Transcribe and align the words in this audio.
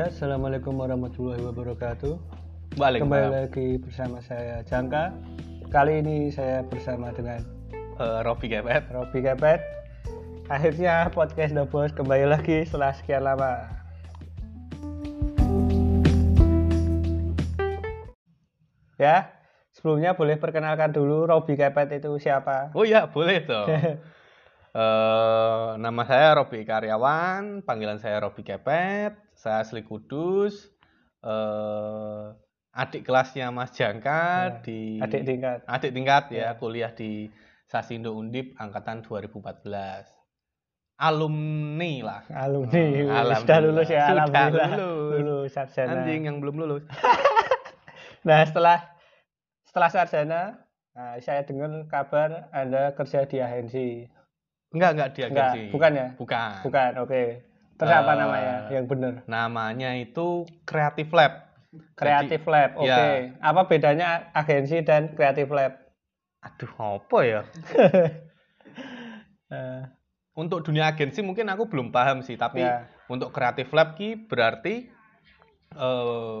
Ya, 0.00 0.08
assalamualaikum 0.08 0.80
warahmatullahi 0.80 1.44
wabarakatuh. 1.44 2.16
Balik 2.80 3.04
Kembali 3.04 3.36
lagi 3.36 3.76
bersama 3.76 4.24
saya 4.24 4.64
Jangka. 4.64 5.12
Kali 5.68 6.00
ini 6.00 6.32
saya 6.32 6.64
bersama 6.64 7.12
dengan 7.12 7.44
uh, 8.00 8.24
Robi 8.24 8.48
Kepet. 8.48 8.88
Robi 8.96 9.20
Kepet. 9.20 9.60
Akhirnya 10.48 11.12
podcast 11.12 11.52
The 11.52 11.68
Boss 11.68 11.92
kembali 11.92 12.32
lagi 12.32 12.64
setelah 12.64 12.96
sekian 12.96 13.28
lama. 13.28 13.68
Ya, 18.96 19.36
sebelumnya 19.76 20.16
boleh 20.16 20.40
perkenalkan 20.40 20.96
dulu 20.96 21.28
Robi 21.28 21.60
Kepet 21.60 22.00
itu 22.00 22.16
siapa? 22.16 22.72
Oh 22.72 22.88
iya, 22.88 23.04
boleh 23.04 23.44
dong. 23.44 23.68
uh, 24.72 25.76
nama 25.84 26.02
saya 26.08 26.40
Robi 26.40 26.64
Karyawan, 26.64 27.60
panggilan 27.68 28.00
saya 28.00 28.24
Robi 28.24 28.40
Kepet. 28.40 29.28
Saya 29.40 29.64
asli 29.64 29.80
Kudus. 29.80 30.68
Uh, 31.20 32.32
adik 32.72 33.04
kelasnya 33.04 33.48
Mas 33.48 33.72
Jangka 33.72 34.20
Ya, 34.46 34.60
di 34.60 35.00
adik 35.00 35.22
tingkat. 35.24 35.58
adik 35.64 35.90
tingkat 35.92 36.24
ya, 36.30 36.40
Ya. 36.42 36.50
kuliah 36.54 36.92
di 36.92 37.28
Sasindo 37.64 38.12
Undip 38.12 38.52
angkatan 38.56 39.00
2014. 39.00 40.08
Alumni 40.96 42.04
lah. 42.04 42.20
Alumni, 42.28 42.84
Alhamdulillah. 43.08 43.36
sudah 43.40 43.58
lulus 43.58 43.88
ya, 43.88 44.04
Sudah 44.04 44.24
alhamdulillah. 44.28 44.70
lulus. 44.76 45.16
Lulus 45.16 45.50
sarjana. 45.50 45.90
Anjing 45.96 46.20
yang 46.24 46.36
belum 46.38 46.56
lulus. 46.56 46.84
Nah, 48.20 48.44
setelah 48.44 48.84
setelah 49.64 49.88
sarjana, 49.88 50.42
nah, 50.92 51.16
saya 51.24 51.40
dengar 51.40 51.72
kabar 51.88 52.52
Anda 52.52 52.92
kerja 52.92 53.24
di 53.24 53.40
agensi. 53.40 54.04
Enggak, 54.76 54.90
enggak 54.92 55.08
di 55.10 55.20
Enggak, 55.24 55.48
agensi. 55.56 55.72
bukan 55.72 55.92
ya? 55.96 56.08
Bukan. 56.20 56.52
Bukan, 56.60 56.90
oke. 57.00 57.22
Terus 57.80 57.88
apa 57.90 58.12
Eh, 58.12 58.18
namanya 58.18 58.54
yang 58.68 58.84
benar? 58.84 59.12
Namanya 59.24 59.90
itu 59.96 60.44
Creative 60.62 61.08
Lab. 61.10 61.32
Creative 61.96 62.44
Lab, 62.44 62.70
oke. 62.76 62.84
ya. 62.84 63.32
Apa 63.40 63.64
bedanya 63.64 64.28
agensi 64.32 64.84
dan 64.84 65.16
Creative 65.16 65.48
Lab? 65.48 65.72
Aduh, 66.40 66.72
apa 66.76 67.18
ya? 67.22 67.40
Eh, 69.50 69.82
Untuk 70.30 70.62
dunia 70.62 70.86
agensi 70.86 71.20
mungkin 71.20 71.50
aku 71.50 71.66
belum 71.66 71.90
paham 71.90 72.22
sih, 72.22 72.38
tapi 72.38 72.62
Ya. 72.62 72.86
untuk 73.08 73.34
Creative 73.34 73.66
Lab 73.70 73.98
ki 73.98 74.30
berarti 74.30 74.86
eh, 75.70 76.38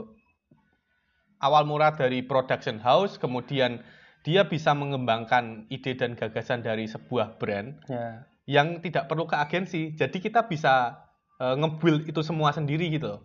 awal 1.40 1.62
mula 1.64 1.90
dari 1.92 2.22
production 2.22 2.78
house, 2.78 3.16
kemudian 3.16 3.82
dia 4.22 4.44
bisa 4.44 4.72
mengembangkan 4.72 5.66
ide 5.68 5.94
dan 5.94 6.14
gagasan 6.14 6.60
dari 6.60 6.84
sebuah 6.84 7.34
brand 7.36 7.82
ya. 7.86 8.28
yang 8.46 8.78
tidak 8.78 9.06
perlu 9.06 9.24
ke 9.24 9.34
agensi. 9.34 9.90
Jadi 9.92 10.18
kita 10.18 10.44
bisa 10.44 11.02
eh, 11.40 11.54
nge-build 11.56 12.06
itu 12.06 12.20
semua 12.20 12.52
sendiri 12.52 12.92
gitu. 12.92 13.16
loh. 13.16 13.20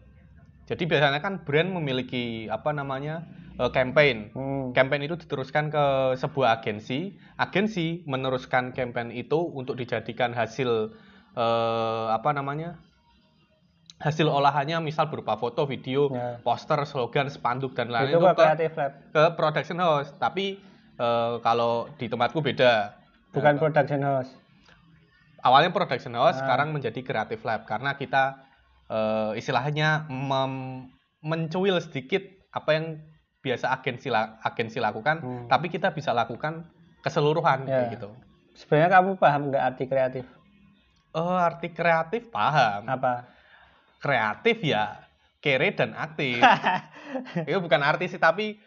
Jadi 0.66 0.89
biasanya 0.89 1.21
kan 1.21 1.45
brand 1.45 1.69
memiliki 1.69 2.49
apa 2.49 2.73
namanya 2.73 3.27
eh, 3.59 3.69
campaign. 3.69 4.33
Hmm. 4.33 4.73
Campaign 4.73 5.05
itu 5.05 5.16
diteruskan 5.19 5.69
ke 5.69 5.85
sebuah 6.17 6.63
agensi. 6.63 7.13
Agensi 7.38 8.02
meneruskan 8.09 8.73
campaign 8.73 9.13
itu 9.13 9.38
untuk 9.38 9.77
dijadikan 9.77 10.33
hasil 10.33 10.95
eh, 11.38 12.05
apa 12.09 12.31
namanya? 12.33 12.81
hasil 13.95 14.27
olahannya 14.27 14.75
misal 14.83 15.07
berupa 15.07 15.39
foto, 15.39 15.63
video, 15.63 16.11
Ya. 16.11 16.44
poster, 16.44 16.83
slogan, 16.83 17.31
spanduk 17.31 17.72
dan 17.79 17.88
lain 17.88 18.11
Itu 18.11 18.19
itu 18.19 18.27
ke 18.27 18.35
ke, 18.35 18.44
Creative 18.44 18.75
Lab, 18.75 18.91
ke 19.16 19.23
production 19.39 19.77
house. 19.79 20.09
Tapi 20.19 20.59
eh, 21.00 21.33
kalau 21.39 21.88
di 21.95 22.05
tempatku 22.11 22.44
beda. 22.44 22.95
bukan 23.31 23.55
Nah, 23.55 23.59
production 23.59 24.02
house. 24.03 24.31
Awalnya 25.45 25.69
production 25.69 26.11
house, 26.11 26.35
Ah. 26.35 26.41
sekarang 26.41 26.73
menjadi 26.73 26.97
creative 26.99 27.41
lab 27.41 27.63
karena 27.63 27.93
kita 27.93 28.41
eh, 28.85 29.33
istilahnya 29.33 30.05
mem- 30.07 30.93
mencuil 31.19 31.77
sedikit 31.79 32.21
apa 32.51 32.69
yang 32.72 32.85
biasa 33.41 33.69
agensi 33.72 34.09
la- 34.09 34.38
agensi 34.39 34.78
lakukan, 34.78 35.17
Hmm. 35.17 35.45
tapi 35.45 35.69
kita 35.69 35.89
bisa 35.89 36.09
lakukan 36.11 36.69
keseluruhan 37.01 37.66
Ya. 37.66 37.81
kayak 37.81 37.97
gitu. 37.97 38.09
Sebenarnya 38.53 38.89
kamu 38.91 39.17
paham 39.17 39.41
nggak 39.50 39.63
arti 39.66 39.85
kreatif? 39.85 40.25
Oh, 41.11 41.34
arti 41.34 41.69
kreatif 41.69 42.29
paham. 42.29 42.85
Apa? 42.85 43.25
Kreatif 43.97 44.61
ya 44.61 45.01
kere 45.39 45.73
dan 45.73 45.94
aktif. 45.95 46.38
Itu 47.50 47.57
bukan 47.57 47.81
arti 47.81 48.05
sih 48.05 48.17
tapi 48.17 48.61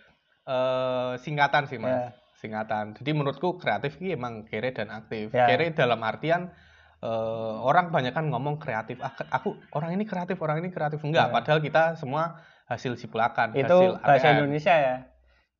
eh, 0.44 1.12
singkatan 1.20 1.66
sih, 1.66 1.78
Mas. 1.78 1.92
Ya. 1.92 2.10
Singkatan. 2.34 2.94
Jadi 2.94 3.10
menurutku 3.12 3.54
kreatif 3.54 3.98
ini 3.98 4.14
emang 4.14 4.42
kere 4.42 4.70
dan 4.70 4.88
aktif. 4.88 5.30
Ya. 5.30 5.46
Kere 5.46 5.70
dalam 5.70 6.00
artian 6.00 6.50
eh, 6.98 7.54
orang 7.62 7.90
banyak 7.90 8.10
kan 8.10 8.26
ngomong 8.26 8.58
kreatif. 8.58 8.98
Ah, 8.98 9.14
aku 9.30 9.54
orang 9.72 9.94
ini 9.94 10.04
kreatif, 10.04 10.34
orang 10.38 10.58
ini 10.58 10.68
kreatif. 10.68 10.98
Enggak, 11.00 11.30
Ya. 11.30 11.34
padahal 11.34 11.60
kita 11.62 11.94
semua 11.94 12.42
hasil 12.66 12.98
ciplakan, 12.98 13.54
itu 13.54 13.64
hasil 13.64 14.02
bahasa 14.02 14.26
ATM. 14.28 14.36
Indonesia 14.44 14.74
ya. 14.74 14.96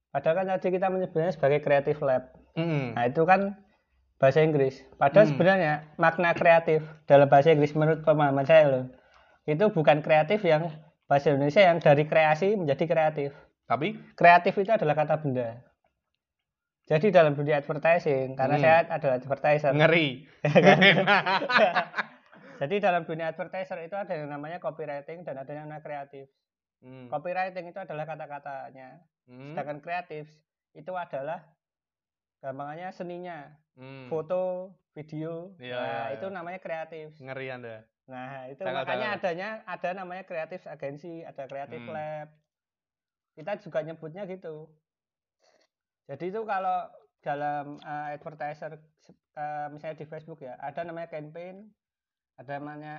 Padahal 0.09 0.35
kan 0.41 0.47
tadi 0.51 0.69
kita 0.73 0.87
menyebutnya 0.89 1.31
sebagai 1.31 1.61
Creative 1.61 2.01
Lab. 2.01 2.23
Mm. 2.57 2.97
Nah, 2.97 3.05
itu 3.07 3.23
kan 3.23 3.41
bahasa 4.19 4.43
Inggris. 4.43 4.83
Padahal 4.99 5.29
Hmm. 5.29 5.33
sebenarnya 5.37 5.73
makna 5.95 6.35
kreatif 6.35 6.83
dalam 7.07 7.29
bahasa 7.31 7.55
Inggris 7.55 7.71
menurut 7.73 8.03
pemahaman 8.03 8.43
saya 8.43 8.65
loh. 8.67 8.85
Itu 9.47 9.71
bukan 9.71 10.03
kreatif 10.03 10.43
yang 10.43 10.69
bahasa 11.07 11.31
Indonesia 11.31 11.63
yang 11.63 11.79
dari 11.79 12.05
kreasi 12.05 12.59
menjadi 12.59 12.85
kreatif. 12.85 13.31
Tapi 13.69 13.95
Kreatif 14.17 14.57
itu 14.59 14.73
adalah 14.73 14.97
kata 14.97 15.21
benda. 15.21 15.61
Jadi 16.89 17.13
dalam 17.13 17.37
dunia 17.37 17.61
advertising, 17.61 18.33
karena 18.33 18.57
Hmm. 18.57 18.65
saya 18.65 18.77
adalah 18.89 19.17
advertiser. 19.21 19.73
ngeri. 19.77 20.25
Jadi 22.59 22.75
dalam 22.83 23.07
dunia 23.07 23.31
advertiser 23.31 23.79
itu 23.85 23.95
ada 23.95 24.17
yang 24.17 24.33
namanya 24.33 24.59
copywriting 24.59 25.23
dan 25.23 25.39
ada 25.39 25.53
yang 25.53 25.69
namanya 25.69 25.85
kreatif. 25.85 26.27
Hmm. 26.81 27.07
Copywriting 27.07 27.71
itu 27.71 27.79
adalah 27.79 28.03
kata-katanya. 28.03 28.99
Hmm. 29.29 29.53
Sedangkan 29.53 29.79
kreatif 29.79 30.27
itu 30.73 30.93
adalah 30.97 31.45
gampangannya 32.41 32.89
seninya, 32.91 33.53
Hmm. 33.77 34.09
foto, 34.09 34.75
video. 34.97 35.55
Iya, 35.61 35.79
nah, 35.79 36.07
iya, 36.11 36.17
itu 36.19 36.27
iya. 36.27 36.35
namanya 36.35 36.59
kreatif. 36.59 37.15
Ngeri 37.21 37.47
Anda. 37.53 37.77
Nah, 38.09 38.49
itu 38.49 38.61
nggak 38.65 38.75
makanya 38.75 39.09
adanya 39.15 39.49
ada 39.69 39.89
namanya 39.93 40.25
kreatif 40.25 40.65
agensi, 40.65 41.21
ada 41.23 41.45
kreatif 41.45 41.85
Hmm. 41.85 41.93
lab. 41.93 42.29
Kita 43.37 43.53
juga 43.61 43.85
nyebutnya 43.85 44.25
gitu. 44.27 44.67
Jadi 46.09 46.33
itu 46.33 46.41
kalau 46.49 46.89
dalam 47.21 47.77
uh, 47.85 48.09
advertiser 48.17 48.81
uh, 49.37 49.69
misalnya 49.69 50.01
di 50.01 50.07
Facebook 50.09 50.41
ya, 50.41 50.57
ada 50.57 50.83
namanya 50.83 51.13
campaign, 51.13 51.69
ada 52.41 52.57
namanya 52.57 52.95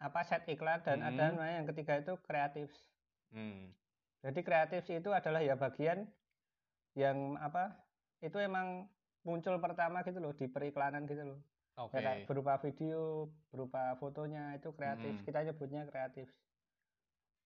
apa 0.00 0.20
set 0.24 0.44
iklan 0.48 0.80
dan 0.84 1.00
ada 1.00 1.32
Hmm. 1.32 1.36
namanya 1.36 1.54
yang 1.60 1.68
ketiga 1.72 2.00
itu 2.00 2.16
kreatif. 2.24 2.68
Hmm. 3.32 3.72
Jadi 4.24 4.40
kreatif 4.40 4.82
itu 4.88 5.10
adalah 5.12 5.44
ya 5.44 5.54
bagian 5.54 6.08
yang 6.96 7.36
apa? 7.36 7.76
Itu 8.24 8.40
emang 8.40 8.88
muncul 9.26 9.60
pertama 9.60 10.00
gitu 10.06 10.18
loh 10.22 10.32
di 10.32 10.48
periklanan 10.48 11.04
gitu 11.04 11.22
loh. 11.22 11.40
Oke. 11.76 12.00
Ya 12.00 12.02
kan? 12.02 12.16
berupa 12.24 12.56
video, 12.64 13.28
berupa 13.52 13.92
fotonya 14.00 14.56
itu 14.56 14.72
kreatif. 14.72 15.12
Mm. 15.20 15.24
Kita 15.28 15.38
nyebutnya 15.44 15.82
kreatif. 15.84 16.32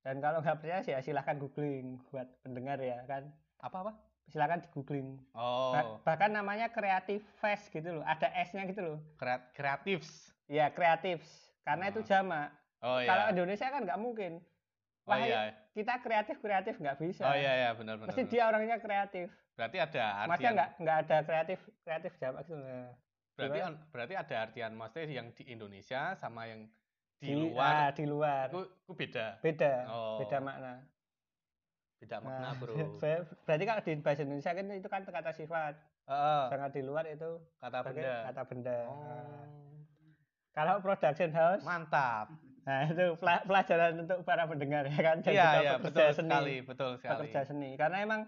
Dan 0.07 0.23
kalau 0.23 0.39
nggak 0.39 0.63
percaya 0.63 0.81
sih 0.87 0.95
ya 0.95 1.03
silahkan 1.03 1.35
googling 1.37 1.99
buat 2.15 2.31
pendengar 2.47 2.79
ya 2.79 3.03
kan. 3.11 3.35
Apa 3.59 3.77
apa? 3.83 3.93
Silahkan 4.29 4.61
di 4.61 4.69
googling. 4.71 5.17
Oh, 5.33 5.99
bahkan 6.05 6.31
namanya 6.31 6.69
kreatif 6.69 7.25
fest 7.41 7.73
gitu 7.73 7.99
loh. 7.99 8.05
Ada 8.05 8.29
S-nya 8.47 8.69
gitu 8.69 8.83
loh. 8.85 8.99
kreat 9.17 9.51
kreatifs. 9.57 10.31
Ya 10.47 10.69
kreatif. 10.69 11.23
Karena 11.65 11.89
itu 11.89 12.03
Ah. 12.03 12.07
jamak. 12.07 12.49
Oh 12.81 12.99
Kalau 13.01 13.25
iya. 13.29 13.33
Indonesia 13.33 13.67
kan 13.69 13.81
nggak 13.85 14.01
mungkin. 14.01 14.33
Oh 15.05 15.17
Wah, 15.17 15.19
iya. 15.21 15.53
kita 15.73 15.99
kreatif 15.99 16.37
kreatif 16.39 16.75
nggak 16.77 16.97
bisa. 16.99 17.25
Oh 17.25 17.35
iya 17.35 17.53
iya 17.67 17.71
benar 17.75 17.99
benar. 17.99 18.15
Benar. 18.15 18.29
dia 18.29 18.43
orangnya 18.47 18.77
kreatif. 18.79 19.29
Berarti 19.59 19.77
ada 19.77 20.05
artian. 20.25 20.53
nggak 20.57 20.69
nggak 20.79 20.97
ada 21.05 21.17
kreatif 21.27 21.59
kreatif 21.83 22.13
jamak 22.17 22.43
gitu. 22.47 22.57
Berarti 23.37 23.59
gimana? 23.59 23.79
berarti 23.91 24.15
ada 24.17 24.35
artian 24.45 24.73
maksudnya 24.77 25.07
yang 25.11 25.29
di 25.33 25.43
Indonesia 25.49 26.13
sama 26.15 26.45
yang 26.47 26.69
di, 27.21 27.33
ah, 27.33 27.37
luar. 27.37 27.93
di 27.93 28.05
luar. 28.09 28.47
Itu, 28.49 28.61
itu 28.65 28.93
beda. 28.97 29.27
Beda. 29.45 29.73
Oh. 29.93 30.19
Beda 30.25 30.39
makna. 30.41 30.73
Beda 32.01 32.17
makna, 32.19 32.41
Nah, 32.43 32.53
Bro. 32.57 32.75
ber- 33.03 33.29
berarti 33.45 33.65
kalau 33.67 33.83
di 33.83 33.93
bahasa 34.01 34.21
Indonesia 34.25 34.51
kan 34.51 34.65
itu 34.71 34.89
kan 34.89 35.01
kata 35.05 35.31
sifat. 35.31 35.75
Heeh, 36.09 36.43
Sangat 36.49 36.71
di 36.73 36.83
luar 36.83 37.05
itu 37.07 37.31
kata 37.61 37.79
benda. 37.85 38.15
kata 38.27 38.43
benda. 38.43 38.79
Nah, 38.81 38.91
Oh. 38.91 39.45
kalau 40.51 40.75
production 40.81 41.31
house, 41.31 41.63
Mantap. 41.63 42.33
nah 42.61 42.85
itu 42.85 43.15
pela- 43.17 43.41
pelajaran 43.43 44.01
untuk 44.01 44.19
para 44.23 44.45
pendengar 44.45 44.85
ya 44.85 44.99
kan. 44.99 45.17
Dan 45.21 45.31
Iya 45.31 45.45
juga 45.45 45.61
iya 45.61 45.73
pekerja 45.73 45.85
betul 45.87 46.09
seni, 46.11 46.31
sekali, 46.31 46.57
betul 46.63 46.91
sekali. 46.97 47.13
Pekerja 47.15 47.41
seni. 47.45 47.71
Karena 47.75 47.97
emang 48.01 48.21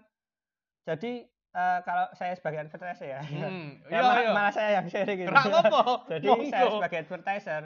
jadi 0.83 1.11
eh, 1.51 1.79
kalau 1.83 2.05
saya 2.13 2.33
sebagai 2.33 2.59
advertiser 2.61 3.07
ya, 3.09 3.21
Hmm, 3.21 3.77
ya 3.85 3.89
iya 3.91 3.99
malah, 4.01 4.17
iya. 4.19 4.31
malah 4.31 4.51
saya 4.51 4.69
yang 4.75 4.87
sharing 4.87 5.17
gitu. 5.19 5.29
Apa? 5.29 5.81
Jadi 6.11 6.27
saya 6.47 6.65
sebagai 6.71 6.99
advertiser 6.99 7.63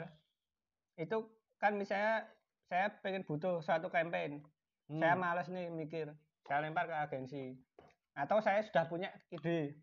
itu 0.98 1.16
kan 1.56 1.72
misalnya 1.72 2.28
saya 2.62 2.92
pengen 2.98 3.22
butuh 3.22 3.60
suatu 3.60 3.88
campaign, 3.88 4.44
Hmm. 4.88 5.00
saya 5.00 5.14
malas 5.14 5.46
nih 5.48 5.68
mikir, 5.68 6.08
saya 6.48 6.64
lempar 6.64 6.88
ke 6.88 6.96
agensi. 6.96 7.56
Atau 8.16 8.40
saya 8.40 8.64
sudah 8.64 8.88
punya 8.88 9.12
ide, 9.30 9.78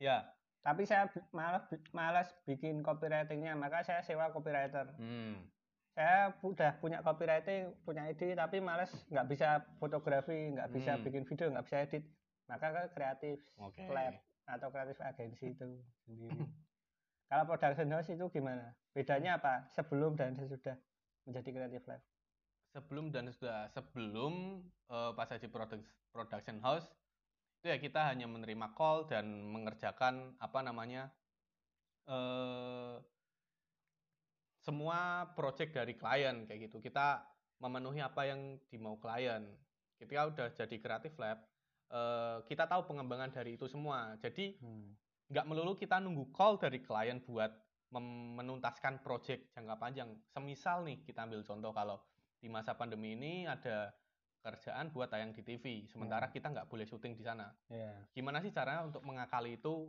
ya. 0.00 0.24
tapi 0.64 0.88
saya 0.88 1.10
malas 1.34 1.68
malas 1.92 2.30
bikin 2.48 2.80
copywritingnya, 2.80 3.52
maka 3.52 3.84
saya 3.84 4.00
sewa 4.00 4.30
copywriter. 4.30 4.94
Hmm. 4.96 5.44
saya 5.94 6.34
udah 6.42 6.74
punya 6.82 6.98
copywriting, 7.06 7.70
punya 7.86 8.10
ide, 8.10 8.34
tapi 8.34 8.58
males 8.58 8.90
nggak 9.10 9.26
bisa 9.30 9.62
fotografi, 9.78 10.50
nggak 10.50 10.70
bisa 10.74 10.98
Hmm. 10.98 11.04
bikin 11.06 11.22
video, 11.22 11.46
nggak 11.54 11.66
bisa 11.66 11.76
edit. 11.86 12.02
Maka 12.50 12.66
ke 12.72 12.82
kreatif 12.98 13.38
Oke. 13.56 13.86
lab 13.88 14.18
atau 14.44 14.68
kreatif 14.74 14.98
agensi 15.00 15.54
itu 15.54 15.66
sendiri. 16.04 16.34
Kalau 17.30 17.44
production 17.46 17.88
house 17.88 18.10
itu 18.10 18.26
gimana? 18.28 18.74
Bedanya 18.92 19.40
apa? 19.40 19.64
Sebelum 19.72 20.12
dan 20.18 20.36
sesudah 20.36 20.76
menjadi 21.24 21.50
kreatif 21.50 21.82
lab. 21.88 22.02
Sebelum 22.74 23.14
dan 23.14 23.30
sudah 23.30 23.70
sebelum 23.70 24.66
eh, 24.90 25.12
pas 25.14 25.30
produk- 25.46 25.86
production 26.10 26.58
house 26.58 26.90
itu 27.62 27.70
ya 27.70 27.78
kita 27.78 28.12
hanya 28.12 28.26
menerima 28.28 28.74
call 28.76 29.06
dan 29.08 29.24
mengerjakan 29.48 30.36
apa 30.42 30.60
namanya 30.60 31.08
eh 32.04 32.98
semua 34.64 35.28
project 35.36 35.76
dari 35.76 35.94
klien 35.94 36.48
kayak 36.48 36.68
gitu. 36.68 36.80
Kita 36.80 37.22
memenuhi 37.60 38.00
apa 38.00 38.26
yang 38.26 38.56
dimau 38.72 38.96
klien. 38.96 39.44
Ketika 40.00 40.20
udah 40.32 40.46
jadi 40.56 40.76
kreatif 40.80 41.14
lab, 41.20 41.38
eh, 41.92 42.38
kita 42.48 42.64
tahu 42.66 42.88
pengembangan 42.88 43.30
dari 43.30 43.54
itu 43.60 43.68
semua. 43.68 44.16
Jadi 44.18 44.56
Hmm. 44.58 44.96
nggak 45.30 45.46
melulu 45.46 45.76
kita 45.76 46.00
nunggu 46.00 46.32
call 46.32 46.56
dari 46.56 46.80
klien 46.82 47.20
buat 47.22 47.52
menuntaskan 47.94 49.06
project 49.06 49.54
jangka 49.54 49.76
panjang. 49.78 50.10
Semisal 50.34 50.82
nih 50.82 51.06
kita 51.06 51.28
ambil 51.28 51.46
contoh 51.46 51.70
kalau 51.70 52.02
di 52.44 52.52
masa 52.52 52.76
pandemi 52.76 53.16
ini 53.16 53.48
ada 53.48 53.88
kerjaan 54.44 54.92
buat 54.92 55.08
tayang 55.08 55.32
di 55.32 55.40
TV, 55.40 55.88
sementara 55.88 56.28
kita 56.28 56.52
nggak 56.52 56.68
boleh 56.68 56.84
syuting 56.84 57.16
di 57.16 57.24
sana. 57.24 57.48
Ya. 57.72 57.96
Gimana 58.12 58.44
sih 58.44 58.52
caranya 58.52 58.84
untuk 58.84 59.00
mengakali 59.00 59.56
itu, 59.56 59.88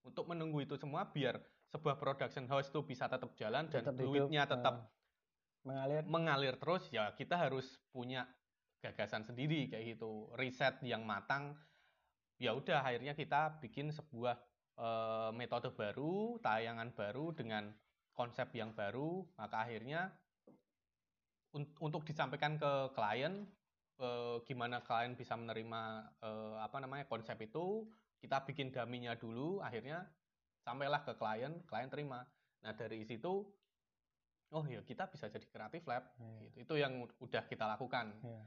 untuk 0.00 0.24
menunggu 0.32 0.64
itu 0.64 0.80
semua 0.80 1.04
biar 1.04 1.36
sebuah 1.68 2.00
production 2.00 2.48
house 2.48 2.72
itu 2.72 2.80
bisa 2.80 3.04
tetap 3.12 3.36
jalan 3.36 3.68
dan 3.68 3.84
Tetap 3.84 4.00
hidup, 4.00 4.08
duitnya 4.08 4.48
tetap 4.48 4.74
eh, 4.80 5.68
mengalir. 5.68 6.02
mengalir 6.08 6.54
terus 6.56 6.88
ya 6.88 7.12
kita 7.12 7.36
harus 7.36 7.76
punya 7.92 8.24
gagasan 8.80 9.24
sendiri 9.28 9.68
kayak 9.68 9.96
gitu 9.96 10.32
riset 10.36 10.80
yang 10.84 11.04
matang 11.04 11.56
ya 12.36 12.52
udah 12.52 12.82
akhirnya 12.84 13.16
kita 13.16 13.56
bikin 13.60 13.88
sebuah 13.88 14.36
eh, 14.80 15.30
metode 15.32 15.72
baru 15.72 16.36
tayangan 16.44 16.92
baru 16.92 17.32
dengan 17.32 17.72
konsep 18.12 18.52
yang 18.52 18.76
baru 18.76 19.24
maka 19.40 19.64
akhirnya 19.64 20.12
untuk 21.54 22.02
disampaikan 22.02 22.56
ke 22.56 22.72
klien 22.96 23.44
eh, 24.00 24.36
gimana 24.48 24.80
klien 24.80 25.12
bisa 25.12 25.36
menerima 25.36 25.82
eh, 26.20 26.56
apa 26.60 26.76
namanya 26.80 27.04
konsep 27.04 27.36
itu 27.40 27.84
kita 28.18 28.40
bikin 28.48 28.72
daminya 28.72 29.12
dulu 29.14 29.60
akhirnya 29.60 30.06
sampailah 30.64 31.04
ke 31.04 31.12
klien 31.14 31.52
klien 31.68 31.90
terima 31.92 32.24
nah 32.62 32.72
dari 32.72 33.02
situ 33.04 33.44
oh 34.52 34.64
ya 34.68 34.80
kita 34.84 35.08
bisa 35.10 35.26
jadi 35.28 35.46
kreatif 35.48 35.82
lab 35.88 36.04
Ya. 36.16 36.28
gitu. 36.46 36.56
itu 36.62 36.74
yang 36.80 36.92
udah 37.20 37.42
kita 37.48 37.64
lakukan 37.66 38.14
Ya. 38.22 38.44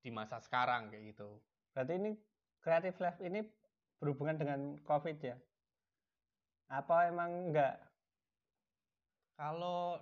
di 0.00 0.10
masa 0.10 0.38
sekarang 0.40 0.90
kayak 0.90 1.14
gitu 1.14 1.38
Berarti 1.74 1.98
ini 1.98 2.12
kreatif 2.62 2.94
lab 3.02 3.18
ini 3.18 3.42
berhubungan 3.98 4.38
dengan 4.38 4.60
COVID 4.86 5.18
ya? 5.18 5.34
Apa 6.70 7.10
emang 7.10 7.50
enggak? 7.50 7.82
kalau 9.34 9.98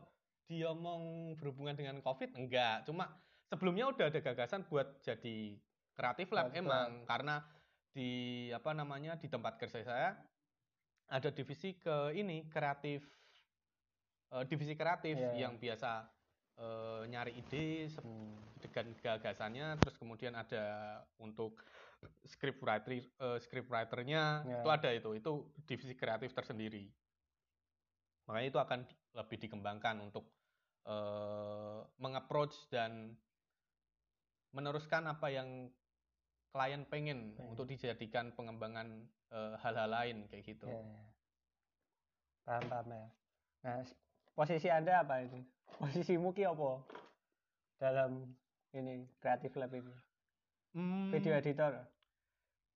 diomong 0.47 1.35
berhubungan 1.37 1.75
dengan 1.75 1.99
covid? 2.01 2.35
Enggak. 2.35 2.85
Cuma 2.85 3.09
sebelumnya 3.47 3.89
udah 3.89 4.07
ada 4.09 4.21
gagasan 4.21 4.65
buat 4.67 5.01
jadi 5.01 5.59
kreatif 5.93 6.33
lab 6.33 6.49
Kreatif 6.49 6.65
emang. 6.65 7.05
karena 7.05 7.37
di 7.93 8.11
apa 8.49 8.73
namanya 8.73 9.21
di 9.21 9.29
tempat 9.29 9.61
kerja 9.61 9.85
saya 9.85 10.17
ada 11.13 11.29
divisi 11.29 11.77
ke 11.77 12.17
ini 12.17 12.49
kreatif 12.49 13.05
eh, 14.33 14.45
divisi 14.49 14.73
kreatif 14.73 15.21
iya. 15.21 15.45
yang 15.45 15.61
biasa 15.61 16.09
eh, 16.57 17.03
nyari 17.13 17.37
ide 17.37 17.93
Hmm. 18.01 18.33
dengan 18.63 18.95
gagasannya. 18.97 19.77
Terus 19.83 19.97
kemudian 19.99 20.33
ada 20.33 20.65
untuk 21.21 21.61
script 22.25 22.63
writer 22.65 22.93
eh, 22.97 23.39
script 23.45 23.69
writernya 23.69 24.41
Ya. 24.49 24.61
itu 24.65 24.69
ada 24.73 24.89
itu. 24.91 25.11
Itu 25.13 25.33
divisi 25.69 25.93
kreatif 25.93 26.33
tersendiri 26.33 26.89
makanya 28.33 28.49
itu 28.49 28.59
akan 28.59 28.81
lebih 29.13 29.37
dikembangkan 29.39 30.01
untuk 30.01 30.25
eh, 30.89 31.79
mengapproach 32.01 32.57
dan 32.67 33.13
meneruskan 34.51 35.05
apa 35.07 35.29
yang 35.29 35.69
klien 36.49 36.85
pengen 36.85 37.33
Pengen. 37.33 37.49
untuk 37.49 37.65
dijadikan 37.65 38.33
pengembangan 38.33 38.89
eh, 39.29 39.55
hal-hal 39.61 39.89
lain 39.89 40.25
kayak 40.27 40.45
gitu 40.47 40.65
Ya, 40.65 40.81
ya. 40.81 41.05
Paham, 42.43 42.63
paham 42.67 42.87
ya. 42.91 43.07
Nah, 43.63 43.79
posisi 44.35 44.67
Anda 44.67 45.07
apa 45.07 45.23
itu? 45.23 45.39
Posisimu 45.79 46.33
ki 46.33 46.43
apa? 46.43 46.83
Dalam 47.79 48.35
ini 48.73 49.07
kreatif 49.19 49.55
lab 49.55 49.71
ini. 49.71 49.95
Hmm, 50.75 51.13
Video 51.13 51.33
editor. 51.33 51.85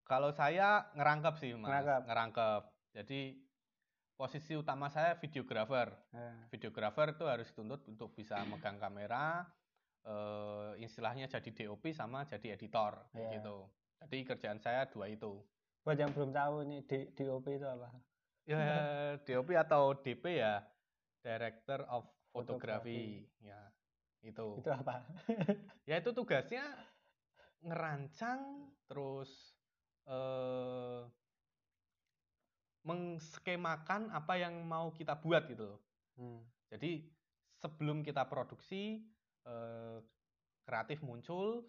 Kalau 0.07 0.31
saya 0.31 0.87
ngerangkep 0.95 1.35
sih 1.37 1.51
mas, 1.59 1.67
Ngerangkep. 1.67 2.01
ngerangkep. 2.07 2.63
Jadi 2.95 3.21
posisi 4.17 4.57
utama 4.57 4.89
saya 4.89 5.15
videographer. 5.15 5.93
Nah, 6.11 6.49
Videographer 6.49 7.13
itu 7.13 7.25
harus 7.29 7.47
dituntut 7.53 7.85
untuk 7.87 8.17
bisa 8.17 8.41
megang 8.51 8.81
kamera, 8.81 9.45
eh, 10.03 10.81
istilahnya 10.81 11.29
jadi 11.29 11.51
DOP 11.53 11.93
sama 11.93 12.25
jadi 12.25 12.57
editor, 12.57 13.07
kayak 13.13 13.21
Iya. 13.23 13.33
gitu. 13.39 13.57
Jadi 14.01 14.19
kerjaan 14.25 14.59
saya 14.59 14.89
dua 14.89 15.07
itu. 15.07 15.41
buat 15.81 15.95
yang 15.95 16.11
belum 16.11 16.35
tahu 16.35 16.67
ini 16.67 16.83
D- 16.83 17.15
DOP 17.15 17.47
itu 17.47 17.63
apa? 17.63 17.95
Ya 18.43 18.59
DOP 19.27 19.55
atau 19.55 19.95
DP 19.95 20.43
ya, 20.43 20.59
Director 21.23 21.87
of 21.87 22.03
Fotografi. 22.35 23.23
Photography, 23.23 23.31
ya 23.39 23.61
itu. 24.21 24.59
Itu 24.59 24.71
apa? 24.75 25.07
Ya 25.87 26.03
itu 26.03 26.11
tugasnya 26.11 26.67
ngerancang 27.67 28.67
terus 28.87 29.31
eh 30.07 31.01
mengskemakan 32.87 34.15
apa 34.15 34.39
yang 34.39 34.63
mau 34.63 34.95
kita 34.95 35.19
buat 35.19 35.51
gitu 35.51 35.75
loh. 35.75 35.81
Hmm. 36.17 36.41
Jadi 36.71 37.03
sebelum 37.59 38.07
kita 38.07 38.25
produksi 38.31 39.03
eh, 39.47 39.99
kreatif 40.67 41.07
muncul, 41.07 41.63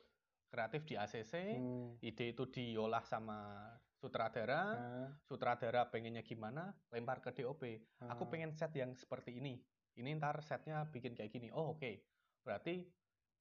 kreatif 0.49 0.81
di 0.89 0.97
ACC, 0.97 1.33
Hmm. 1.57 1.93
ide 2.01 2.33
itu 2.33 2.49
diolah 2.49 3.05
sama 3.05 3.69
sutradara, 3.97 4.61
Nah, 4.73 5.09
sutradara 5.25 5.85
pengennya 5.89 6.25
gimana, 6.25 6.73
lempar 6.89 7.21
ke 7.21 7.33
DOP. 7.33 7.61
Aku 8.01 8.23
ah. 8.25 8.29
pengen 8.29 8.53
set 8.53 8.73
yang 8.73 8.93
seperti 8.97 9.37
ini. 9.37 9.61
Ini 9.97 10.17
ntar 10.17 10.41
setnya 10.45 10.86
bikin 10.89 11.13
kayak 11.17 11.33
gini. 11.33 11.50
Oh 11.53 11.74
oke. 11.74 12.01
Berarti 12.45 12.86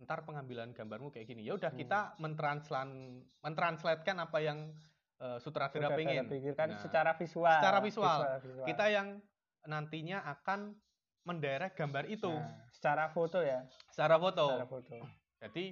ntar 0.04 0.25
pengambilan 0.25 0.73
gambarmu 0.76 1.09
kayak 1.12 1.28
gini. 1.28 1.45
Ya 1.45 1.56
udah 1.56 1.73
Hmm. 1.73 1.80
kita 1.80 2.00
mentranslan 2.21 3.21
mentranslatkan 3.40 4.16
apa 4.21 4.38
yang 4.40 4.73
eh, 5.16 5.38
sutradara 5.40 5.96
pengen. 5.96 6.28
pikirkan 6.28 6.76
Nah, 6.76 6.80
secara 6.80 7.12
visual. 7.16 7.56
secara 7.58 7.78
visual. 7.80 8.18
visual. 8.40 8.66
Kita 8.66 8.87
yang 8.88 9.20
nantinya 9.66 10.23
akan 10.30 10.76
menderek 11.26 11.75
gambar 11.75 12.06
itu 12.06 12.30
Nah, 12.30 12.70
secara 12.70 13.11
foto 13.11 13.42
ya. 13.42 13.66
secara 13.90 14.14
foto. 14.16 14.46
Secara 14.46 14.68
foto. 14.68 14.96
Jadi 15.42 15.64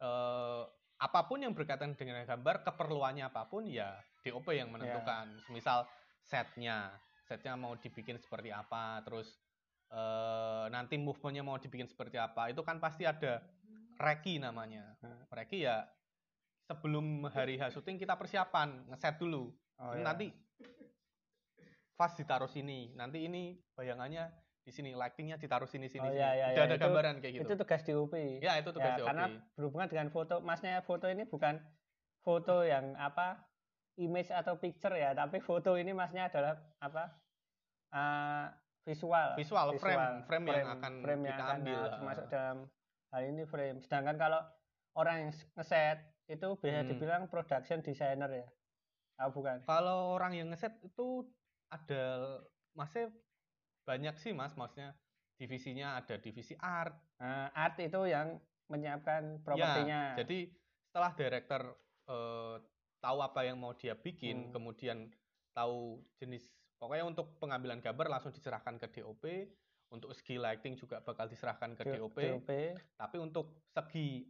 eh, 0.00 0.62
apa 0.94 1.20
pun 1.26 1.42
yang 1.42 1.52
berkaitan 1.56 1.96
dengan 1.96 2.22
gambar, 2.22 2.62
keperluannya 2.64 3.24
apa 3.26 3.48
pun 3.48 3.64
ya 3.66 3.96
DOP 4.24 4.52
yang 4.54 4.70
menentukan. 4.72 5.26
Misal 5.50 5.84
setnya, 6.24 6.92
setnya 7.24 7.56
mau 7.56 7.76
dibikin 7.76 8.16
seperti 8.16 8.52
apa, 8.52 9.00
terus 9.04 9.36
eh, 9.92 10.66
nanti 10.68 10.96
movementnya 11.00 11.44
mau 11.44 11.56
dibikin 11.56 11.88
seperti 11.88 12.16
apa, 12.20 12.50
itu 12.52 12.60
kan 12.64 12.80
pasti 12.80 13.04
ada 13.04 13.40
reki 13.96 14.42
namanya. 14.42 14.96
Hmm. 15.00 15.22
Reki 15.30 15.64
ya 15.64 15.86
sebelum 16.64 17.28
hari 17.28 17.60
H 17.60 17.76
syuting 17.76 18.00
kita 18.00 18.16
persiapan, 18.16 18.88
ngeset 18.88 19.20
dulu. 19.20 19.52
Oh, 19.80 19.92
Ini 19.92 20.00
ya. 20.00 20.04
Nanti 20.04 20.26
fast 21.94 22.18
ditaruh 22.18 22.50
sini, 22.50 22.90
nanti 22.98 23.22
ini 23.28 23.54
bayangannya 23.76 24.26
di 24.64 24.72
sini, 24.72 24.96
lightingnya 24.96 25.36
ditaruh 25.36 25.68
sini 25.68 25.86
sini. 25.92 26.08
Oh, 26.08 26.10
sini. 26.10 26.18
iya, 26.18 26.30
iya, 26.34 26.46
Udah 26.56 26.64
iya. 26.64 26.70
ada 26.72 26.76
Itu- 26.76 26.84
gambaran 26.88 27.14
kayak 27.20 27.32
gitu. 27.36 27.44
Itu 27.44 27.54
tugas 27.60 27.82
DOP. 27.84 28.14
Ya, 28.40 28.52
itu 28.56 28.70
tugas 28.72 28.92
Ya, 28.96 28.98
DOP. 28.98 29.08
Karena 29.12 29.26
berhubungan 29.54 29.88
dengan 29.92 30.08
foto. 30.08 30.34
Masnya 30.40 30.80
foto 30.82 31.06
ini 31.06 31.28
bukan 31.28 31.60
foto 32.24 32.64
yang 32.64 32.96
apa 32.96 33.44
image 34.00 34.32
atau 34.32 34.56
picture 34.58 34.96
ya, 34.96 35.12
tapi 35.12 35.38
foto 35.44 35.76
ini 35.76 35.92
masnya 35.92 36.32
adalah 36.32 36.56
apa 36.80 37.12
eh, 37.94 38.46
visual. 38.88 39.36
Visual, 39.36 39.68
frame, 39.78 40.24
frame 40.26 40.46
yang 40.50 40.70
akan 40.80 40.92
frame 41.04 41.22
yang 41.28 41.32
kita 41.36 41.44
akan 41.44 41.56
ambil. 41.60 41.80
nah, 41.84 42.00
masuk 42.02 42.26
dalam 42.32 42.58
hal 43.12 43.22
ini 43.22 43.42
frame. 43.46 43.78
Sedangkan 43.84 44.16
kalau 44.18 44.40
orang 44.96 45.28
yang 45.28 45.30
ngeset 45.54 45.98
itu 46.26 46.48
bisa 46.56 46.80
Hmm. 46.80 46.88
dibilang 46.88 47.22
production 47.28 47.80
designer 47.80 48.30
ya. 48.32 48.48
Oh, 49.20 49.30
bukan. 49.30 49.62
Kalau 49.62 50.16
orang 50.16 50.34
yang 50.34 50.48
ngeset 50.50 50.74
itu 50.82 51.28
ada 51.68 52.40
masih 52.72 53.12
banyak 53.84 54.16
sih 54.16 54.32
mas, 54.32 54.56
maksudnya 54.56 54.96
divisinya 55.36 56.00
ada 56.00 56.16
divisi 56.16 56.56
art. 56.58 56.96
Nah, 57.20 57.52
art 57.52 57.78
itu 57.78 58.00
yang 58.04 58.40
menyiapkan 58.66 59.44
propertinya. 59.44 60.16
Ya, 60.16 60.24
jadi 60.24 60.38
setelah 60.82 61.12
director 61.14 61.62
eh, 62.04 62.56
tahu 63.00 63.18
apa 63.18 63.44
yang 63.44 63.56
mau 63.56 63.72
dia 63.72 63.96
bikin, 63.96 64.48
Hmm. 64.48 64.52
kemudian 64.52 65.08
tahu 65.52 66.04
jenis 66.14 66.44
pokoknya 66.76 67.04
untuk 67.06 67.40
pengambilan 67.40 67.80
gambar 67.80 68.10
langsung 68.10 68.28
diserahkan 68.28 68.76
ke 68.76 68.88
DOP. 68.92 69.24
untuk 69.88 70.10
segi 70.10 70.36
lighting 70.36 70.74
juga 70.74 70.98
bakal 71.00 71.30
diserahkan 71.30 71.72
ke 71.72 71.86
DOP. 71.86 72.18
DOP. 72.18 72.50
Tapi 72.98 73.16
untuk 73.16 73.62
segi 73.70 74.26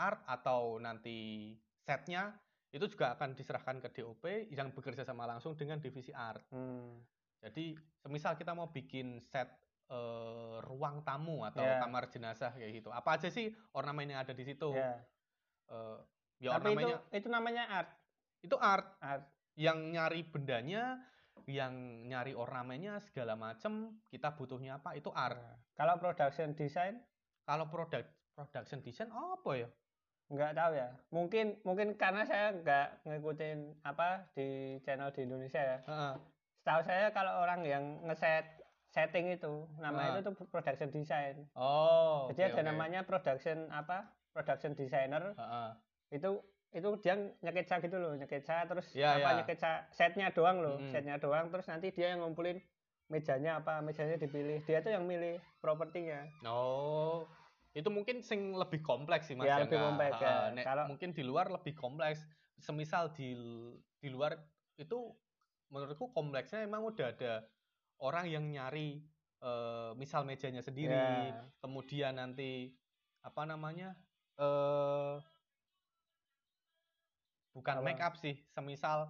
art 0.00 0.24
atau 0.24 0.80
nanti 0.80 1.52
setnya 1.76 2.32
itu 2.70 2.86
juga 2.86 3.12
akan 3.12 3.34
diserahkan 3.34 3.82
ke 3.82 3.88
DOP 3.92 4.24
yang 4.48 4.72
bekerja 4.72 5.04
sama 5.04 5.26
langsung 5.26 5.52
dengan 5.52 5.76
divisi 5.76 6.08
art. 6.10 6.40
Hmm. 6.48 7.02
Jadi 7.40 7.76
semisal 7.98 8.36
kita 8.36 8.54
mau 8.54 8.70
bikin 8.70 9.20
set 9.20 9.48
eh, 9.90 10.56
ruang 10.62 11.02
tamu 11.02 11.42
atau 11.42 11.66
Ya. 11.66 11.82
kamar 11.82 12.06
jenazah 12.08 12.54
kayak 12.54 12.78
gitu. 12.78 12.94
Apa 12.94 13.18
aja 13.18 13.26
sih 13.26 13.50
ornamen 13.74 14.14
yang 14.14 14.22
ada 14.22 14.30
di 14.30 14.46
situ? 14.46 14.70
Ya. 14.70 15.02
Eh, 15.66 15.98
ya 16.38 16.54
Tapi 16.54 16.72
itu 16.72 16.86
ornamennya 16.86 16.96
itu 17.10 17.28
namanya 17.28 17.64
art. 17.68 17.90
itu 18.40 18.56
art 18.56 18.86
Art. 19.02 19.26
yang 19.58 19.90
nyari 19.90 20.22
bendanya, 20.24 21.02
yang 21.44 21.74
nyari 22.06 22.32
ornamennya 22.32 23.02
segala 23.02 23.34
macem, 23.34 23.98
kita 24.08 24.30
butuhnya 24.32 24.78
apa? 24.78 24.94
Itu 24.94 25.10
art. 25.10 25.36
Nah, 25.36 25.58
Kalau 25.74 25.98
production 25.98 26.54
design 26.54 27.02
Kalau 27.42 27.66
produk 27.66 28.06
production 28.30 28.78
design 28.80 29.10
apa 29.10 29.50
ya? 29.58 29.68
Nggak 30.30 30.54
tahu 30.54 30.72
ya. 30.72 30.88
Mungkin 31.10 31.46
mungkin 31.62 31.88
karena 31.94 32.22
saya 32.22 32.54
nggak 32.54 32.86
ngikutin 33.04 33.58
apa 33.82 34.30
di 34.32 34.48
channel 34.80 35.10
di 35.10 35.26
Indonesia 35.26 35.58
ya. 35.58 35.78
Heeh. 35.84 36.14
Setahu 36.56 36.80
saya 36.82 37.10
kalau 37.10 37.42
orang 37.42 37.60
yang 37.64 37.84
ngeset 38.06 38.46
setting 38.90 39.30
itu 39.30 39.66
namanya 39.78 40.10
Ah. 40.10 40.14
itu 40.16 40.22
tuh 40.24 40.34
production 40.46 40.90
design. 40.90 41.34
Oh. 41.54 42.30
Jadi 42.30 42.40
oke, 42.42 42.48
ada 42.48 42.62
oke. 42.62 42.68
namanya 42.70 43.00
production 43.02 43.66
apa? 43.68 44.06
Production 44.30 44.72
designer. 44.72 45.34
Heeh. 45.34 45.70
Itu 46.12 46.42
itu 46.70 46.86
dia 47.02 47.18
nyeketsa 47.42 47.82
gitu 47.82 47.98
loh, 47.98 48.14
nyeketsa 48.14 48.62
terus 48.64 48.86
Ya, 48.94 49.18
apa 49.18 49.34
ya. 49.34 49.36
nyeketsa 49.42 49.90
setnya 49.90 50.30
doang 50.30 50.62
loh, 50.62 50.78
Mm-mm. 50.78 50.94
setnya 50.94 51.18
doang 51.18 51.50
terus 51.50 51.66
nanti 51.66 51.90
dia 51.90 52.14
yang 52.14 52.22
ngumpulin 52.22 52.62
mejanya 53.10 53.58
apa, 53.58 53.82
mejanya 53.82 54.14
dipilih. 54.14 54.62
Dia 54.62 54.78
tuh 54.78 54.94
yang 54.94 55.02
milih 55.02 55.42
propertinya. 55.58 56.30
Oh, 56.46 57.26
itu 57.70 57.86
mungkin 57.86 58.18
sing 58.20 58.52
lebih 58.52 58.80
kompleks 58.80 59.26
sih 59.26 59.34
mas. 59.34 59.46
Ya, 59.46 59.56
yang 59.56 59.66
lebih 59.66 59.76
nggak- 59.76 59.88
kompleks, 59.88 60.18
ya. 60.18 60.34
nek 60.50 60.64
Kalau- 60.64 60.88
mungkin 60.88 61.10
di 61.10 61.22
luar 61.22 61.46
lebih 61.48 61.74
kompleks. 61.74 62.18
Semisal 62.58 63.08
di 63.10 63.32
di 63.96 64.08
luar 64.08 64.36
itu 64.76 65.14
menurutku 65.68 66.10
kompleksnya 66.10 66.60
emang 66.60 66.84
udah 66.84 67.08
ada 67.08 67.46
orang 67.98 68.26
yang 68.26 68.44
nyari 68.44 69.00
eh, 69.40 69.90
misal 69.96 70.20
mejanya 70.22 70.60
sendiri, 70.60 70.92
Ya. 70.92 71.48
kemudian 71.58 72.12
nanti 72.12 72.76
apa 73.22 73.48
namanya 73.48 73.96
eh 74.36 75.16
bukan 77.50 77.76
Apa? 77.76 77.82
make 77.82 77.98
up 77.98 78.14
sih, 78.14 78.36
semisal 78.46 79.08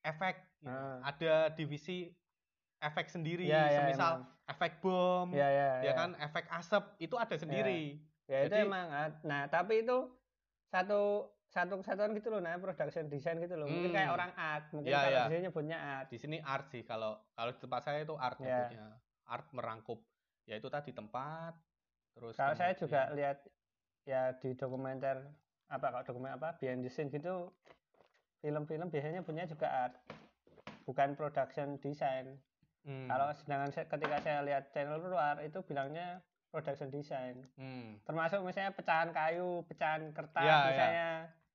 efek 0.00 0.40
gitu. 0.58 0.66
Ah. 0.66 0.98
ada 1.04 1.52
divisi 1.52 2.10
efek 2.80 3.06
sendiri, 3.06 3.44
Ya, 3.44 3.68
ya, 3.68 3.78
semisal 3.84 4.12
emang. 4.18 4.41
Efek 4.52 4.78
bom, 4.78 5.28
Ya 5.30 5.48
ya. 5.48 5.70
ya 5.82 5.92
kan 5.94 6.12
efek 6.16 6.44
asap 6.48 6.84
itu 6.98 7.14
ada 7.14 7.34
sendiri 7.34 7.96
Ya 8.24 8.44
itu 8.44 8.54
Jadi- 8.54 8.64
emang 8.64 8.86
ah, 8.88 9.10
nah 9.22 9.44
tapi 9.46 9.82
itu 9.82 10.08
satu 10.66 11.26
satu 11.46 11.76
kesatuan 11.76 12.12
gitu 12.12 12.28
loh 12.28 12.38
nah 12.38 12.56
production 12.56 13.04
design 13.06 13.36
gitu 13.38 13.54
loh. 13.54 13.66
Mungkin 13.66 13.90
Hmm. 13.90 13.98
kayak 13.98 14.10
orang 14.10 14.32
art, 14.32 14.64
mungkin 14.70 14.88
Ya, 14.88 14.98
kalau 14.98 15.10
ya. 15.10 15.18
di 15.18 15.28
sini 15.28 15.40
nyebutnya 15.42 15.78
art. 15.78 16.06
di 16.06 16.16
sini 16.16 16.36
art 16.40 16.66
sih 16.66 16.82
kalau 16.82 17.12
kalau 17.30 17.50
di 17.50 17.60
tempat 17.60 17.80
saya 17.82 17.98
itu 18.00 18.14
art 18.14 18.38
Ya. 18.38 18.44
nyebutnya 18.46 18.86
art 19.26 19.46
merangkup 19.50 20.00
ya 20.42 20.54
itu 20.54 20.68
tadi 20.68 20.90
tempat 20.90 21.54
terus 22.12 22.34
Kalau 22.34 22.54
saya 22.54 22.72
juga 22.74 23.10
lihat 23.10 23.44
ya 24.02 24.32
di 24.34 24.52
dokumenter 24.52 25.28
apa 25.66 25.86
kalau 25.88 26.04
dokumen 26.04 26.32
apa 26.32 26.56
behind 26.56 26.80
the 26.80 26.88
scene 26.88 27.08
gitu 27.08 27.52
film-film 28.38 28.88
biasanya 28.88 29.20
punya 29.20 29.44
juga 29.44 29.68
art 29.68 29.94
bukan 30.82 31.14
production 31.14 31.78
design 31.78 32.36
Hmm, 32.82 33.06
kalau 33.06 33.30
sedangkan 33.32 33.70
saya, 33.70 33.86
ketika 33.86 34.16
saya 34.18 34.38
lihat 34.42 34.74
channel 34.74 34.98
luar 34.98 35.38
itu 35.40 35.62
bilangnya 35.62 36.18
production 36.50 36.90
design. 36.90 37.46
Hmm, 37.54 38.02
termasuk 38.02 38.42
misalnya 38.42 38.74
pecahan 38.74 39.10
kayu 39.10 39.62
pecahan 39.64 40.10
kertas 40.10 40.42
Ya, 40.42 40.56
ya. 40.58 40.66
misalnya. 40.66 41.08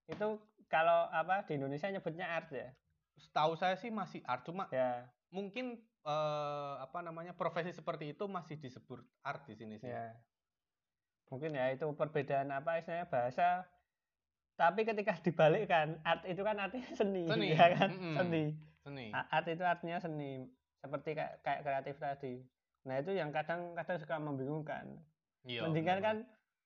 Itu 0.07 0.27
kalau 0.67 1.11
apa 1.11 1.43
di 1.43 1.59
Indonesia 1.59 1.87
nyebutnya 1.87 2.25
art 2.25 2.47
ya? 2.49 2.71
Setahu 3.19 3.59
saya 3.59 3.75
sih 3.75 3.91
masih 3.91 4.23
art 4.23 4.47
cuma 4.47 4.71
ya. 4.71 5.03
mungkin 5.27 5.75
eh, 6.01 6.73
apa 6.79 7.03
namanya 7.03 7.35
profesi 7.35 7.75
seperti 7.75 8.15
itu 8.15 8.23
masih 8.25 8.55
disebut 8.55 9.03
art 9.21 9.43
di 9.43 9.53
sini 9.53 9.75
sih. 9.75 9.91
Ya. 9.91 10.15
Mungkin 11.27 11.51
ya 11.51 11.67
itu 11.69 11.83
perbedaan 11.91 12.47
apa 12.49 12.79
istilahnya 12.79 13.11
bahasa. 13.11 13.67
Tapi 14.55 14.87
ketika 14.87 15.11
dibalikkan 15.27 15.99
art 16.01 16.23
itu 16.23 16.39
kan 16.41 16.55
artinya 16.57 16.87
seni, 16.95 17.27
Seni, 17.27 17.47
ya 17.59 17.67
kan? 17.75 17.89
Mm-mm. 17.91 18.15
seni. 18.15 18.43
Seni. 18.81 19.07
A- 19.11 19.27
art 19.29 19.47
itu 19.51 19.61
artinya 19.61 19.99
seni 19.99 20.47
seperti 20.77 21.09
kayak, 21.13 21.33
kayak 21.41 21.61
kreatif 21.61 21.95
tadi. 21.97 22.35
Nah 22.85 22.95
itu 22.97 23.11
yang 23.11 23.29
kadang 23.29 23.73
kadang 23.73 23.97
suka 23.97 24.15
membingungkan. 24.15 24.85
Iya, 25.43 25.63
mendingan 25.63 25.97
benar. 25.97 26.05
kan 26.05 26.17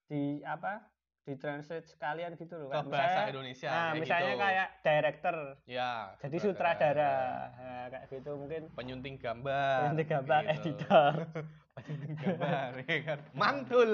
di 0.07 0.23
apa 0.41 0.73
di 1.21 1.37
translate 1.37 1.85
sekalian 1.85 2.33
gitu 2.33 2.57
loh. 2.57 2.69
Ke 2.69 2.81
kan 2.81 2.85
bahasa 2.87 3.05
Misalnya- 3.05 3.29
Indonesia 3.29 3.67
nah 3.67 3.77
kayak 3.77 4.01
misalnya 4.01 4.33
gitu. 4.33 4.41
kayak 4.41 4.67
director. 4.81 5.35
Ya 5.65 5.91
jadi 6.17 6.37
sutradara. 6.39 7.15
nah, 7.51 7.85
kayak 7.87 8.05
gitu 8.09 8.31
mungkin. 8.35 8.61
Penyunting 8.73 9.15
gambar 9.17 9.77
nanti 9.87 10.03
gambar 10.03 10.41
gitu. 10.41 10.53
editor. 10.55 11.13
Penyunting 11.77 12.15
gambar 12.17 12.69
ya 12.81 12.97
kan. 13.05 13.19
Mantul. 13.31 13.91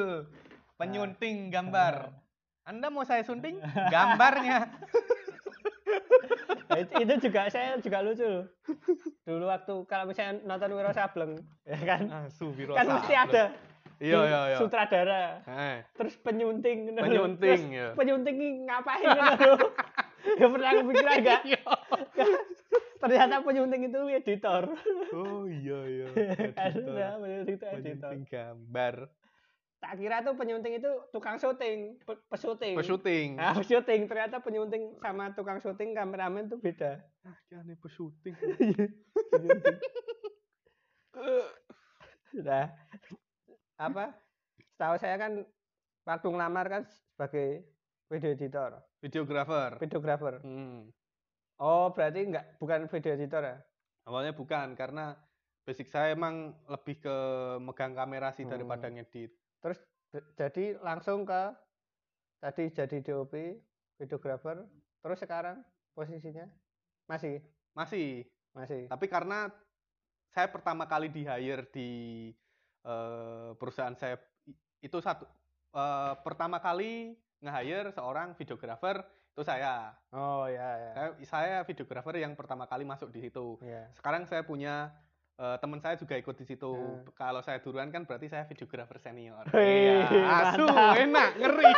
Penyunting 0.75 1.37
gambar. 1.49 1.95
Anda 2.63 2.87
mau 2.87 3.03
saya 3.03 3.23
sunting? 3.23 3.63
Gambarnya 3.87 4.67
Nah, 6.67 6.77
itu, 6.77 6.91
itu 6.99 7.13
juga 7.29 7.47
saya 7.47 7.79
juga 7.79 8.03
lucu 8.03 8.23
loh. 8.23 8.45
dulu 9.23 9.45
waktu 9.47 9.73
kalau 9.87 10.05
misalnya 10.05 10.43
nonton 10.43 10.71
Wiro 10.71 10.91
Sableng 10.91 11.33
ya 11.63 11.79
kan? 11.79 12.01
Asu 12.27 12.51
biro 12.51 12.75
kan 12.75 12.85
mesti 12.85 13.13
ada 13.13 13.43
iya 13.97 14.19
iya 14.23 14.39
iya. 14.51 14.57
sutradara. 14.59 15.41
Eh, 15.47 15.77
terus 15.95 16.19
penyunting. 16.19 16.93
Penyunting, 16.93 17.61
Terus 17.65 17.73
ya. 17.73 17.87
penyunting 17.95 18.37
ngapain 18.67 19.07
loh. 19.07 19.57
ya 20.39 20.45
pernah 20.45 20.71
kepikiran 20.75 21.15
enggak 21.17 21.41
Iya. 21.47 21.61
ternyata 22.97 23.35
penyunting 23.41 23.81
itu 23.87 23.99
editor. 24.11 24.63
Oh 25.13 25.45
iya 25.47 25.79
iya. 25.87 26.07
Penyunting 26.57 27.47
itu 27.47 27.65
editor. 27.65 27.71
Penyunting 27.79 28.21
gambar 28.27 28.95
tak 29.77 29.93
kira 29.95 30.19
tuh 30.19 30.33
penyunting 30.33 30.73
itu 30.75 30.89
tukang 31.09 31.37
syuting 31.37 31.97
pe- 31.99 32.23
pesyuting 32.27 32.73
pesyuting 32.75 33.27
nah 33.35 33.53
pesyuting 33.53 34.05
ternyata 34.05 34.37
penyunting 34.37 34.97
sama 34.97 35.29
tukang 35.31 35.57
syuting 35.57 35.93
kameramen 35.93 36.47
tuh 36.47 36.57
beda 36.57 36.97
ah 37.23 37.37
kayaknya 37.47 37.77
pesyuting 37.77 38.35
Nah, 42.37 42.69
apa? 43.75 44.13
Setahu 44.67 44.95
saya 44.95 45.17
kan 45.17 45.41
waktu 46.03 46.27
ngelamar 46.27 46.65
kan 46.67 46.81
sebagai 46.85 47.65
video 48.05 48.29
editor, 48.31 48.71
videografer 48.99 49.69
videographer. 49.77 50.33
hmm. 50.39 50.93
Oh, 51.57 51.89
berarti 51.89 52.21
enggak 52.23 52.45
bukan 52.57 52.85
video 52.85 53.11
editor 53.11 53.41
ya? 53.43 53.57
awalnya 54.05 54.31
bukan 54.31 54.71
karena 54.71 55.17
basic 55.63 55.89
saya 55.89 56.13
emang 56.13 56.55
lebih 56.63 57.01
ke 57.01 57.15
megang 57.59 57.91
kamera 57.91 58.31
sih 58.31 58.45
Hmm. 58.45 58.53
daripada 58.53 58.87
ngedit 58.87 59.33
Terus 59.61 59.79
jadi 60.37 60.77
langsung 60.79 61.27
ke 61.27 61.41
tadi 62.39 62.69
jadi 62.69 62.97
DOP, 63.01 63.33
videographer, 63.97 64.63
terus 65.01 65.19
sekarang 65.19 65.61
posisinya 65.97 66.45
masih 67.09 67.41
masih 67.73 68.25
masih. 68.53 68.85
tapi 68.85 69.05
karena 69.09 69.49
saya 70.29 70.49
pertama 70.51 70.85
kali 70.85 71.09
di 71.09 71.25
hire 71.25 71.65
di 71.73 71.89
eh, 72.85 73.49
perusahaan 73.57 73.97
saya 73.97 74.21
itu 74.83 74.97
satu 75.01 75.25
eh, 75.73 76.13
pertama 76.21 76.61
kali 76.61 77.17
nge-hire 77.41 77.89
seorang 77.93 78.33
videografer 78.37 79.01
itu 79.37 79.45
saya. 79.45 79.93
Oh 80.09 80.49
ya 80.49 80.69
ya. 80.77 80.91
saya 80.93 81.09
saya 81.25 81.57
videografer 81.65 82.17
yang 82.17 82.33
pertama 82.33 82.65
kali 82.65 82.85
masuk 82.85 83.13
di 83.13 83.21
situ 83.29 83.61
Ya. 83.61 83.85
sekarang 83.93 84.25
saya 84.25 84.41
punya 84.41 84.89
eh, 85.37 85.57
teman 85.57 85.77
saya 85.77 85.95
juga 85.95 86.15
ikut 86.15 86.33
di 86.33 86.45
situ 86.45 86.65
Hmm. 86.67 87.05
kalau 87.13 87.39
saya 87.39 87.59
duluan 87.59 87.87
kan 87.87 88.03
berarti 88.03 88.25
saya 88.25 88.43
videografer 88.43 88.97
senior 88.97 89.45
iya 89.53 90.01
asu 90.43 90.65
enak 90.97 91.29
ngeri 91.35 91.71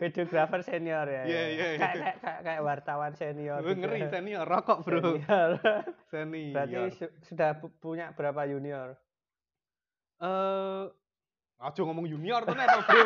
Videographer 0.00 0.60
senior 0.62 1.04
ya. 1.04 1.22
Iya, 1.24 1.42
ya. 1.42 1.44
iya, 1.46 1.66
iya. 1.68 1.78
Kayak, 2.16 2.16
kayak, 2.40 2.60
wartawan 2.62 3.12
senior. 3.12 3.60
Gitu 3.60 3.76
ngeri 3.76 4.00
ya. 4.00 4.08
senior 4.08 4.46
rokok 4.46 4.78
bro 4.80 5.00
Senior. 5.02 5.50
senior 6.12 6.54
Berarti 6.56 6.80
su- 6.94 7.14
sudah 7.22 7.50
pu- 7.54 7.74
punya 7.76 8.12
berapa 8.12 8.46
junior? 8.46 8.96
eh 10.18 10.84
aja 11.58 11.80
ngomong 11.82 12.06
junior 12.06 12.44
tuh 12.44 12.54
nek 12.54 12.68
bro 12.78 13.04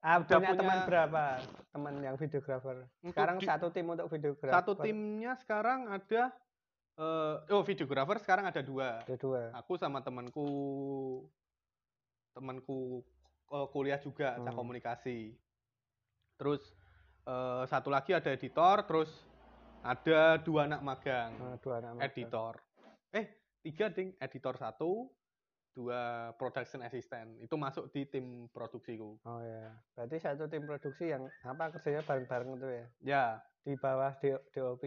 Ah, 0.00 0.16
Udah 0.16 0.26
punya, 0.28 0.38
punya- 0.44 0.54
teman 0.56 0.78
berapa? 0.84 1.24
Teman 1.68 1.94
yang 2.00 2.14
videographer. 2.16 2.76
Untuk 2.96 3.10
Sekarang 3.10 3.36
di- 3.36 3.46
satu 3.46 3.66
tim 3.68 3.86
untuk 3.88 4.06
videographer. 4.08 4.54
Satu 4.54 4.72
timnya 4.76 5.34
sekarang 5.36 5.90
ada 5.90 6.30
eh 6.96 7.34
oh 7.52 7.62
videografer 7.62 8.16
sekarang 8.18 8.46
ada 8.46 8.60
dua. 8.60 9.04
Ada 9.04 9.16
dua. 9.16 9.52
Aku 9.54 9.76
sama 9.76 10.00
temanku 10.00 10.48
temanku 12.32 13.04
eh, 13.48 13.66
kuliah 13.68 13.98
juga 13.98 14.36
cak 14.36 14.48
Hmm. 14.48 14.56
komunikasi. 14.56 15.36
Terus 16.36 16.62
eh, 17.24 17.64
satu 17.66 17.88
lagi 17.88 18.12
ada 18.12 18.30
editor, 18.30 18.84
terus 18.84 19.10
ada 19.82 20.40
dua 20.40 20.64
anak 20.64 20.80
magang 20.80 21.32
Nah, 21.36 21.56
dua 21.58 21.76
nama. 21.78 22.00
editor. 22.00 22.58
Eh 23.12 23.26
tiga 23.60 23.86
ding 23.88 24.16
editor 24.16 24.56
satu 24.56 25.10
dua 25.70 26.32
production 26.32 26.80
assistant 26.80 27.36
itu 27.36 27.52
masuk 27.52 27.92
di 27.92 28.08
tim 28.08 28.24
produksiku 28.48 29.20
Oh 29.22 29.40
ya. 29.40 29.76
Berarti 29.92 30.16
satu 30.16 30.48
tim 30.48 30.64
produksi 30.64 31.12
yang 31.12 31.28
apa 31.44 31.68
kerjanya 31.70 32.00
bareng-bareng 32.00 32.50
itu 32.54 32.66
ya. 32.66 32.86
ya 33.04 33.24
Di 33.60 33.76
bawah 33.76 34.16
DOP. 34.48 34.84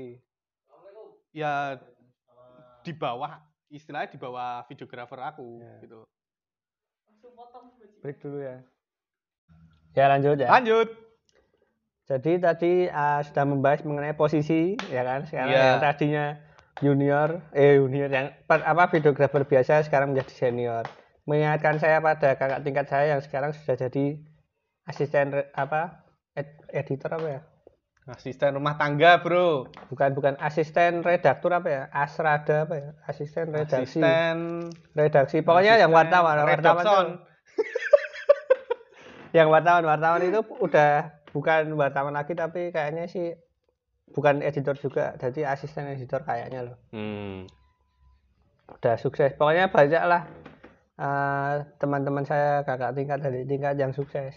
ya 1.29 1.77
di 2.81 2.93
bawah 2.93 3.31
istilahnya 3.69 4.09
di 4.09 4.17
bawah 4.17 4.65
videografer 4.65 5.19
aku 5.21 5.59
Ya. 5.59 5.75
gitu 5.83 5.99
Break 7.99 8.17
dulu 8.23 8.39
ya. 8.39 8.63
Ya 9.91 10.05
lanjut 10.07 10.39
ya. 10.39 10.47
lanjut 10.49 10.87
Jadi 12.03 12.41
tadi 12.41 12.71
ah, 12.89 13.21
sudah 13.21 13.45
membahas 13.45 13.85
mengenai 13.85 14.17
posisi 14.17 14.73
ya 14.89 15.05
kan. 15.05 15.29
Sekarang 15.29 15.51
Iya. 15.51 15.61
yang 15.67 15.77
tadinya 15.79 16.25
junior, 16.79 17.29
eh 17.53 17.77
junior 17.77 18.09
yang 18.09 18.33
per- 18.47 18.65
apa 18.65 18.89
videografer 18.89 19.45
biasa 19.45 19.85
sekarang 19.85 20.15
menjadi 20.15 20.33
senior. 20.33 20.89
Mengingatkan 21.29 21.77
saya 21.77 22.01
pada 22.01 22.33
kakak 22.33 22.65
tingkat 22.65 22.89
saya 22.89 23.05
yang 23.13 23.21
sekarang 23.21 23.53
sudah 23.53 23.77
jadi 23.77 24.17
asisten 24.87 25.29
apa 25.53 26.01
ed- 26.33 26.65
editor 26.73 27.13
apa 27.13 27.27
ya? 27.29 27.41
Asisten 28.13 28.57
rumah 28.57 28.75
tangga 28.75 29.21
bro 29.21 29.69
Bukan 29.93 30.13
bukan 30.17 30.33
asisten 30.41 31.05
redaktur 31.05 31.53
apa 31.53 31.67
ya? 31.69 31.83
Asrada 31.93 32.65
apa 32.65 32.75
ya? 32.75 32.89
Asisten 33.05 33.53
redaksi. 33.53 33.99
asisten 34.01 34.37
Redaksi. 34.97 35.41
Pokoknya 35.45 35.77
yang 35.77 35.93
asisten 35.93 36.11
wartawan, 36.11 36.35
wartawan 36.41 36.57
redakson. 36.57 37.05
tuh, 37.07 37.29
yang 39.37 39.47
wartawan 39.53 39.85
wartawan 39.85 40.21
itu 40.25 40.41
udah 40.41 41.19
bukan 41.29 41.77
wartawan 41.77 42.13
lagi 42.17 42.33
tapi 42.33 42.73
kayaknya 42.73 43.05
sih 43.05 43.37
bukan 44.13 44.41
editor 44.41 44.73
juga 44.77 45.13
jadi 45.21 45.53
asisten 45.53 45.85
editor 45.93 46.25
kayaknya 46.25 46.65
loh 46.65 46.77
hmm. 46.93 47.45
udah 48.81 48.95
sukses 48.97 49.37
pokoknya 49.37 49.69
banyak 49.69 50.03
lah 50.03 50.25
eh, 50.97 51.53
teman-teman 51.77 52.25
saya 52.25 52.65
kakak 52.65 52.97
tingkat 52.97 53.21
dari 53.21 53.45
tingkat 53.45 53.77
yang 53.77 53.93
sukses 53.93 54.33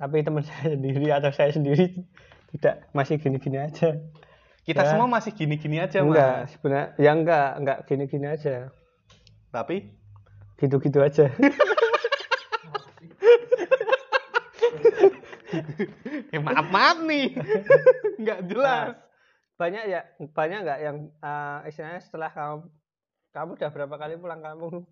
tapi 0.00 0.24
teman 0.24 0.44
saya 0.48 0.72
sendiri 0.72 1.12
atau 1.12 1.30
saya 1.30 1.52
sendiri 1.52 2.08
tidak 2.52 2.74
masih 2.92 3.16
gini-gini 3.16 3.58
aja. 3.58 3.96
Kita 4.62 4.82
Ya. 4.84 4.88
semua 4.94 5.10
masih 5.10 5.34
gini-gini 5.34 5.82
aja 5.82 6.04
enggak 6.04 6.46
mas 6.46 6.50
sebenarnya 6.54 6.86
ya 6.94 7.10
enggak 7.10 7.48
enggak 7.58 7.78
gini-gini 7.88 8.26
aja. 8.28 8.54
Tapi? 9.50 9.76
Gitu-gitu 10.56 10.98
aja. 11.02 11.26
Eh, 16.32 16.40
maaf 16.46 16.66
maaf 16.70 16.98
nih. 17.02 17.34
Nggak 18.22 18.40
jelas. 18.46 18.94
Banyak 19.58 19.84
ya 19.86 20.00
banyak 20.32 20.58
nggak 20.64 20.78
yang 20.82 20.96
eh, 21.18 21.58
istilahnya 21.70 22.00
setelah 22.00 22.30
kamu 22.32 22.66
kamu 23.32 23.50
udah 23.56 23.70
berapa 23.70 23.94
kali 23.96 24.14
pulang 24.16 24.40
kampung? 24.40 24.86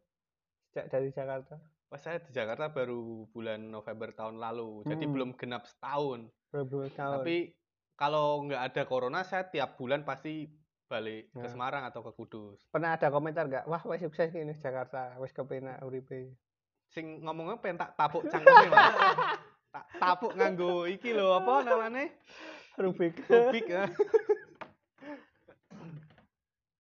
Sejak 0.71 0.87
dari 0.88 1.11
Jakarta 1.11 1.59
Wah, 1.90 1.99
saya 1.99 2.23
di 2.23 2.30
Jakarta 2.30 2.70
baru 2.70 3.26
bulan 3.26 3.66
November 3.66 4.14
tahun 4.14 4.38
lalu, 4.38 4.87
jadi 4.87 5.04
Hmm. 5.04 5.12
belum 5.12 5.30
genap 5.35 5.66
setahun. 5.66 6.30
tahun 6.49 6.90
Tapi 6.94 7.50
kalau 7.94 8.47
nggak 8.47 8.62
ada 8.62 8.82
corona, 8.87 9.26
saya 9.26 9.42
tiap 9.44 9.75
bulan 9.75 10.06
pasti 10.06 10.47
balik 10.87 11.30
ke 11.30 11.38
Nah. 11.40 11.50
Semarang 11.50 11.82
atau 11.82 12.02
ke 12.02 12.11
Kudus. 12.12 12.62
pernah 12.66 12.94
ada 12.94 13.11
komentar 13.11 13.47
nggak 13.47 13.62
wah 13.64 13.82
wes 13.85 14.02
sukses 14.02 14.35
ini 14.35 14.50
Jakarta 14.54 15.14
wes 15.18 15.30
kepenak 15.30 15.78
uripe 15.80 16.35
Sing 16.90 17.23
ngomongnya 17.23 17.62
pengen 17.62 17.78
tak 17.78 17.94
tapuk 17.94 18.26
cangkeme, 18.26 18.75
tak 19.70 19.87
tapuk 20.02 20.35
nganggo 20.35 20.82
iki 20.85 21.14
lho, 21.14 21.30
apa 21.32 21.62
namanya? 21.62 22.11
Rubik 22.75 23.23
Rubik 23.25 23.66
ya. 23.66 23.87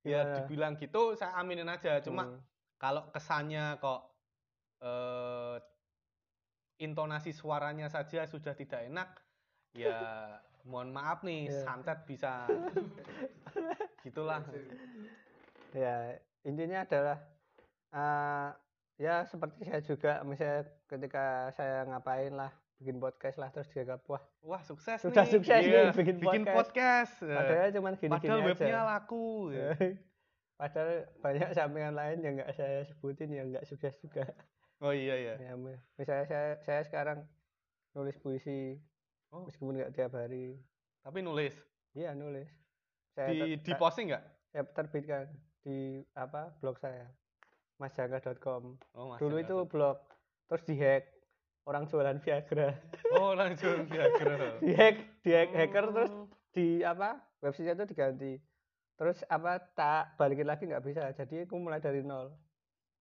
ya, 0.02 0.18
Ya. 0.18 0.22
dibilang 0.42 0.74
gitu, 0.74 1.14
saya 1.14 1.30
aminin 1.36 1.66
aja. 1.66 1.98
Cuma 2.00 2.26
Hmm. 2.26 2.42
kalau 2.74 3.06
kesannya 3.10 3.78
kok 3.78 4.09
eh, 4.80 5.56
intonasi 6.78 7.30
suaranya 7.30 7.86
saja 7.86 8.24
sudah 8.24 8.52
tidak 8.52 8.84
enak, 8.84 9.08
ya 9.72 10.00
mohon 10.62 10.90
maaf 10.90 11.20
nih, 11.20 11.46
Iya. 11.46 11.60
santet 11.62 11.98
bisa 12.04 12.44
gitulah. 14.00 14.40
ya 15.70 16.16
intinya 16.42 16.82
adalah 16.82 17.18
eh, 17.92 18.48
ya 18.98 19.22
seperti 19.22 19.60
saya 19.62 19.80
juga 19.80 20.12
misalnya 20.22 20.60
ketika 20.86 21.24
saya 21.52 21.86
ngapain 21.86 22.32
lah 22.32 22.50
bikin 22.76 22.96
podcast 22.96 23.36
lah 23.36 23.48
terus 23.48 23.68
dianggap 23.68 24.00
wah 24.04 24.24
Wah 24.40 24.62
sukses 24.64 24.98
Sudah 24.98 25.22
nih, 25.22 25.32
sukses 25.36 25.60
Iya, 25.62 25.92
nih 25.92 26.16
bikin 26.16 26.42
podcast. 26.48 27.20
Eh, 27.20 27.28
padahal 27.30 27.68
cuman 27.70 27.92
gini-gini 27.94 28.16
Padahal 28.32 28.40
webnya 28.42 28.72
aja 28.72 28.82
laku. 28.88 29.26
ya. 29.52 29.68
padahal 30.60 30.88
banyak 31.20 31.48
sampingan 31.52 31.94
lain 31.94 32.18
yang 32.20 32.34
nggak 32.36 32.52
saya 32.52 32.84
sebutin 32.84 33.28
yang 33.30 33.48
nggak 33.48 33.64
sukses 33.64 33.96
juga 33.96 34.24
Oh 34.80 34.90
iya 34.90 35.14
ya. 35.14 35.34
ya 35.38 35.52
mi- 35.54 35.76
misalnya 35.94 36.24
saya 36.24 36.48
saya 36.58 36.80
sekarang 36.82 37.18
nulis 37.92 38.16
puisi 38.16 38.80
Oh. 39.28 39.44
meskipun 39.44 39.76
nggak 39.76 39.92
tiap 39.92 40.10
hari 40.12 40.58
Tapi 41.00 41.18
nulis 41.20 41.54
iya 41.92 42.10
nulis 42.12 42.50
saya 43.12 43.30
di 43.30 43.38
ter- 43.54 43.62
di 43.62 43.72
posting 43.74 44.10
nggak? 44.10 44.24
saya 44.48 44.62
terbitkan 44.66 45.24
di 45.60 45.78
apa 46.12 46.50
blog 46.56 46.76
saya 46.76 47.06
masjangka.com 47.76 48.74
Oh, 48.92 49.06
Mas 49.08 49.18
dulu 49.18 49.38
itu 49.38 49.56
blog 49.64 50.02
terus 50.46 50.64
dihack 50.64 51.04
orang 51.62 51.86
jualan 51.86 52.18
Viagra 52.18 52.74
Oh 53.14 53.32
langsung 53.32 53.86
Viagra. 53.86 54.56
dihack 54.64 54.96
dihack 55.20 55.50
hacker 55.52 55.84
terus 55.90 56.10
Oh. 56.10 56.26
di 56.50 56.82
apa 56.82 57.14
website 57.38 57.70
itu 57.72 57.86
diganti 57.86 58.32
terus 58.96 59.22
apa 59.24 59.62
tak 59.70 60.16
balikin 60.16 60.44
lagi 60.44 60.66
nggak 60.66 60.82
bisa 60.82 61.08
jadi 61.14 61.46
aku 61.46 61.54
mulai 61.54 61.78
dari 61.78 62.02
nol 62.02 62.34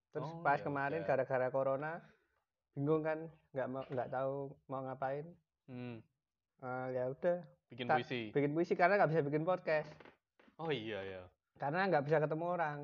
terus 0.09 0.25
Oh, 0.27 0.41
pas 0.41 0.55
ya 0.55 0.63
kemarin 0.63 1.01
gara-gara 1.03 1.47
corona 1.47 2.01
bingung 2.71 3.01
kan 3.01 3.19
nggak 3.49 3.67
mau 3.67 3.83
nggak 3.85 4.09
tahu 4.09 4.35
mau 4.65 4.81
ngapain 4.83 5.25
Hmm, 5.65 6.01
Eh, 6.59 6.87
ya 6.91 7.07
udah 7.07 7.37
bikin 7.67 7.85
Tak- 7.85 7.97
puisi. 7.97 8.21
bikin 8.29 8.51
puisi 8.51 8.73
karena 8.73 8.95
nggak 8.95 9.09
bisa 9.09 9.21
bikin 9.21 9.43
podcast 9.43 9.87
Oh 10.57 10.67
iya 10.67 10.99
ya. 10.99 11.21
karena 11.55 11.85
nggak 11.85 12.03
bisa 12.03 12.17
ketemu 12.19 12.45
orang 12.49 12.77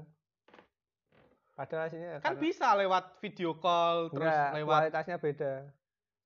padahal 1.53 1.85
aslinya 1.85 2.11
Kan 2.15 2.23
karena- 2.29 2.41
bisa 2.41 2.67
lewat 2.73 3.03
video 3.19 3.51
call 3.55 4.07
terus 4.09 4.23
Enggak, 4.23 4.49
lewat 4.53 4.71
kualitasnya 4.75 5.17
beda 5.17 5.53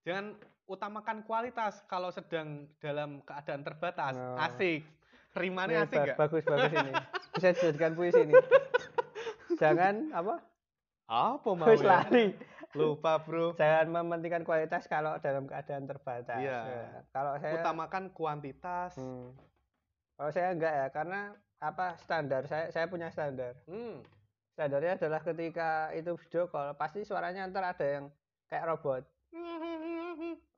jangan 0.02 0.26
utamakan 0.66 1.18
kualitas 1.24 1.82
kalau 1.84 2.10
sedang 2.10 2.48
dalam 2.78 3.22
keadaan 3.22 3.62
terbatas. 3.64 4.14
Oh. 4.14 4.38
Asik. 4.38 4.86
Rimane 5.32 5.74
Ini 5.74 5.82
asik 5.84 5.96
ba- 5.96 6.06
nggak? 6.06 6.18
bagus 6.20 6.44
bagus 6.44 6.72
ini 6.76 6.92
bisa 7.32 7.48
dijadikan 7.52 7.94
puisi 7.94 8.20
ini 8.20 8.34
jangan 9.62 9.96
apa 10.12 10.42
Apa 11.10 11.50
mau 11.52 11.66
wis 11.68 11.82
ya? 11.82 11.90
lari 12.00 12.38
Lupa, 12.72 13.18
Bro. 13.18 13.58
jangan 13.58 13.90
mementingkan 13.90 14.46
kualitas 14.46 14.86
kalau 14.86 15.18
dalam 15.18 15.50
keadaan 15.50 15.84
terbatas 15.84 16.38
Iya. 16.38 16.62
Ya, 16.64 17.02
kalau 17.10 17.34
saya 17.36 17.58
Utamakan 17.58 18.14
kuantitas. 18.14 18.94
Hmm. 18.94 19.34
kalau 20.14 20.30
saya 20.30 20.52
enggak 20.52 20.70
ya 20.70 20.88
karena 20.90 21.20
apa 21.58 21.98
standar 21.98 22.46
saya 22.46 22.70
saya 22.70 22.86
punya 22.86 23.10
standar 23.10 23.58
Hmm. 23.66 24.06
standarnya 24.52 24.96
adalah 24.96 25.18
ketika 25.20 25.70
itu 25.92 26.14
video 26.20 26.46
call 26.46 26.76
pasti 26.76 27.02
suaranya 27.02 27.48
ntar 27.48 27.66
ada 27.66 27.82
yang 27.82 28.06
kayak 28.46 28.68
robot 28.68 29.04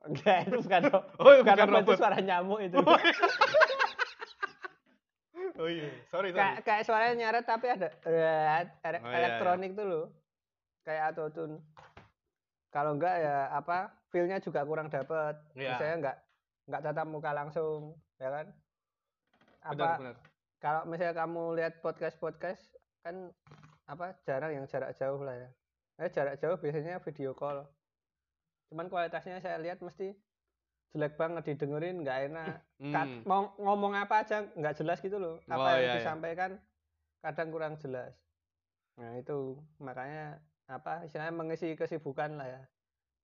enggak 0.03 0.37
itu 0.45 0.57
bukan 0.59 0.81
ro- 0.85 1.07
Oh, 1.21 1.29
iya, 1.29 1.39
bukan 1.39 1.55
bukan 1.55 1.69
robot, 1.71 1.85
itu 1.87 1.93
suara 1.95 2.17
nyamuk 2.19 2.59
itu 2.59 2.75
Oh 5.53 5.69
iya, 5.69 5.89
sorry, 6.09 6.29
sorry. 6.33 6.33
kayak 6.33 6.57
kayak 6.61 6.83
suaranya 6.83 7.15
nyaret 7.17 7.45
tapi 7.45 7.65
ada 7.69 7.87
eh, 7.87 8.65
Oh, 8.97 8.99
iya, 8.99 9.15
elektronik 9.15 9.71
tuh 9.73 9.85
loh 9.85 10.05
kayak 10.81 11.11
autotune 11.11 11.61
kalau 12.69 12.95
enggak 12.95 13.19
ya 13.19 13.51
apa 13.51 13.91
feelnya 14.07 14.39
juga 14.39 14.63
kurang 14.63 14.87
dapet. 14.87 15.35
Iya. 15.53 15.75
saya 15.75 15.93
enggak 15.95 16.17
enggak 16.65 16.81
tatap 16.83 17.07
muka 17.07 17.31
langsung 17.31 17.79
ya 18.15 18.29
kan? 18.29 18.47
Apa 19.61 20.15
kalau 20.57 20.81
misalnya 20.85 21.15
kamu 21.15 21.43
lihat 21.57 21.73
podcast 21.79 22.15
podcast 22.15 22.61
kan 23.01 23.29
apa 23.85 24.15
jarang 24.23 24.53
yang 24.53 24.65
jarak 24.65 24.93
jauh 24.93 25.19
lah 25.19 25.35
ya. 25.35 25.49
Eh, 25.97 26.09
jarak 26.09 26.37
jauh 26.37 26.55
biasanya 26.55 26.97
video 26.99 27.33
call. 27.33 27.65
Cuman 28.67 28.87
kualitasnya 28.87 29.37
saya 29.37 29.59
lihat 29.59 29.81
mesti 29.81 30.15
jelek 30.91 31.15
banget 31.15 31.43
didengerin 31.45 32.01
nggak 32.01 32.19
enak. 32.29 32.55
Kat- 32.95 33.09
Hmm. 33.11 33.21
mau 33.23 33.41
ngomong 33.57 33.93
apa 33.95 34.23
aja 34.23 34.47
nggak 34.49 34.75
jelas 34.75 34.97
gitu 34.97 35.17
loh. 35.17 35.37
Apa 35.45 35.59
Oh, 35.59 35.67
yang 35.71 35.77
iya, 35.77 35.87
iya. 35.87 35.95
disampaikan 35.99 36.51
kadang 37.19 37.49
kurang 37.49 37.73
jelas. 37.75 38.15
Nah 38.95 39.13
itu. 39.15 39.59
Makanya 39.77 40.39
apa 40.71 41.03
istilahnya 41.03 41.35
mengisi 41.35 41.75
kesibukan 41.75 42.39
lah 42.39 42.47
ya 42.47 42.61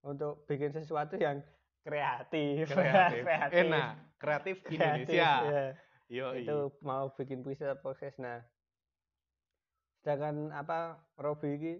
untuk 0.04 0.44
bikin 0.46 0.70
sesuatu 0.70 1.16
yang 1.16 1.40
kreatif 1.82 2.68
Kreatif. 2.68 3.24
Kreatif. 3.24 3.64
Enak. 3.64 3.92
Kreatif 4.20 4.56
Kreatif, 4.60 4.76
Indonesia. 4.76 5.32
ya. 5.48 5.66
Yo, 6.08 6.28
itu 6.36 6.58
mau 6.82 7.12
bikin 7.12 7.40
puisi 7.42 7.64
atau 7.64 7.80
podcast 7.82 8.20
nah 8.20 8.40
sedangkan 10.00 10.56
apa 10.56 10.96
Robi 11.18 11.50
ini 11.56 11.74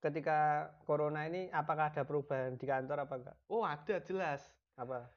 ketika 0.00 0.72
corona 0.84 1.28
ini 1.28 1.48
apakah 1.50 1.92
ada 1.92 2.04
perubahan 2.04 2.56
di 2.56 2.64
kantor 2.64 3.04
apa 3.04 3.14
enggak 3.16 3.36
Oh, 3.48 3.60
ada 3.60 3.96
jelas. 4.00 4.40
apa 4.76 5.08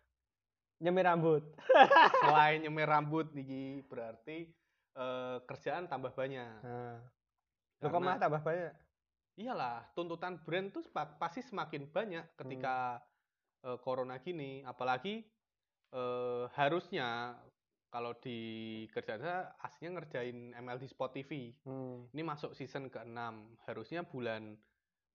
nyemir 0.80 1.04
rambut 1.04 1.44
Selain 2.24 2.60
nyemir 2.60 2.88
rambut 2.88 3.28
nih 3.32 3.84
berarti 3.88 4.48
eh, 4.96 5.38
kerjaan 5.44 5.88
tambah 5.88 6.12
banyak. 6.12 6.64
nah, 6.64 7.00
malah 7.84 8.20
tambah 8.20 8.40
banyak? 8.44 8.72
Iyalah 9.40 9.88
tuntutan 9.96 10.36
brand 10.38 10.68
tuh 10.70 10.84
pasti 10.92 11.40
semakin 11.40 11.88
banyak 11.88 12.36
ketika 12.36 13.00
Hmm. 13.00 13.08
eh, 13.72 13.78
corona 13.80 14.20
gini 14.20 14.62
apalagi 14.62 15.24
eh, 15.90 16.46
harusnya 16.54 17.34
kalau 17.90 18.14
di 18.14 18.38
kerjaan 18.94 19.18
saya 19.18 19.40
aslinya 19.58 19.98
ngerjain 19.98 20.54
ML 20.54 20.78
di 20.78 20.86
Spot 20.86 21.10
TV 21.10 21.56
Hmm. 21.66 22.06
ini 22.14 22.22
masuk 22.22 22.54
season 22.54 22.88
ke-6 22.88 23.20
harusnya 23.66 24.04
bulan 24.04 24.54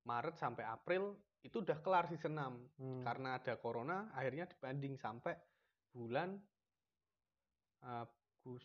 Maret 0.03 0.35
sampai 0.35 0.67
April 0.67 1.15
itu 1.41 1.61
udah 1.61 1.79
kelar 1.79 2.09
season 2.09 2.35
6 2.35 2.53
Hmm. 2.81 3.05
karena 3.05 3.39
ada 3.39 3.55
corona 3.57 4.09
akhirnya 4.13 4.45
dibanding 4.45 4.97
sampai 4.97 5.37
bulan 5.93 6.41
Agus 7.81 8.65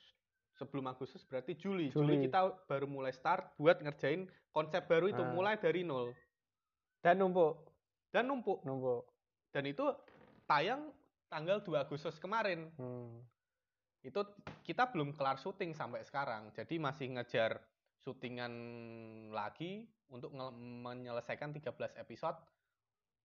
sebelum 0.60 0.86
Agustus 0.86 1.24
berarti 1.24 1.56
Juli. 1.56 1.88
Juli 1.88 2.20
Juli. 2.20 2.28
kita 2.28 2.40
baru 2.66 2.84
mulai 2.86 3.10
start 3.10 3.56
buat 3.56 3.80
ngerjain 3.80 4.28
konsep 4.50 4.84
baru 4.84 5.08
itu 5.08 5.22
Ah. 5.22 5.32
mulai 5.32 5.56
dari 5.56 5.82
nol 5.82 6.12
Dan 7.00 7.16
numpuk, 7.18 7.64
dan 8.12 8.28
numpuk 8.28 8.60
numpuk. 8.62 9.08
dan 9.50 9.64
itu 9.64 9.88
tayang 10.46 10.92
tanggal 11.26 11.64
2 11.64 11.80
Agustus 11.80 12.20
kemarin 12.20 12.68
Hmm. 12.76 13.24
itu 14.02 14.20
kita 14.62 14.88
belum 14.88 15.14
kelar 15.14 15.38
syuting 15.38 15.72
sampai 15.72 16.04
sekarang 16.04 16.52
jadi 16.52 16.76
masih 16.76 17.08
ngejar 17.10 17.64
syutingan 17.98 18.52
lagi 19.30 19.88
untuk 20.10 20.36
menyelesaikan 20.82 21.52
13 21.52 21.72
episode 21.96 22.36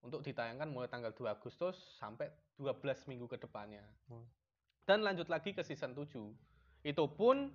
untuk 0.01 0.21
ditayangkan 0.21 0.69
mulai 0.69 0.87
tanggal 0.87 1.11
2 1.11 1.33
Agustus 1.33 1.75
sampai 1.97 2.29
12 2.55 2.79
minggu 3.07 3.27
ke 3.27 3.35
depannya 3.37 3.83
Hmm. 4.07 4.23
dan 4.85 5.01
lanjut 5.01 5.27
lagi 5.27 5.51
ke 5.51 5.63
season 5.63 5.91
7 5.93 6.31
itu 6.85 7.05
pun 7.09 7.49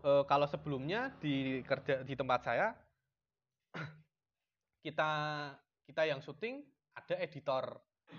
eh, 0.00 0.24
kalau 0.24 0.44
sebelumnya 0.44 1.12
di 1.16 1.60
kerja 1.62 2.00
di 2.00 2.16
tempat 2.16 2.40
saya 2.42 2.72
kita 4.84 5.10
kita 5.84 6.02
yang 6.06 6.20
syuting 6.20 6.64
ada 6.92 7.14
editor 7.16 7.76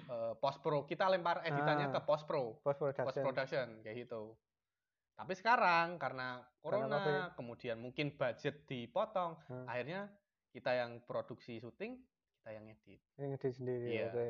eh, 0.07 0.33
post 0.37 0.61
pro 0.61 0.85
kita 0.85 1.09
lempar 1.09 1.41
editannya 1.41 1.89
Ah. 1.89 1.93
ke 1.93 2.01
post 2.01 2.23
pro 2.23 2.55
Post 2.61 2.79
production. 2.79 3.05
post 3.05 3.19
production 3.19 3.67
kayak 3.81 3.97
gitu. 3.99 4.37
Tapi 5.11 5.33
sekarang 5.35 5.97
karena 5.97 6.41
corona, 6.57 6.97
Covid. 6.97 7.21
kemudian 7.35 7.77
mungkin 7.77 8.09
budget 8.11 8.65
dipotong, 8.65 9.37
Hmm. 9.45 9.69
akhirnya 9.69 10.09
kita 10.49 10.73
yang 10.73 10.97
produksi 11.01 11.61
syuting, 11.61 11.93
kita 12.39 12.49
yang 12.51 12.65
edit. 12.65 12.97
Ini 13.15 13.25
ngedit 13.29 13.53
sendiri. 13.53 13.87
Iya. 13.91 14.07
Oke. 14.09 14.29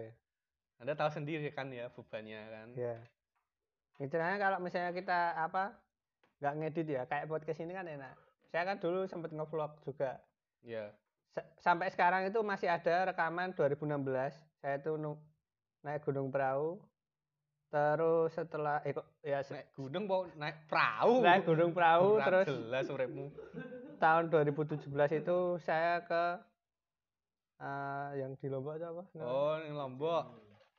Anda 0.82 0.94
tahu 0.94 1.10
sendiri 1.14 1.48
kan 1.52 1.72
ya 1.72 1.88
bebannya 1.88 2.42
kan? 2.44 2.68
Iya. 2.76 2.96
Istilahnya 4.00 4.38
kalau 4.38 4.58
misalnya 4.60 4.92
kita 4.92 5.20
apa 5.38 5.78
nggak 6.42 6.54
ngedit 6.58 6.88
ya, 6.90 7.02
kayak 7.06 7.26
podcast 7.28 7.60
ini 7.60 7.72
kan 7.72 7.86
enak. 7.86 8.18
Saya 8.50 8.66
kan 8.66 8.78
dulu 8.78 9.06
sempat 9.06 9.30
ngevlog 9.30 9.78
juga. 9.82 10.18
Iya. 10.60 10.90
Sa- 11.30 11.48
sampai 11.62 11.88
sekarang 11.88 12.26
itu 12.26 12.42
masih 12.42 12.68
ada 12.68 13.08
rekaman 13.08 13.54
2016. 13.54 14.34
Saya 14.58 14.76
tuh 14.78 14.98
nu- 14.98 15.22
naik 15.80 16.02
gunung 16.02 16.28
perahu. 16.28 16.82
Terus 17.70 18.36
setelah 18.36 18.84
eh 18.84 18.92
ya 19.24 19.40
se- 19.40 19.56
Naik 19.56 19.72
gunung 19.72 20.04
mau 20.04 20.28
naik 20.36 20.68
perahu. 20.68 21.24
naik 21.24 21.46
gunung 21.46 21.72
perahu 21.72 22.20
Ora 22.20 22.26
terus 22.28 22.46
jelas 22.50 22.86
uripmu. 22.90 23.32
tahun 23.96 24.28
2017 24.28 24.92
itu 25.16 25.38
saya 25.58 26.04
ke 26.04 26.24
eh, 27.58 28.10
yang 28.18 28.34
di 28.36 28.48
Lombok 28.48 28.76
itu 28.76 28.86
apa? 28.86 29.02
namanya? 29.08 29.24
Oh, 29.24 29.54
ini 29.56 29.72
Lombok. 29.72 30.24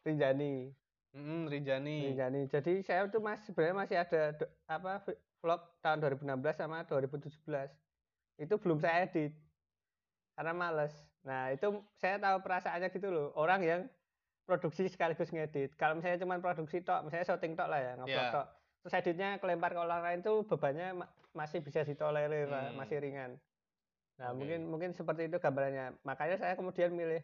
Rinjani. 0.03 0.55
Mm, 1.13 1.43
Rinjani. 1.47 1.99
Rinjani. 2.11 2.41
Jadi 2.47 2.73
saya 2.83 3.07
tuh 3.07 3.21
mas 3.21 3.39
sebenarnya 3.43 3.77
masih 3.79 3.97
ada 3.97 4.21
do- 4.35 4.53
apa 4.67 5.01
vlog 5.43 5.61
tahun 5.83 5.99
2016 6.23 6.55
sama 6.55 6.87
2017. 6.87 7.35
Itu 8.39 8.55
belum 8.63 8.79
saya 8.79 9.05
edit. 9.05 9.35
Karena 10.33 10.55
males. 10.55 10.95
Nah, 11.27 11.51
itu 11.51 11.67
saya 11.99 12.17
tahu 12.17 12.41
perasaannya 12.41 12.89
gitu 12.89 13.11
loh. 13.11 13.29
Orang 13.37 13.61
yang 13.63 13.81
produksi 14.43 14.87
sekaligus 14.87 15.31
ngedit. 15.31 15.75
Kalau 15.75 15.99
misalnya 15.99 16.23
cuma 16.23 16.39
produksi 16.39 16.83
tok, 16.83 17.07
misalnya 17.07 17.27
syuting 17.29 17.55
tok 17.55 17.69
lah 17.69 17.79
ya, 17.79 17.93
ngevlog 17.99 18.11
Iya. 18.27 18.33
tok. 18.33 18.47
Terus 18.83 18.95
editnya 18.99 19.29
kelempar 19.39 19.71
ke 19.71 19.79
orang 19.79 20.01
lain 20.03 20.19
tuh 20.23 20.43
bebannya 20.43 20.89
ma- 20.99 21.13
masih 21.31 21.63
bisa 21.63 21.87
ditolerir 21.87 22.51
lah, 22.51 22.75
Hmm. 22.75 22.79
masih 22.79 22.99
ringan. 22.99 23.39
Nah, 24.19 24.35
Oke. 24.35 24.43
mungkin 24.43 24.61
mungkin 24.67 24.91
seperti 24.91 25.31
itu 25.31 25.39
gambarannya. 25.39 26.03
Makanya 26.03 26.37
saya 26.39 26.55
kemudian 26.59 26.91
milih 26.91 27.23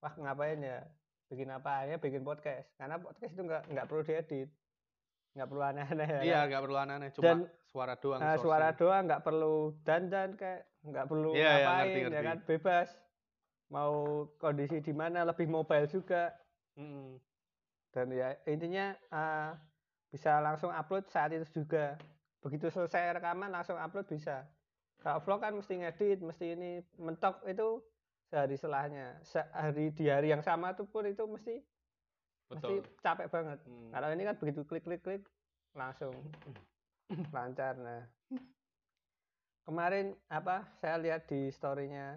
wah 0.00 0.12
ngapain 0.12 0.60
ya? 0.60 0.84
Bikin 1.32 1.48
apa 1.48 1.88
ya? 1.88 1.96
Bikin 1.96 2.20
podcast. 2.20 2.68
Karena 2.76 3.00
podcast 3.00 3.32
itu 3.32 3.42
nggak 3.42 3.62
nggak 3.72 3.86
perlu 3.88 4.02
diedit. 4.04 4.48
Nggak 5.38 5.48
perlu 5.54 5.62
aneh-aneh 5.62 6.08
ya. 6.10 6.20
Iya, 6.20 6.34
kan? 6.42 6.46
nggak 6.50 6.62
perlu 6.66 6.76
aneh-aneh, 6.76 7.10
cuma 7.14 7.24
Dan, 7.24 7.38
suara 7.70 7.94
doang. 7.94 8.18
Nah, 8.18 8.34
suara 8.42 8.68
doang 8.74 9.02
nggak 9.06 9.22
perlu 9.22 9.54
dandan 9.86 10.30
kayak 10.34 10.62
nggak 10.82 11.06
perlu 11.06 11.30
Iya, 11.30 11.38
iya, 11.38 11.50
ngapain 11.62 11.78
ngerti, 11.78 11.98
ya 11.98 12.08
ngerti. 12.10 12.26
kan 12.26 12.38
bebas 12.42 12.88
mau 13.68 13.94
kondisi 14.40 14.80
di 14.80 14.94
mana 14.96 15.28
lebih 15.28 15.44
mobile 15.44 15.84
juga 15.86 16.32
Mm-mm. 16.74 17.20
dan 17.92 18.06
ya 18.08 18.32
intinya 18.48 18.96
eh, 18.96 19.50
bisa 20.08 20.40
langsung 20.40 20.72
upload 20.72 21.04
saat 21.12 21.36
itu 21.36 21.44
juga 21.62 22.00
begitu 22.40 22.72
selesai 22.72 23.20
rekaman 23.20 23.52
langsung 23.52 23.76
upload 23.76 24.08
bisa 24.08 24.48
kalau 25.04 25.20
vlog 25.20 25.44
kan 25.44 25.52
mesti 25.52 25.84
ngedit 25.84 26.18
mesti 26.24 26.46
ini 26.56 26.70
mentok 26.96 27.44
itu 27.44 27.84
sehari 28.24 28.56
selahnya 28.56 29.20
sehari 29.20 29.92
di 29.92 30.08
hari 30.08 30.32
yang 30.32 30.40
sama 30.40 30.72
tuh 30.72 30.88
pun 30.88 31.04
itu 31.04 31.28
mesti 31.28 31.60
Betul. 32.48 32.80
capek 33.04 33.28
banget 33.28 33.58
Mm. 33.64 33.90
kalau 33.92 34.08
ini 34.08 34.22
kan 34.24 34.36
begitu 34.40 34.60
klik 34.64 34.84
klik 34.84 35.02
klik 35.04 35.22
langsung 35.76 36.16
lancar 37.36 37.76
nah 37.76 38.02
kemarin 39.64 40.16
apa 40.28 40.64
saya 40.80 40.96
lihat 40.96 41.28
di 41.28 41.52
storynya 41.52 42.16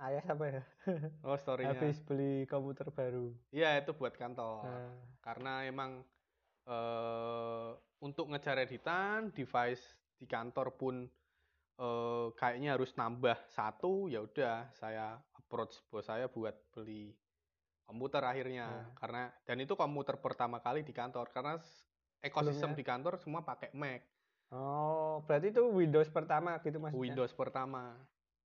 ayah 0.00 0.24
apa 0.24 0.44
ya 0.48 0.62
Oh, 1.26 1.34
story-nya. 1.34 1.74
habis 1.74 1.98
beli 2.02 2.46
komputer 2.46 2.90
baru 2.90 3.30
Iya, 3.50 3.78
itu 3.78 3.94
buat 3.94 4.14
kantor. 4.14 4.62
nah, 4.66 4.90
karena 5.22 5.66
emang 5.66 6.02
eh 6.62 7.70
untuk 7.98 8.30
ngejar 8.30 8.62
editan 8.62 9.34
device 9.34 9.82
di 10.14 10.26
kantor 10.26 10.78
pun 10.78 11.06
eh 11.78 12.26
kayaknya 12.38 12.78
harus 12.78 12.94
nambah 12.94 13.34
satu 13.50 14.06
ya 14.06 14.22
udah 14.22 14.70
saya 14.74 15.18
approach 15.34 15.82
bos 15.90 16.06
saya 16.06 16.30
buat 16.30 16.54
beli 16.70 17.10
komputer 17.84 18.22
akhirnya. 18.22 18.66
Nah. 18.66 18.86
karena 18.96 19.22
dan 19.42 19.56
itu 19.58 19.74
komputer 19.74 20.16
pertama 20.16 20.58
kali 20.58 20.82
di 20.82 20.90
kantor 20.90 21.28
karena 21.28 21.58
ekosistem 22.20 22.72
Sebelumnya? 22.72 22.78
di 22.78 22.84
kantor 22.84 23.12
semua 23.18 23.40
pakai 23.42 23.70
Mac. 23.72 24.02
Oh 24.52 25.24
berarti 25.24 25.48
itu 25.48 25.62
Windows 25.64 26.08
pertama 26.08 26.60
gitu 26.60 26.76
maksudnya? 26.76 27.00
Windows 27.00 27.32
pertama. 27.32 27.96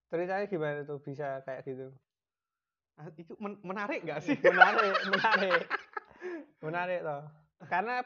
Ceritanya 0.08 0.46
gimana 0.48 0.80
tuh 0.82 0.98
bisa 0.98 1.44
kayak 1.44 1.62
gitu? 1.64 1.88
Ah, 2.96 3.06
itu 3.14 3.36
men- 3.38 3.60
menarik 3.62 4.02
nggak 4.02 4.20
sih? 4.20 4.34
Menarik 4.34 4.94
menarik. 5.12 5.62
Menarik 6.58 7.00
toh. 7.04 7.22
Karena 7.68 8.02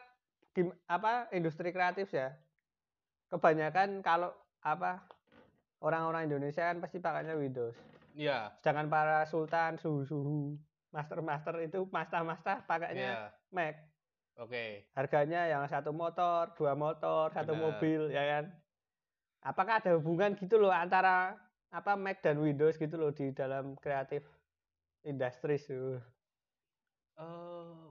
gim- 0.53 0.77
apa 0.85 1.31
industri 1.31 1.71
kreatif 1.71 2.11
ya. 2.11 2.35
Kebanyakan 3.31 4.05
kalau 4.05 4.35
apa 4.61 5.01
orang-orang 5.81 6.29
Indonesia 6.29 6.68
kan 6.68 6.79
pasti 6.79 7.01
pakainya 7.01 7.35
Windows. 7.35 7.75
Iya. 8.12 8.53
Sedangkan 8.61 8.92
para 8.92 9.25
sultan 9.25 9.81
suhu-suhu 9.81 10.61
master-master 10.92 11.55
itu 11.64 11.88
master-master 11.88 12.68
pakainya 12.68 13.11
iya. 13.11 13.28
Mac. 13.48 13.76
Oke. 14.37 14.88
Harganya 14.92 15.48
yang 15.48 15.64
satu 15.68 15.92
motor 15.92 16.52
dua 16.57 16.72
motor 16.72 17.33
satu 17.33 17.52
Benar. 17.52 17.64
mobil 17.64 18.00
ya 18.12 18.24
kan? 18.38 18.44
Apakah 19.42 19.83
ada 19.83 19.98
hubungan 19.98 20.37
gitu 20.38 20.61
loh 20.61 20.70
antara 20.70 21.37
apa 21.72 21.96
Mac 21.96 22.20
dan 22.20 22.38
Windows 22.38 22.76
gitu 22.76 22.94
loh 23.00 23.11
di 23.11 23.33
dalam 23.33 23.74
kreatif 23.81 24.22
industri 25.02 25.57
tuh 25.59 25.98
Eh, 27.12 27.87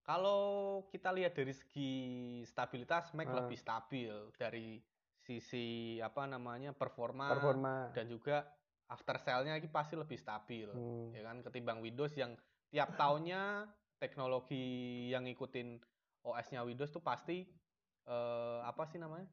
kalau 0.00 0.40
kita 0.88 1.12
lihat 1.12 1.36
dari 1.36 1.52
segi 1.52 1.92
stabilitas, 2.48 3.12
Mac 3.12 3.28
Ah. 3.28 3.44
lebih 3.44 3.60
stabil 3.60 4.12
dari 4.40 4.80
sisi 5.20 5.98
apa 6.00 6.24
namanya 6.24 6.72
performa, 6.72 7.28
performa. 7.28 7.92
dan 7.92 8.08
juga 8.08 8.48
after 8.88 9.16
sale-nya 9.18 9.54
ini 9.54 9.68
pasti 9.68 9.94
lebih 9.94 10.16
stabil, 10.16 10.68
Hmm. 10.68 11.12
ya 11.12 11.22
kan 11.22 11.40
ketimbang 11.40 11.78
Windows 11.78 12.12
yang 12.12 12.32
tiap 12.68 12.96
tahunnya 12.96 13.68
teknologi 13.98 14.64
yang 15.08 15.24
ngikutin 15.24 15.76
OS-nya 16.22 16.60
Windows 16.62 16.88
tuh 16.88 17.00
pasti 17.00 17.44
eh, 18.04 18.58
apa 18.64 18.88
sih 18.88 18.96
namanya 18.96 19.28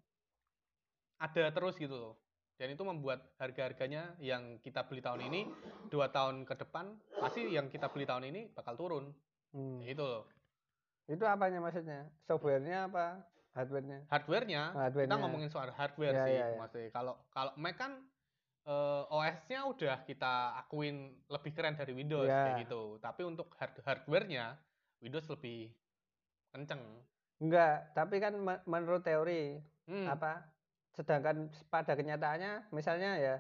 ada 1.16 1.48
terus 1.50 1.80
gitu 1.80 1.96
loh. 1.96 2.16
Dan 2.56 2.72
itu 2.72 2.84
membuat 2.84 3.36
harga-harganya 3.36 4.16
yang 4.20 4.60
kita 4.60 4.84
beli 4.84 5.00
tahun 5.00 5.28
ini 5.28 5.48
dua 5.88 6.08
tahun 6.08 6.44
ke 6.44 6.56
depan 6.56 6.92
pasti 7.20 7.48
yang 7.48 7.68
kita 7.68 7.88
beli 7.88 8.04
tahun 8.04 8.28
ini 8.28 8.52
bakal 8.52 8.76
turun. 8.76 9.12
Hmm. 9.52 9.80
Gitu 9.80 10.04
loh. 10.04 10.28
Itu 11.08 11.24
apanya 11.24 11.60
maksudnya? 11.60 12.08
Softwarenya 12.24 12.92
apa? 12.92 13.24
Hardwarenya? 13.56 14.12
Hardware-nya, 14.12 14.62
kita 14.68 14.80
Hardwarenya. 14.84 15.16
ngomongin 15.16 15.48
soal 15.48 15.72
hardware 15.72 16.12
Ya, 16.12 16.24
sih, 16.28 16.36
ya, 16.36 16.46
ya. 16.52 16.58
maksudnya. 16.60 16.90
Kalau 16.92 17.14
kalau 17.32 17.56
Mac 17.56 17.80
kan 17.80 18.04
eh, 18.66 19.04
OS-nya 19.08 19.66
udah 19.66 19.98
kita 20.04 20.58
akuin 20.60 21.14
lebih 21.30 21.52
keren 21.54 21.78
dari 21.78 21.94
Windows 21.94 22.26
Ya. 22.26 22.50
kayak 22.50 22.66
gitu. 22.66 22.98
Tapi 22.98 23.22
untuk 23.24 23.54
hard 23.56 23.78
hardware-nya 23.86 24.58
Windows 25.00 25.30
lebih 25.30 25.70
kenceng. 26.50 26.82
Enggak, 27.38 27.94
tapi 27.94 28.18
kan 28.18 28.34
me- 28.34 28.64
menurut 28.66 29.04
teori 29.04 29.60
Hmm, 29.86 30.10
apa 30.10 30.42
sedangkan 30.98 31.46
pada 31.70 31.94
kenyataannya 31.94 32.74
misalnya 32.74 33.22
ya 33.22 33.36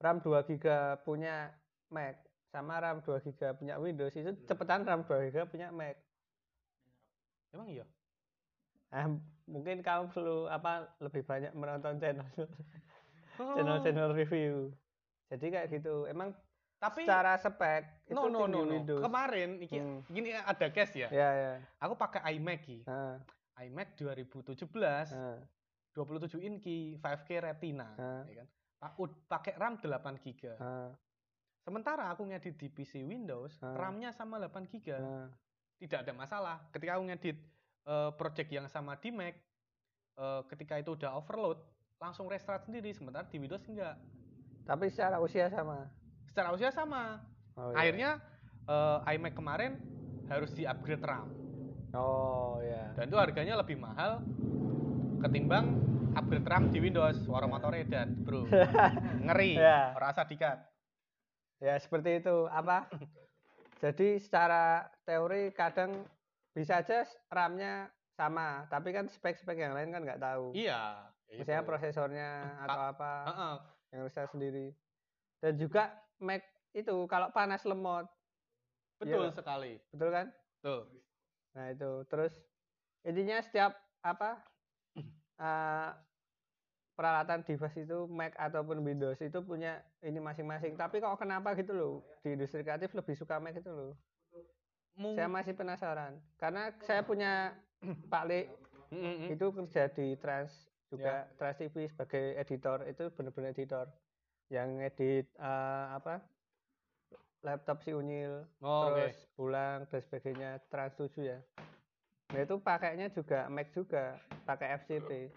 RAM 0.00 0.22
2 0.24 0.40
GB 0.46 0.64
punya 1.04 1.52
Mac 1.92 2.24
sama 2.48 2.80
RAM 2.80 3.04
2 3.04 3.20
GB 3.20 3.52
punya 3.52 3.76
Windows 3.76 4.14
itu 4.16 4.32
cepetan 4.48 4.86
RAM 4.86 5.04
2 5.04 5.28
GB 5.28 5.44
punya 5.44 5.68
Mac. 5.68 5.98
Emang 7.52 7.68
iya? 7.68 7.84
Ah, 8.88 9.10
mungkin 9.44 9.82
kamu 9.82 10.08
perlu 10.08 10.46
apa 10.48 10.88
lebih 11.02 11.26
banyak 11.26 11.52
menonton 11.52 11.98
channel. 11.98 12.24
Channel-channel 13.36 14.10
review. 14.12 14.70
Jadi 15.28 15.46
kayak 15.48 15.68
gitu. 15.70 16.06
Emang 16.06 16.30
Tapi 16.74 17.08
secara 17.08 17.34
spek 17.34 18.04
itu 18.04 18.12
no 18.12 18.28
no 18.28 18.44
no 18.44 18.60
no. 18.60 18.68
Windows. 18.68 19.00
Kemarin 19.00 19.56
iki 19.58 19.78
Hmm. 19.78 20.04
gini 20.06 20.30
ada 20.30 20.66
case 20.68 21.00
ya. 21.00 21.08
Ya 21.08 21.28
ya. 21.32 21.52
Aku 21.80 21.96
pakai 21.96 22.36
iMac 22.36 22.60
ki. 22.60 22.84
Ah, 22.84 23.16
iMac 23.58 23.96
2017 23.96 25.08
ah, 25.08 25.40
27 25.96 26.44
inci 26.44 26.98
5K 26.98 27.28
Retina 27.40 27.88
Ah. 27.96 28.20
ya 28.26 28.44
kan. 28.44 28.48
Pakai 29.24 29.56
RAM 29.56 29.80
8 29.80 29.88
GB. 30.18 30.52
ah, 30.54 30.92
Sementara 31.58 32.12
aku 32.12 32.28
ngedit 32.28 32.60
di 32.60 32.68
PC 32.68 33.00
Windows, 33.00 33.56
Ah. 33.64 33.72
RAM-nya 33.72 34.12
sama 34.12 34.36
8 34.36 34.68
GB. 34.68 34.92
ah. 34.92 35.32
Tidak 35.80 36.04
ada 36.04 36.12
masalah. 36.12 36.68
Ketika 36.68 37.00
aku 37.00 37.08
ngedit 37.08 37.38
eh, 37.84 38.10
project 38.16 38.48
yang 38.48 38.64
sama 38.66 38.96
di 38.96 39.08
Mac, 39.08 39.36
eh, 40.16 40.42
ketika 40.48 40.76
itu 40.76 40.92
udah 40.92 41.16
overload, 41.16 41.60
langsung 42.04 42.28
restart 42.28 42.68
sendiri. 42.68 42.92
Sementara 42.92 43.24
di 43.24 43.40
Windows 43.40 43.64
enggak. 43.64 43.96
Tapi 44.68 44.92
secara 44.92 45.16
usia 45.24 45.48
sama. 45.48 45.88
Secara 46.28 46.48
usia 46.52 46.68
sama. 46.68 47.24
Oh, 47.56 47.72
iya. 47.72 47.76
Akhirnya 47.80 48.10
eh, 48.68 49.12
iMac 49.16 49.32
kemarin 49.32 49.80
harus 50.28 50.52
di-upgrade 50.52 51.04
RAM. 51.04 51.28
Oh 51.96 52.60
ya. 52.60 52.92
Dan 52.98 53.08
itu 53.08 53.16
harganya 53.16 53.54
lebih 53.56 53.80
mahal 53.80 54.20
ketimbang 55.24 55.80
upgrade 56.12 56.48
RAM 56.48 56.68
di 56.68 56.78
Windows. 56.84 57.16
Suara 57.24 57.48
motor 57.48 57.72
edan, 57.72 58.12
bro. 58.20 58.44
Ngeri. 59.24 59.56
Ya. 59.56 59.96
Rasa 59.96 60.28
dikat. 60.28 60.60
Ya 61.62 61.80
seperti 61.80 62.20
itu. 62.20 62.50
Apa? 62.52 62.88
Jadi 63.82 64.16
secara 64.20 64.88
teori 65.04 65.52
kadang 65.52 66.08
bisa 66.54 66.80
aja 66.80 67.04
RAM-nya 67.28 67.90
sama, 68.14 68.64
tapi 68.70 68.94
kan 68.94 69.10
spek-spek 69.10 69.58
yang 69.58 69.74
lain 69.74 69.90
kan 69.90 70.06
nggak 70.06 70.22
tahu. 70.22 70.54
Iya. 70.54 71.13
Misalnya 71.36 71.60
itu. 71.60 71.68
prosesornya 71.68 72.28
atau 72.62 72.80
apa 72.86 73.10
Heeh. 73.26 73.54
yang 73.90 73.98
harus 74.00 74.12
saya 74.12 74.26
sendiri. 74.26 74.70
Dan 75.38 75.54
juga 75.54 75.90
Mac 76.16 76.42
itu 76.72 76.94
kalau 77.06 77.30
panas 77.30 77.62
lemot, 77.62 78.06
Betul 78.94 79.26
Iya. 79.26 79.34
sekali. 79.34 79.72
betul 79.90 80.10
kan? 80.10 80.26
Tuh. 80.60 80.86
Nah 81.52 81.66
itu 81.68 81.90
terus 82.04 82.32
intinya 83.02 83.38
setiap 83.38 83.74
apa 84.00 84.40
eh, 85.36 85.90
peralatan 86.94 87.42
device 87.42 87.78
itu 87.80 88.06
Mac 88.06 88.32
ataupun 88.34 88.78
Windows 88.80 89.18
itu 89.18 89.38
punya 89.40 89.82
ini 90.00 90.16
masing-masing. 90.16 90.74
Tapi 90.74 90.98
kok 90.98 91.18
kenapa 91.18 91.52
gitu 91.54 91.74
loh 91.74 91.94
di 92.20 92.32
industri 92.32 92.62
kreatif 92.62 92.94
lebih 92.94 93.14
suka 93.14 93.36
Mac 93.36 93.54
itu 93.54 93.68
loh? 93.68 93.92
Mung- 94.94 95.18
Saya 95.18 95.26
masih 95.26 95.52
penasaran 95.52 96.22
karena 96.38 96.70
saya 96.80 97.02
punya 97.02 97.58
Pak 98.08 98.24
Le 98.24 98.40
itu 99.26 99.46
kerja 99.50 99.90
di 99.90 100.14
Trans 100.14 100.70
juga 100.94 101.12
Trans 101.34 101.58
TV 101.58 101.74
sebagai 101.86 102.24
editor 102.34 102.78
itu 102.84 103.04
benar-benar 103.10 103.50
editor. 103.50 103.86
Yang 104.48 104.68
edit 104.84 105.26
eh, 105.34 105.86
apa 105.90 106.20
laptop 107.40 107.80
si 107.80 107.92
Unyil 107.92 108.44
Oh, 108.58 108.88
terus 108.88 109.16
pulang 109.34 109.84
dan 109.84 110.00
sebagainya 110.00 110.50
Trans 110.66 110.96
7 110.96 111.12
ya. 111.20 111.38
Nah 112.32 112.40
itu 112.40 112.56
pakainya 112.58 113.06
juga 113.08 113.46
Mac 113.46 113.68
juga 113.70 114.16
pakai 114.44 114.80
FCP 114.80 115.28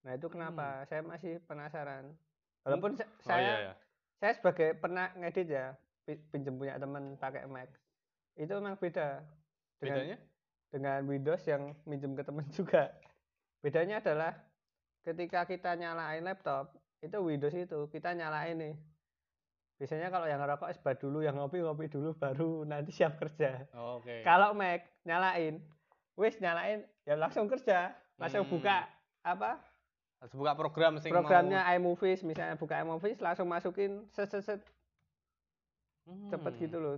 nah 0.00 0.12
itu 0.12 0.28
kenapa? 0.28 0.84
Saya 0.84 1.00
masih 1.00 1.40
penasaran. 1.42 2.12
Walaupun 2.60 2.92
sa- 2.92 3.08
Oh 3.08 3.24
saya 3.24 3.40
iya 3.40 3.56
ya. 3.62 3.74
saya 4.14 4.32
sebagai 4.34 4.76
pernah 4.76 5.08
ngedit 5.16 5.48
ya 5.48 5.72
pi- 6.02 6.20
pinjem 6.28 6.54
punya 6.54 6.76
teman 6.76 7.16
pakai 7.16 7.44
Mac. 7.44 7.72
Itu 8.34 8.52
memang 8.54 8.76
beda 8.76 9.24
dengan 9.78 9.96
Bedanya? 9.96 10.16
dengan 10.68 11.00
Windows 11.06 11.40
yang 11.44 11.72
minjem 11.84 12.12
ke 12.12 12.22
teman 12.22 12.44
juga. 12.52 12.92
Bedanya 13.60 14.00
adalah 14.00 14.36
ketika 15.04 15.44
kita 15.44 15.76
nyalain 15.76 16.24
laptop, 16.24 16.72
itu 17.04 17.16
Windows 17.20 17.52
itu 17.52 17.80
kita 17.92 18.16
nyalain 18.16 18.56
nih. 18.56 18.74
Biasanya 19.76 20.08
kalau 20.08 20.24
yang 20.24 20.40
ngerokok 20.40 20.70
sebat 20.72 20.96
dulu, 20.96 21.20
yang 21.20 21.36
ngopi-ngopi 21.36 21.92
dulu 21.92 22.16
baru 22.16 22.64
nanti 22.64 22.94
siap 22.94 23.20
kerja. 23.20 23.68
Oh, 23.76 24.00
Oke. 24.00 24.24
Kalau 24.24 24.56
Mac 24.56 24.86
nyalain, 25.04 25.60
wis 26.16 26.38
nyalain 26.40 26.86
ya 27.04 27.18
langsung 27.18 27.50
kerja, 27.50 27.92
langsung 28.16 28.46
Hmm. 28.48 28.52
buka 28.56 28.88
apa 29.20 29.60
Harus 30.22 30.40
buka 30.40 30.56
program 30.56 30.96
sing 31.02 31.12
programnya 31.12 31.60
iMovies 31.76 32.24
misalnya 32.24 32.56
buka 32.56 32.80
iMovies 32.80 33.20
langsung 33.20 33.44
masukin 33.44 34.08
set 34.08 34.32
set 34.32 34.40
set 34.40 34.60
mau... 36.08 36.32
cepet 36.32 36.52
Hmm. 36.56 36.62
gitu 36.64 36.76
loh. 36.80 36.96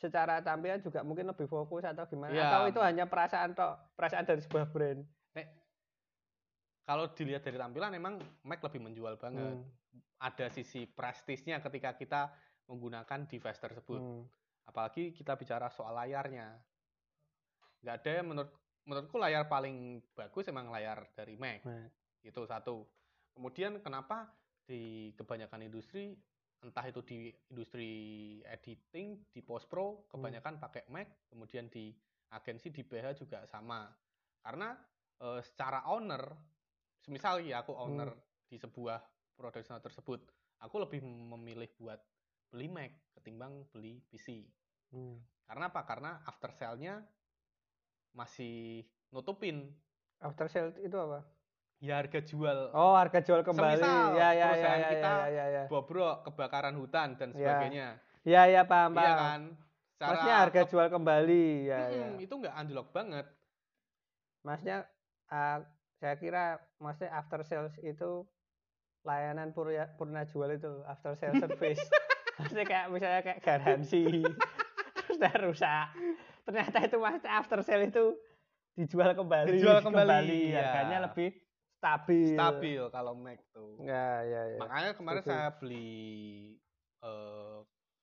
Secara 0.00 0.40
tampilan 0.40 0.80
juga 0.80 1.04
mungkin 1.04 1.28
lebih 1.28 1.46
fokus 1.46 1.84
atau 1.84 2.08
gimana? 2.08 2.32
Iya. 2.32 2.48
Atau 2.48 2.62
itu 2.72 2.80
hanya 2.80 3.04
perasaan 3.04 3.52
tok, 3.52 3.76
perasaan 3.94 4.24
dari 4.24 4.40
sebuah 4.40 4.66
brand. 4.72 5.04
Kalau 6.84 7.12
dilihat 7.14 7.46
dari 7.46 7.58
tampilan 7.60 7.94
emang 7.94 8.18
Mac 8.44 8.60
lebih 8.64 8.82
menjual 8.82 9.14
banget. 9.20 9.56
Hmm. 9.56 9.68
Ada 10.20 10.52
sisi 10.52 10.84
prestisnya 10.84 11.62
ketika 11.64 11.96
kita 11.96 12.30
menggunakan 12.68 13.26
device 13.26 13.60
tersebut. 13.60 14.00
Hmm. 14.00 14.24
Apalagi 14.66 15.14
kita 15.14 15.34
bicara 15.34 15.70
soal 15.70 15.96
layarnya. 15.96 16.54
Nggak 17.80 17.94
ada 18.04 18.10
yang 18.10 18.26
menurut 18.30 18.52
menurutku 18.84 19.16
layar 19.20 19.46
paling 19.46 20.02
bagus 20.16 20.48
emang 20.48 20.72
layar 20.72 21.08
dari 21.14 21.36
Mac. 21.36 21.62
Nah, 21.64 21.86
Itu 22.24 22.44
satu. 22.44 22.84
Kemudian 23.32 23.78
kenapa 23.80 24.28
di 24.66 25.14
kebanyakan 25.14 25.66
industri 25.66 26.14
entah 26.60 26.84
itu 26.84 27.00
di 27.00 27.32
industri 27.48 27.92
editing, 28.44 29.32
di 29.32 29.40
post 29.40 29.64
pro 29.64 30.04
kebanyakan 30.12 30.60
pakai 30.60 30.84
Mac, 30.92 31.08
kemudian 31.32 31.72
di 31.72 31.88
agensi 32.36 32.68
di 32.68 32.84
BH 32.84 33.16
juga 33.16 33.48
sama. 33.48 33.88
Karena 34.44 34.76
eh, 35.24 35.40
secara 35.40 35.88
owner, 35.88 36.22
semisal 37.10 37.42
ya 37.42 37.66
aku 37.66 37.74
owner 37.74 38.14
di 38.46 38.54
sebuah 38.54 39.02
production 39.34 39.82
tersebut, 39.82 40.22
aku 40.62 40.78
lebih 40.78 41.02
memilih 41.02 41.66
buat 41.74 41.98
beli 42.46 42.70
Mac 42.70 42.94
ketimbang 43.18 43.66
beli 43.74 43.98
PC. 44.06 44.46
hmm. 44.94 45.18
Karena 45.50 45.66
apa? 45.66 45.82
Karena 45.82 46.22
after 46.22 46.54
sale-nya 46.54 47.02
masih 48.14 48.86
nutupin 49.10 49.74
After 50.22 50.46
sale 50.46 50.70
itu 50.78 50.94
apa? 50.94 51.26
ya 51.80 51.96
harga 51.98 52.20
jual 52.22 52.70
Oh, 52.76 52.92
harga 52.94 53.24
jual 53.24 53.40
kembali. 53.42 53.80
Semisal 53.82 54.12
ya, 54.14 54.28
ya, 54.30 54.30
ya, 54.30 54.46
perusahaan 54.52 54.78
ya, 54.84 54.90
kita 54.94 55.10
ya, 55.10 55.26
ya, 55.26 55.44
ya. 55.50 55.64
bobrok, 55.66 56.16
kebakaran 56.28 56.74
hutan 56.78 57.08
dan 57.18 57.32
Ya. 57.32 57.56
sebagainya. 57.56 57.88
Ya, 58.22 58.42
ya, 58.46 58.62
paham, 58.68 58.92
Iya 58.92 59.00
paham. 59.00 59.16
kan? 59.18 59.40
Secara 59.96 60.08
Maksudnya 60.12 60.36
harga 60.44 60.62
jual 60.68 60.86
kembali, 60.92 61.44
ya, 61.66 61.80
ya. 61.88 62.06
Mm, 62.12 62.16
itu 62.20 62.34
nggak 62.36 62.54
unlock 62.62 62.88
banget. 62.92 63.26
Maksudnya 64.44 64.78
ah, 65.32 65.64
saya 66.00 66.16
kira 66.16 66.56
maksudnya 66.80 67.12
after 67.12 67.44
sales 67.44 67.76
itu 67.84 68.24
layanan 69.04 69.52
purna, 69.52 69.84
purna 70.00 70.24
jual 70.24 70.48
itu 70.56 70.80
after 70.88 71.12
sales 71.20 71.36
service. 71.36 71.84
maksudnya 72.40 72.64
kayak 72.64 72.86
misalnya 72.88 73.20
kayak 73.20 73.40
garansi 73.44 74.24
terus 74.96 75.16
udah 75.20 75.34
rusak. 75.44 75.86
Ternyata 76.48 76.78
itu 76.88 76.96
maksudnya 76.96 77.32
after 77.36 77.60
sale 77.60 77.84
itu 77.92 78.16
dijual 78.80 79.12
kembali. 79.12 79.60
Dijual 79.60 79.84
kembali, 79.86 80.56
iya. 80.56 80.64
Harganya 80.64 80.98
lebih 81.12 81.36
stabil. 81.76 82.32
Stabil 82.32 82.82
kalau 82.88 83.12
Mac 83.12 83.40
tuh. 83.52 83.76
Ya, 83.84 84.24
ya, 84.24 84.42
ya. 84.56 84.58
Makanya 84.60 84.90
kemarin 84.96 85.20
setuju. 85.20 85.32
saya 85.36 85.48
beli 85.60 85.92
eh, 87.04 87.58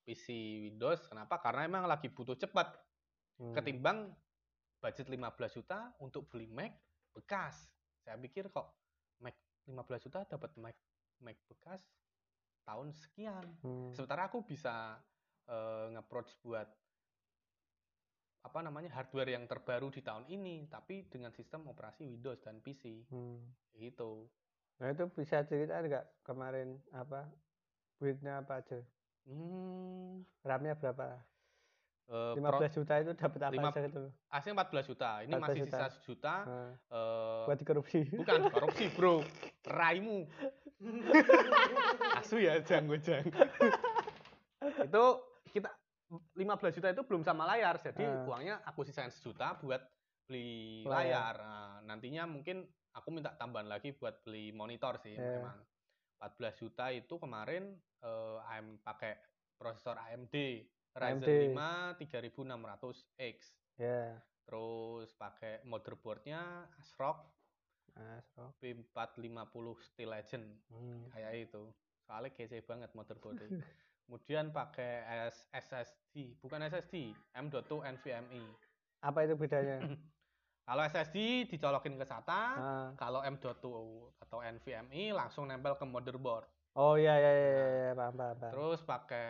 PC 0.06 0.26
Windows. 0.70 1.02
Kenapa? 1.10 1.42
Karena 1.42 1.66
emang 1.66 1.84
lagi 1.90 2.06
butuh 2.10 2.38
cepat. 2.38 2.78
Hmm. 3.38 3.54
Ketimbang 3.54 4.14
budget 4.78 5.10
15 5.10 5.58
juta 5.58 5.90
untuk 5.98 6.30
beli 6.30 6.46
Mac 6.46 6.74
bekas. 7.14 7.66
Saya 8.08 8.16
pikir 8.24 8.48
kok 8.48 8.72
Mac 9.20 9.36
15 9.68 10.08
juta 10.08 10.24
dapat 10.24 10.56
Mac 10.56 10.72
Mac 11.20 11.36
bekas 11.44 11.84
tahun 12.64 12.96
sekian. 12.96 13.44
Hmm. 13.60 13.92
Sementara 13.92 14.32
aku 14.32 14.40
bisa 14.40 14.96
eh, 15.44 15.92
nge-approach 15.92 16.32
buat 16.40 16.64
apa 18.48 18.64
namanya 18.64 18.88
hardware 18.96 19.36
yang 19.36 19.44
terbaru 19.44 19.92
di 19.92 20.00
tahun 20.00 20.24
ini, 20.24 20.72
tapi 20.72 21.04
dengan 21.04 21.36
sistem 21.36 21.68
operasi 21.68 22.08
Windows 22.08 22.40
dan 22.40 22.64
PC. 22.64 23.04
Hmm. 23.12 23.44
Gitu. 23.76 24.24
Nah 24.80 24.88
itu 24.88 25.04
bisa 25.12 25.44
cerita 25.44 25.76
nggak 25.76 26.24
kemarin 26.24 26.80
apa 26.96 27.28
build-nya 28.00 28.40
apa 28.40 28.64
aja? 28.64 28.80
Hmm, 29.28 30.24
RAM-nya 30.40 30.80
berapa? 30.80 31.20
Eh, 32.08 32.32
15 32.34 32.40
pro- 32.40 32.72
juta 32.72 32.94
itu 32.96 33.12
dapat 33.14 33.38
apa 33.38 33.52
lima- 33.52 33.68
aja 33.70 33.80
itu? 33.84 34.02
aslinya 34.28 34.54
14 34.58 34.86
juta. 34.86 35.10
Ini 35.20 35.30
14 35.30 35.42
masih 35.42 35.60
juta. 35.60 35.76
sisa 35.76 35.86
sejuta. 35.92 36.34
Nah, 36.42 36.70
eh, 36.88 37.42
buat 37.44 37.58
dikorupsi. 37.58 38.00
bukan 38.10 38.40
korupsi, 38.48 38.84
Bro. 38.96 39.14
Raimu. 39.62 40.18
Asu 42.18 42.38
ya, 42.38 42.58
jang 42.60 42.86
jang. 42.98 43.24
itu 44.58 45.04
kita 45.48 45.70
15 46.34 46.44
juta 46.72 46.88
itu 46.88 47.02
belum 47.02 47.22
sama 47.22 47.44
layar, 47.46 47.76
jadi 47.78 48.02
Ah. 48.02 48.24
uangnya 48.24 48.54
aku 48.62 48.80
sisain 48.82 49.10
sejuta 49.10 49.56
buat 49.56 49.84
beli 50.24 50.82
Layar. 50.82 50.92
layar. 50.92 51.36
Nah, 51.38 51.72
nantinya 51.84 52.24
mungkin 52.24 52.64
aku 52.90 53.08
minta 53.10 53.32
tambahan 53.32 53.66
lagi 53.66 53.92
buat 53.92 54.20
beli 54.22 54.50
monitor 54.50 54.96
sih 54.98 55.12
Iya. 55.12 55.40
memang 55.40 55.58
14 56.18 56.56
juta 56.58 56.88
itu 56.90 57.14
kemarin 57.14 57.76
eh, 57.98 58.38
AM 58.48 58.78
pakai 58.78 59.18
prosesor 59.54 59.98
AMD 59.98 60.34
Ryzen 60.98 61.22
AMD. 61.22 61.30
5 61.54 61.94
3600X 61.96 63.36
Ya. 63.76 64.18
terus 64.42 65.14
pakai 65.14 65.62
motherboardnya 65.62 66.40
ASRock 66.76 67.22
Nah, 67.90 68.22
so. 68.28 68.54
P450 68.58 69.34
Steel 69.82 70.06
Legend 70.08 70.46
Hmm. 70.68 71.02
kayak 71.08 71.32
itu 71.44 71.62
soalnya 72.00 72.30
kece 72.30 72.62
banget 72.62 72.90
motherboardnya 72.92 73.58
kemudian 74.00 74.48
pakai 74.48 75.02
SSD 75.52 76.38
bukan 76.38 76.62
SSD 76.64 77.10
M.2 77.34 77.58
NVMe 77.90 78.42
Apa 79.00 79.22
itu 79.22 79.34
bedanya? 79.34 79.78
kalau 80.64 80.82
SSD 80.84 81.16
dicolokin 81.48 81.94
ke 81.94 82.04
SATA 82.04 82.42
Ah. 82.54 82.88
kalau 82.94 83.20
M.2 83.20 83.66
atau 84.16 84.38
NVMe 84.40 85.10
langsung 85.10 85.44
nempel 85.44 85.74
ke 85.74 85.84
motherboard 85.84 86.46
Oh 86.72 86.94
iya 86.94 87.10
iya 87.12 87.32
iya, 87.32 87.48
iya, 87.50 87.66
iya, 87.66 87.92
paham 87.92 88.14
paham. 88.14 88.36
paham. 88.38 88.52
terus 88.52 88.80
pakai 88.80 89.26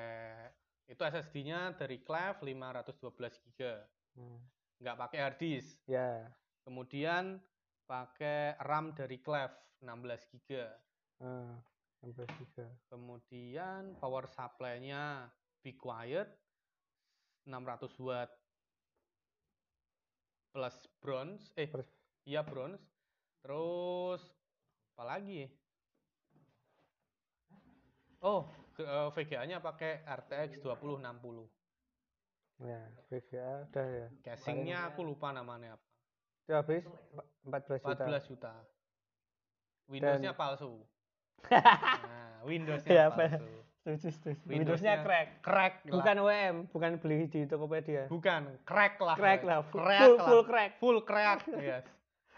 itu 0.89 0.99
SSD-nya 0.99 1.77
dari 1.77 2.01
Cleve 2.01 2.41
512 2.43 3.13
GB 3.45 3.61
Hmm. 4.17 4.41
nggak 4.79 4.97
pakai 4.99 5.19
hard 5.21 5.39
disk 5.39 5.79
Ya. 5.87 6.27
kemudian 6.65 7.39
pakai 7.85 8.59
RAM 8.59 8.91
dari 8.93 9.19
Cleve 9.19 9.55
16 9.79 10.27
GB 10.35 10.51
Ah. 11.21 11.55
Sampai 11.99 12.27
tiga. 12.37 12.67
kemudian 12.89 13.95
power 13.97 14.27
supply-nya 14.27 15.27
Be 15.61 15.75
Quiet 15.75 16.31
600 17.45 17.99
watt 17.99 18.31
plus 20.49 20.77
bronze 20.99 21.51
eh 21.55 21.67
Plus. 21.67 21.91
iya 22.25 22.41
bronze 22.41 22.83
terus 23.43 24.23
apa 24.95 25.05
lagi 25.07 25.47
oh 28.21 28.47
VGA-nya 28.81 29.59
pakai 29.59 30.05
RTX 30.05 30.61
2060 30.61 31.51
Ya, 32.59 32.83
VGA 33.07 33.51
udah 33.65 33.87
ya. 33.87 34.07
casingnya 34.21 34.79
aku 34.87 35.03
lupa 35.03 35.31
namanya 35.31 35.79
apa 35.79 35.87
Itu 36.43 36.53
habis 36.53 36.83
14 37.45 37.79
juta. 37.81 38.05
14 38.05 38.31
juta 38.31 38.53
Windows-nya 39.87 40.33
palsu 40.33 40.83
nah, 41.49 42.43
Windows-nya 42.43 42.91
Ya, 42.91 43.07
palsu 43.09 43.47
Setuju, 43.79 44.09
setuju. 44.11 44.43
Windows-nya 44.43 44.51
Windows-nya 44.51 44.95
crack. 45.01 45.29
crack 45.41 45.75
lah. 45.81 45.93
Bukan 45.95 46.17
WM, 46.21 46.57
bukan 46.69 46.91
beli 46.99 47.25
di 47.25 47.41
Tokopedia. 47.47 48.05
bukan 48.07 48.43
crack 48.63 48.99
lah 48.99 49.15
Crack 49.17 49.41
lah, 49.43 49.59
full, 49.65 49.81
crack 49.81 50.03
full, 50.03 50.15
lah. 50.15 50.27
full 50.27 50.43
crack. 50.45 50.71
full 50.77 50.99
crack 51.01 51.39
yes 51.57 51.87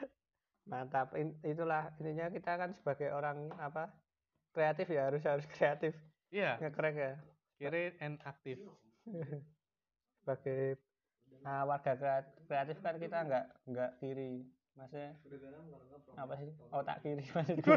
Mantap. 0.70 1.16
In- 1.16 1.34
itulah 1.42 1.90
intinya 1.96 2.30
kita 2.30 2.54
kan 2.54 2.70
sebagai 2.70 3.10
orang 3.10 3.50
apa? 3.56 3.90
Kreatif 4.52 4.86
ya 4.86 5.08
harus 5.08 5.24
harus 5.24 5.42
kreatif. 5.48 5.96
Iya 6.30 6.56
Nge-crack 6.56 6.94
ya. 6.94 7.12
kiri 7.56 7.92
and 7.98 8.16
aktif 8.22 8.56
Sebagai 10.16 10.78
ah, 11.42 11.64
warga 11.64 11.92
kreat- 11.94 12.34
kreatif 12.44 12.76
kan 12.78 12.94
kita 12.96 13.18
nggak 13.20 13.44
nggak 13.66 13.90
kiri. 13.98 14.44
Maksudnya 14.72 15.16
apa 16.14 16.34
sih? 16.36 16.50
Otak 16.70 16.96
kiri 17.00 17.24
maksudku. 17.34 17.72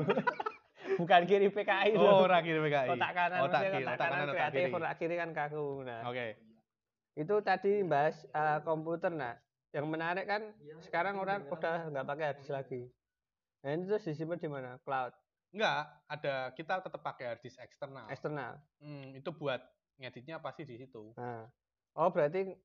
bukan 0.94 1.22
kiri 1.26 1.48
PKI 1.48 1.96
oh 1.96 2.22
loh. 2.22 2.28
ora 2.28 2.44
kiri 2.44 2.60
PKI 2.60 2.90
Otak 2.92 3.12
kanan, 3.12 3.40
otak 3.42 3.62
kiri 3.66 3.76
otak, 3.82 3.96
otak 3.96 3.98
kanan 4.06 4.24
otak 4.24 4.36
kreatif, 4.36 4.60
kiri 4.60 4.74
otak 4.76 4.94
kiri 5.00 5.16
kan 5.16 5.30
kaku. 5.32 5.66
Nah, 5.82 6.02
oke 6.06 6.28
itu 7.14 7.36
tadi 7.40 7.74
bahas 7.82 8.18
uh, 8.30 8.58
komputer 8.62 9.10
nah 9.10 9.38
yang 9.70 9.86
menarik 9.86 10.26
kan 10.26 10.42
sekarang 10.82 11.14
orang 11.16 11.46
udah 11.46 11.90
nggak 11.90 12.06
pakai 12.06 12.26
harddisk 12.26 12.50
lagi 12.50 12.82
nah 13.62 13.70
ini 13.70 13.86
terus 13.86 14.04
disimpan 14.04 14.38
di 14.38 14.50
mana 14.50 14.82
cloud 14.82 15.14
enggak 15.54 15.82
ada 16.10 16.34
kita 16.58 16.82
tetap 16.82 17.02
pakai 17.06 17.26
hard 17.34 17.42
disk 17.46 17.62
eksternal. 17.62 18.10
Eksternal. 18.10 18.54
Hmm, 18.82 19.14
itu 19.14 19.30
buat 19.32 19.62
ngeditnya 20.02 20.42
pasti 20.42 20.66
di 20.66 20.76
situ. 20.82 21.14
Nah. 21.16 21.46
Oh 21.94 22.10
berarti 22.10 22.58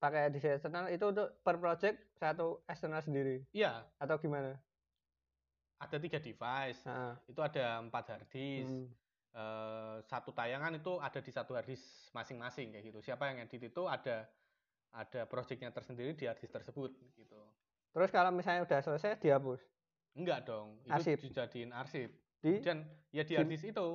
pakai 0.00 0.26
harddisk 0.26 0.48
eksternal 0.58 0.88
itu 0.88 1.04
untuk 1.04 1.28
per 1.44 1.60
project 1.60 2.00
satu 2.16 2.64
eksternal 2.64 3.04
sendiri? 3.04 3.44
Iya. 3.52 3.84
Atau 4.00 4.16
gimana? 4.16 4.56
Ada 5.76 6.00
tiga 6.00 6.16
device. 6.16 6.80
Nah, 6.88 7.20
itu 7.28 7.40
ada 7.44 7.84
empat 7.84 8.04
hard 8.16 8.28
disk. 8.32 8.72
Hmm, 8.72 8.88
Eh, 9.36 9.96
satu 10.08 10.32
tayangan 10.32 10.72
itu 10.80 10.96
ada 10.96 11.20
di 11.20 11.28
satu 11.28 11.52
hard 11.52 11.68
disk 11.68 12.08
masing-masing 12.16 12.72
kayak 12.72 12.88
gitu. 12.88 13.04
Siapa 13.04 13.28
yang 13.28 13.44
edit 13.44 13.68
itu 13.68 13.84
ada 13.84 14.24
ada 14.96 15.28
projectnya 15.28 15.68
tersendiri 15.68 16.16
di 16.16 16.24
hard 16.24 16.40
disk 16.40 16.56
tersebut 16.56 16.96
gitu. 17.20 17.36
Terus 17.92 18.08
kalau 18.08 18.32
misalnya 18.32 18.64
udah 18.64 18.80
selesai 18.80 19.20
dihapus 19.20 19.60
enggak 20.16 20.48
dong 20.48 20.80
itu 20.82 20.92
Arsip. 20.92 21.16
dijadiin 21.20 21.70
arsip. 21.70 22.10
Di? 22.40 22.60
Dan 22.60 22.82
ya 23.12 23.22
di 23.22 23.36
disk 23.44 23.68
itu 23.68 23.88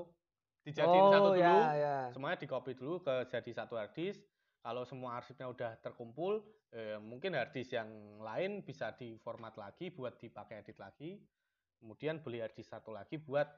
dijadiin 0.61 1.01
oh 1.01 1.09
satu 1.09 1.29
dulu 1.33 1.41
ya 1.41 1.55
ya. 1.73 1.97
semuanya 2.13 2.37
di 2.37 2.45
copy 2.45 2.77
dulu 2.77 3.01
ke 3.01 3.25
jadi 3.25 3.51
satu 3.51 3.73
hard 3.75 3.97
disk 3.97 4.21
kalau 4.61 4.85
semua 4.85 5.17
arsipnya 5.17 5.49
udah 5.49 5.73
terkumpul 5.81 6.37
eh, 6.69 7.01
mungkin 7.01 7.33
hard 7.33 7.49
disk 7.49 7.73
yang 7.73 7.89
lain 8.21 8.61
bisa 8.61 8.93
diformat 8.93 9.57
lagi 9.57 9.89
buat 9.89 10.15
dipakai 10.15 10.61
edit 10.61 10.77
lagi. 10.77 11.17
Kemudian 11.81 12.21
beli 12.21 12.39
hard 12.39 12.53
disk 12.53 12.69
satu 12.69 12.93
lagi 12.93 13.17
buat 13.17 13.49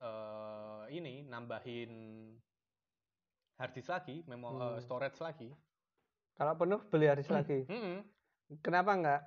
eh, 0.00 0.82
ini 0.92 1.24
nambahin 1.24 1.92
hard 3.56 3.72
disk 3.72 3.88
lagi 3.88 4.20
memo 4.28 4.52
eh, 4.52 4.56
Hmm. 4.76 4.80
storage 4.80 5.18
lagi. 5.18 5.50
Kalau 6.36 6.54
penuh 6.54 6.80
beli 6.86 7.08
harddisk 7.08 7.32
lagi? 7.32 7.64
Mm-mm. 7.72 8.04
kenapa 8.60 8.92
nggak 8.94 9.20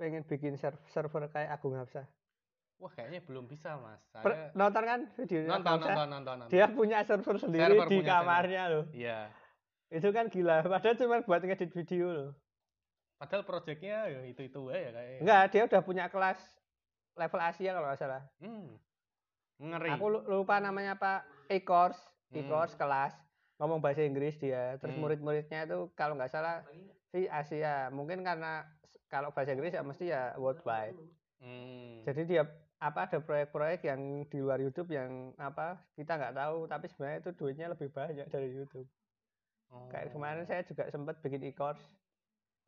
pengen 0.00 0.24
bikin 0.24 0.56
ser- 0.56 0.80
server 0.88 1.28
kayak 1.28 1.52
Agung 1.52 1.76
Hapsah 1.76 2.08
wah 2.80 2.88
kayaknya 2.88 3.20
belum 3.20 3.44
bisa 3.44 3.76
mas. 3.76 4.00
Per- 4.10 4.32
saya 4.32 4.56
nonton 4.56 4.82
kan 4.82 5.00
video 5.12 5.44
nonton 5.44 5.76
nonton 5.76 6.08
nonton 6.08 6.34
nonton. 6.40 6.48
Dia 6.48 6.64
punya 6.66 7.04
server 7.04 7.36
sendiri 7.36 7.60
Server 7.68 7.84
di 7.86 8.00
server. 8.00 8.08
kamarnya 8.08 8.62
loh. 8.72 8.84
Iya. 8.90 9.28
Itu 9.92 10.08
kan 10.10 10.32
gila. 10.32 10.64
Padahal 10.72 10.96
cuma 10.96 11.20
buat 11.20 11.44
ngedit 11.44 11.68
video 11.70 12.08
loh. 12.08 12.30
Padahal 13.20 13.44
projectnya 13.44 14.08
ya 14.08 14.24
itu 14.24 14.40
itu 14.42 14.60
ya 14.72 14.96
kayaknya. 14.96 15.20
Enggak 15.20 15.42
dia 15.52 15.62
udah 15.68 15.80
punya 15.84 16.04
kelas 16.08 16.40
level 17.12 17.40
Asia 17.44 17.70
kalau 17.70 17.86
nggak 17.86 18.00
salah. 18.00 18.22
Hmm. 18.40 18.80
ngeri. 19.60 19.90
Aku 19.92 20.06
lu- 20.08 20.24
lupa 20.24 20.56
namanya 20.56 20.96
apa 20.96 21.20
e-course 21.52 22.00
Hmm. 22.32 22.40
e-course 22.40 22.72
kelas. 22.74 23.12
Ngomong 23.60 23.84
bahasa 23.84 24.00
Inggris 24.00 24.40
dia. 24.40 24.80
Terus 24.80 24.96
Hmm. 24.96 25.04
murid-muridnya 25.04 25.68
itu 25.68 25.92
kalau 25.92 26.16
nggak 26.16 26.32
salah 26.32 26.64
si 27.04 27.28
Asia. 27.28 27.92
Mungkin 27.92 28.24
karena 28.24 28.64
kalau 29.10 29.34
bahasa 29.34 29.52
Inggris 29.52 29.74
ya 29.74 29.82
mesti 29.82 30.08
ya 30.08 30.32
worldwide 30.38 30.96
Hmm. 31.40 32.04
jadi 32.04 32.22
dia 32.28 32.42
apa 32.76 33.08
ada 33.08 33.16
proyek-proyek 33.16 33.88
yang 33.88 34.28
di 34.28 34.38
luar 34.44 34.60
YouTube 34.60 34.92
yang 34.92 35.32
apa 35.40 35.80
kita 35.96 36.20
nggak 36.20 36.36
tahu 36.36 36.68
tapi 36.68 36.84
sebenarnya 36.92 37.18
itu 37.24 37.30
duitnya 37.32 37.66
lebih 37.72 37.88
banyak 37.88 38.28
dari 38.28 38.48
YouTube 38.52 38.84
kayak 39.88 40.12
Oh. 40.12 40.20
kemarin 40.20 40.44
saya 40.44 40.60
juga 40.68 40.84
sempat 40.92 41.16
bikin 41.24 41.40
e-course 41.48 41.80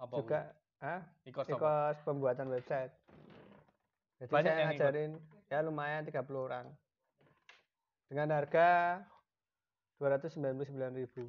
apa 0.00 0.12
juga 0.16 0.40
ah 0.80 1.04
apa? 1.04 1.44
e-course 1.52 2.00
pembuatan 2.00 2.48
website 2.48 2.92
jadi 4.24 4.32
Banyak 4.32 4.52
saya 4.56 4.64
ngajarin 4.72 5.12
ya 5.52 5.58
lumayan 5.60 6.08
30 6.08 6.24
orang 6.32 6.66
dengan 8.08 8.32
harga 8.32 9.04
299.000 10.00 11.28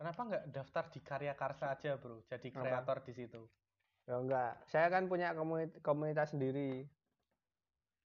Kenapa 0.00 0.20
nggak 0.24 0.44
daftar 0.48 0.84
di 0.88 1.00
Karya 1.04 1.36
Karsa 1.36 1.76
aja 1.76 1.92
bro? 2.00 2.24
Jadi 2.24 2.48
Apa? 2.56 2.64
kreator 2.64 3.04
di 3.04 3.12
situ. 3.12 3.44
Ya 4.10 4.18
enggak. 4.18 4.52
Saya 4.66 4.90
kan 4.90 5.06
punya 5.06 5.30
komunit- 5.32 5.78
komunitas 5.80 6.34
sendiri. 6.34 6.82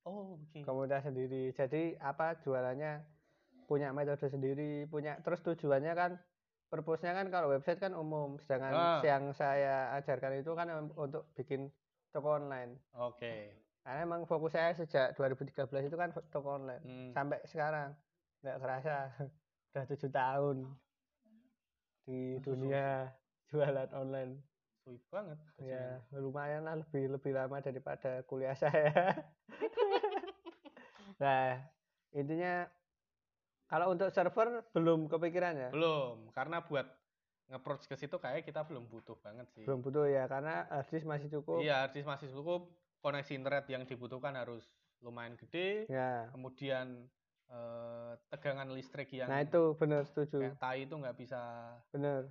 Oh 0.05 0.37
oke. 0.37 0.61
komunitas 0.61 1.01
sendiri. 1.03 1.49
Jadi 1.51 1.97
apa 1.97 2.37
jualannya? 2.37 3.01
Punya 3.65 3.89
metode 3.89 4.29
sendiri 4.29 4.85
punya 4.85 5.17
terus 5.19 5.41
tujuannya 5.41 5.93
kan 5.97 6.11
purpose-nya 6.69 7.17
kan 7.17 7.33
kalau 7.33 7.49
website 7.49 7.81
kan 7.81 7.97
umum. 7.97 8.37
Sedangkan 8.37 8.69
Ah. 8.71 9.01
yang 9.01 9.33
saya 9.33 9.97
ajarkan 9.97 10.37
itu 10.37 10.53
kan 10.53 10.69
untuk 10.93 11.25
bikin 11.33 11.73
toko 12.13 12.37
online. 12.37 12.77
Oke. 12.93 13.65
karena 13.81 14.01
emang 14.01 14.25
fokus 14.25 14.49
saya 14.49 14.73
sejak 14.73 15.13
2013 15.13 15.85
itu 15.85 15.93
kan 15.93 16.09
toko 16.29 16.57
online. 16.57 16.81
Hmm. 16.81 17.09
sampai 17.11 17.37
sekarang. 17.45 17.93
Nggak 18.41 18.57
kerasa. 18.57 18.95
Udah 19.69 19.83
tujuh 19.85 20.09
tahun. 20.09 20.57
Di 22.01 22.37
dunia 22.39 23.09
jualan 23.47 23.89
online 23.91 24.41
Sulit 24.85 25.01
banget. 25.09 25.37
ya 25.57 25.97
lumayan 26.13 26.61
lah 26.61 26.77
lebih 26.77 27.09
lebih 27.11 27.33
lama 27.33 27.57
daripada 27.57 28.21
kuliah 28.23 28.53
saya 28.53 29.17
nah 31.17 31.57
intinya 32.11 32.69
kalau 33.65 33.89
untuk 33.89 34.13
server 34.13 34.61
belum 34.69 35.09
kepikiran 35.09 35.57
ya 35.57 35.69
Belum, 35.73 36.29
karena 36.29 36.61
buat 36.61 36.85
nge-approach 37.45 37.85
ke 37.85 37.95
situ 37.95 38.13
kayak 38.15 38.41
kita 38.41 38.61
belum 38.61 38.85
butuh 38.85 39.17
banget 39.19 39.49
sih. 39.51 39.65
belum 39.65 39.81
butuh 39.81 40.05
ya 40.05 40.25
karena 40.25 40.65
harddisk 40.67 41.05
masih 41.05 41.29
cukup 41.31 41.61
Iya, 41.61 41.81
artis 41.83 42.01
masih 42.03 42.29
cukup. 42.29 42.69
Koneksi 42.99 43.33
internet 43.33 43.65
yang 43.65 43.83
dibutuhkan 43.83 44.33
harus 44.33 44.65
lumayan 44.99 45.33
gede. 45.35 45.85
ya 45.87 46.29
Kemudian 46.29 47.05
eh, 47.47 48.11
tegangan 48.27 48.69
listrik 48.69 49.09
yang 49.11 49.29
nah 49.29 49.41
itu 49.41 49.73
benar 49.75 50.01
setuju 50.03 50.41
kayak 50.43 50.57
tai 50.57 50.83
itu 50.83 50.93
nggak 50.93 51.13
bisa 51.15 51.41
benar 51.89 52.25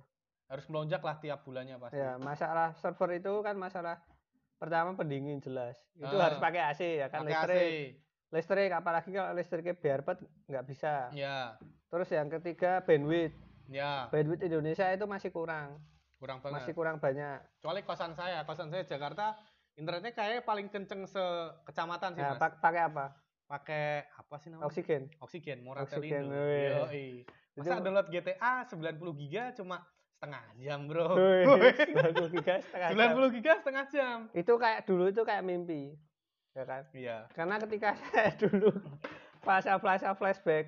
harus 0.45 0.65
melonjak 0.67 1.01
lah 1.01 1.17
tiap 1.17 1.41
bulannya 1.41 1.77
pasti. 1.77 1.97
ya 1.97 2.17
masalah 2.17 2.69
server 2.75 3.09
itu 3.13 3.33
kan 3.41 3.55
masalah 3.55 3.97
pertama 4.55 4.93
pendingin 4.93 5.37
jelas 5.39 5.75
itu 5.93 6.05
Ah. 6.07 6.29
harus 6.29 6.37
pakai 6.37 6.61
AC 6.63 6.81
ya 6.95 7.07
kan 7.07 7.21
Pakai 7.21 7.33
AC. 7.33 7.41
listrik 7.41 7.73
listrik 8.31 8.71
apalagi 8.71 9.09
kalau 9.09 9.31
listriknya 9.31 9.73
biarpet 9.73 10.17
nggak 10.45 10.65
bisa 10.65 11.09
Ya, 11.11 11.57
terus 11.87 12.09
yang 12.09 12.29
ketiga 12.29 12.79
bandwidth 12.79 13.33
ya, 13.67 14.05
bandwidth 14.07 14.43
Indonesia 14.43 14.85
itu 14.87 15.05
masih 15.05 15.29
kurang 15.29 15.81
kurang 16.15 16.39
banget. 16.39 16.55
masih 16.61 16.73
kurang 16.73 16.97
banyak 16.97 17.41
Kecuali 17.55 17.81
kosan 17.81 18.13
saya, 18.13 18.41
kosan 18.43 18.69
saya 18.69 18.81
Jakarta, 18.83 19.35
internetnya 19.73 20.11
kayaknya 20.11 20.41
paling 20.41 20.67
kenceng 20.67 21.03
se 21.03 21.21
kecamatan 21.65 22.13
sih, 22.13 22.21
nah, 22.21 22.31
Mas. 22.31 22.39
pak- 22.39 22.59
pakai 22.59 22.83
apa 22.83 23.05
Pakai 23.45 23.85
apa 24.11 24.35
sih 24.37 24.49
namanya? 24.49 24.65
oksigen 24.65 25.01
Oksigen, 25.19 25.61
Oksigen, 25.61 26.25
Moratelindo. 26.25 26.33
wih. 26.33 26.65
Yoi. 26.81 27.07
Masa 27.55 27.77
download 27.77 28.09
GTA 28.09 28.65
90 28.65 28.81
giga 29.15 29.53
cuma 29.53 29.85
setengah 30.25 30.45
jam, 30.57 30.79
Bro. 30.85 31.07
Wih. 31.13 31.45
90 31.85 32.33
giga 32.33 32.53
setengah 32.59 32.89
jam. 32.89 33.13
90 33.13 33.29
giga 33.31 33.53
setengah 33.55 33.85
jam. 33.87 34.17
itu 34.33 34.53
kayak 34.55 34.79
dulu 34.83 35.03
itu 35.07 35.21
kayak 35.21 35.43
mimpi 35.43 35.93
ya 36.51 36.63
kan 36.63 36.83
Iya. 36.89 37.17
karena 37.31 37.55
ketika 37.59 37.89
saya 38.07 38.31
dulu 38.33 38.71
fase-fase 39.39 40.07
flashback 40.11 40.65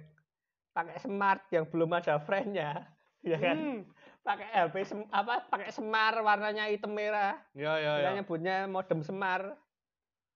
pakai 0.71 0.99
smart 0.99 1.41
yang 1.49 1.65
belum 1.65 1.89
ada 1.91 2.19
friend-nya 2.19 2.85
ya 3.23 3.37
kan 3.37 3.57
Hmm. 3.57 3.79
pakai 4.21 4.45
sem- 4.83 5.09
apa 5.09 5.47
pakai 5.47 5.71
semar 5.71 6.13
warnanya 6.19 6.67
hitam 6.67 6.91
merah 6.91 7.39
Ya, 7.51 7.73
ya, 7.75 7.91
kita 7.97 8.03
ya. 8.05 8.15
nyebutnya 8.15 8.55
modem 8.67 9.01
semar 9.01 9.55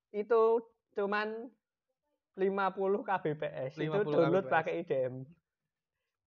itu 0.09 0.63
cuman 0.91 1.51
50 2.33 2.47
kbps 3.03 3.75
itu 3.75 3.91
50 3.91 4.07
download 4.07 4.45
kbps. 4.45 4.55
pakai 4.55 4.73
IDM 4.81 5.15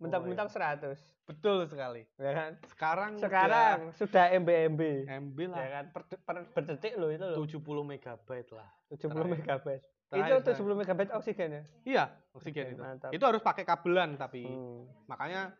iya. 0.06 0.44
100 0.46 0.98
Betul 1.24 1.58
sekali. 1.64 2.02
ya 2.20 2.32
kan 2.32 2.50
Sekarang 2.68 3.10
sekarang 3.16 3.76
sudah 3.96 4.24
MB 4.36 4.48
MB 4.76 4.80
udah 5.08 5.16
MB 5.24 5.38
ya 5.38 5.48
lah 5.48 5.66
kan 5.72 5.84
per, 5.88 6.02
per, 6.20 6.36
per 6.52 6.62
detik 6.68 6.92
loh 6.96 7.08
itu 7.08 7.24
loh 7.24 7.38
70 7.40 7.64
megabyte 7.86 8.50
lah. 8.52 8.68
70 8.92 9.08
terakhir. 9.08 9.24
megabyte 9.32 9.84
Terakhir, 10.04 10.28
itu 10.28 10.44
terakhir. 10.44 10.64
70 10.68 10.80
megabyte 10.80 11.12
oksigen 11.12 11.48
ya 11.50 11.62
Iya, 11.82 12.04
oksigen 12.32 12.64
Oke, 12.64 12.74
itu. 12.76 12.82
mantap. 12.82 13.10
Itu 13.10 13.24
harus 13.24 13.40
pakai 13.40 13.64
kabelan 13.64 14.10
tapi 14.14 14.44
Hmm. 14.44 14.84
makanya 15.06 15.56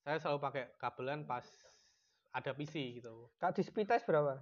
saya 0.00 0.20
selalu 0.20 0.38
pakai 0.38 0.64
kabelan 0.76 1.24
pas 1.24 1.42
ada 2.30 2.52
PC 2.52 3.00
gitu. 3.00 3.32
kalau 3.36 3.50
di 3.50 3.64
speed 3.64 3.88
test 3.88 4.04
berapa 4.04 4.36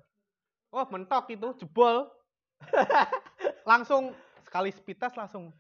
Oh, 0.68 0.82
mentok 0.90 1.30
itu 1.30 1.54
jebol. 1.54 2.10
langsung 3.64 4.10
sekali 4.42 4.68
speed 4.68 4.98
test 4.98 5.14
langsung 5.14 5.54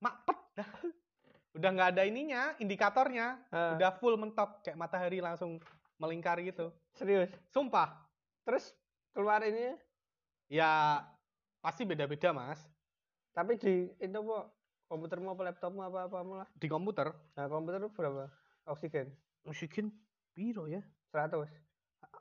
mapet 0.00 0.36
dah. 0.54 0.68
Udah 1.54 1.70
nggak 1.70 1.90
ada 1.94 2.02
ininya, 2.02 2.52
indikatornya. 2.58 3.38
Ah, 3.48 3.78
Udah 3.78 3.94
full 3.94 4.18
mentok 4.18 4.60
kayak 4.60 4.74
matahari 4.74 5.22
langsung 5.22 5.62
melingkar 5.96 6.42
gitu. 6.42 6.74
serius 6.92 7.30
Sumpah. 7.48 8.02
terus 8.44 8.74
keluar 9.14 9.40
ini 9.40 9.78
Ya 10.46 11.00
pasti 11.58 11.82
beda-beda, 11.82 12.34
Mas. 12.34 12.60
tapi 13.32 13.56
di 13.56 13.88
itu 13.98 14.18
kok 14.20 14.44
komputermu 14.86 15.32
apa 15.32 15.42
laptopmu 15.48 15.80
apa 15.82 16.06
apa 16.06 16.18
malah 16.22 16.48
Di 16.54 16.70
komputer 16.70 17.10
nah 17.34 17.50
komputer 17.50 17.82
berapa 17.88 18.30
oksigen 18.68 19.10
oksigen 19.42 19.90
piro 20.30 20.66
ya? 20.68 20.82
100 21.10 21.50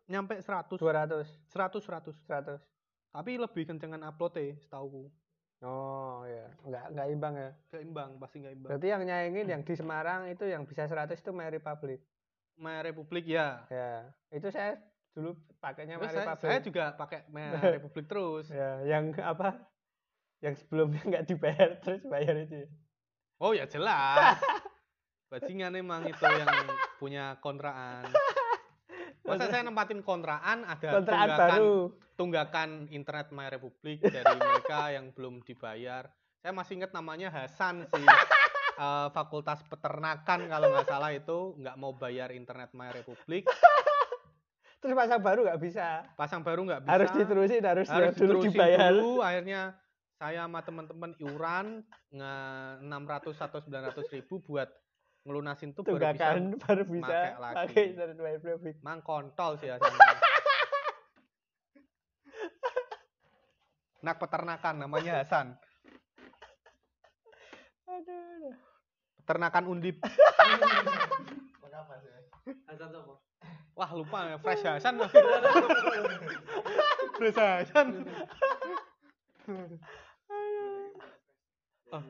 Nyampe 0.10 0.42
100, 0.42 0.74
200 0.74 1.28
100, 1.50 1.86
100. 1.86 2.18
100 2.26 2.62
Tapi 3.14 3.38
lebih 3.38 3.70
kencengan 3.70 4.02
upload 4.04 4.34
ya, 4.42 4.58
setauku. 4.58 5.06
Oh 5.64 6.28
ya 6.28 6.46
nggak 6.68 6.86
nggak 6.94 7.08
imbang 7.12 7.34
ya 7.40 7.50
Keimbang, 7.72 8.10
pasti 8.20 8.44
nggak 8.44 8.54
imbang. 8.54 8.70
berarti 8.76 8.88
yang 8.92 9.04
nyaingin 9.08 9.48
yang 9.48 9.62
di 9.64 9.74
Semarang 9.74 10.28
itu 10.30 10.46
yang 10.46 10.68
bisa 10.68 10.86
100 10.86 11.16
itu 11.16 11.32
My 11.32 11.48
Republic 11.50 12.00
My 12.60 12.84
Republic 12.86 13.26
ya. 13.26 13.66
ya 13.72 14.12
itu 14.30 14.48
saya 14.54 14.78
dulu 15.16 15.34
pakainya 15.58 15.98
My 15.98 16.10
saya, 16.12 16.28
Republic 16.28 16.44
saya 16.46 16.60
juga 16.62 16.84
pakai 16.94 17.26
My 17.32 17.50
Republic 17.80 18.06
terus. 18.06 18.46
ya 18.52 18.84
yang 18.86 19.16
apa 19.24 19.58
yang 20.44 20.54
sebelumnya 20.60 21.02
nggak 21.08 21.26
dibayar 21.26 21.70
terus 21.84 22.04
bayar 22.04 22.36
itu 22.44 22.68
ya. 22.68 22.70
Oh 23.40 23.56
ya 23.56 23.64
jelas. 23.68 24.40
Bajingan 25.32 25.74
emang 25.74 26.06
itu 26.06 26.22
yang 26.22 26.52
punya 27.02 27.40
kontraan. 27.42 28.06
Masa 29.24 29.48
saya 29.48 29.64
nempatin 29.64 30.04
kontraan 30.04 30.68
ada 30.68 30.90
kontraan 31.00 31.28
tunggakan, 31.28 31.50
baru 31.50 31.76
tunggakan 32.20 32.70
internet 32.92 33.28
My 33.32 33.48
Republic 33.48 34.04
dari 34.04 34.36
mereka 34.36 34.80
yang 34.96 35.16
belum 35.16 35.40
dibayar. 35.48 36.12
Saya 36.44 36.52
masih 36.52 36.84
ingat 36.84 36.92
namanya 36.92 37.32
Hasan 37.32 37.88
sih. 37.88 38.06
Eh, 38.74 39.08
Fakultas 39.14 39.62
Peternakan 39.70 40.50
kalau 40.50 40.74
nggak 40.74 40.90
salah 40.90 41.14
itu 41.14 41.54
nggak 41.62 41.78
mau 41.78 41.94
bayar 41.94 42.34
internet 42.34 42.74
My 42.74 42.90
Republic. 42.90 43.46
terus 44.84 45.00
pasang 45.00 45.24
baru 45.24 45.48
nggak 45.48 45.62
bisa 45.64 46.04
Pasang 46.20 46.42
baru 46.44 46.68
nggak 46.68 46.84
bisa. 46.84 46.92
harus 46.92 47.10
diterusin 47.16 47.64
harus, 47.64 47.88
harus 47.88 48.20
dulu 48.20 48.44
dibayar 48.44 48.92
dulu 48.92 49.24
akhirnya 49.24 49.80
saya 50.20 50.44
sama 50.44 50.60
teman-teman 50.60 51.16
iuran 51.24 51.88
nge 52.12 52.36
600 52.84 53.46
atau 53.48 53.60
900 53.64 54.16
ribu 54.20 54.44
buat 54.44 54.68
ngelunasin 55.24 55.72
tuh 55.72 55.88
baru 55.88 56.12
bisa 56.12 56.36
baru 56.68 56.84
bisa 56.84 57.40
pakai 57.40 57.96
internet 57.96 58.20
Republic 58.20 58.76
mang 58.84 59.00
kontol 59.00 59.56
sih 59.60 59.72
ya. 59.72 59.80
Nak 64.04 64.20
peternakan 64.20 64.84
namanya 64.84 65.24
Hasan. 65.24 65.56
aduh, 67.88 68.04
aduh. 68.12 68.52
Peternakan 69.24 69.64
undip. 69.72 70.04
Wah 73.74 73.90
lupa 73.96 74.28
ya, 74.28 74.38
Fresh 74.44 74.68
Hasan. 74.68 75.00
Fresh 77.16 77.40
Hasan. 77.40 78.06
Oh, 81.96 82.04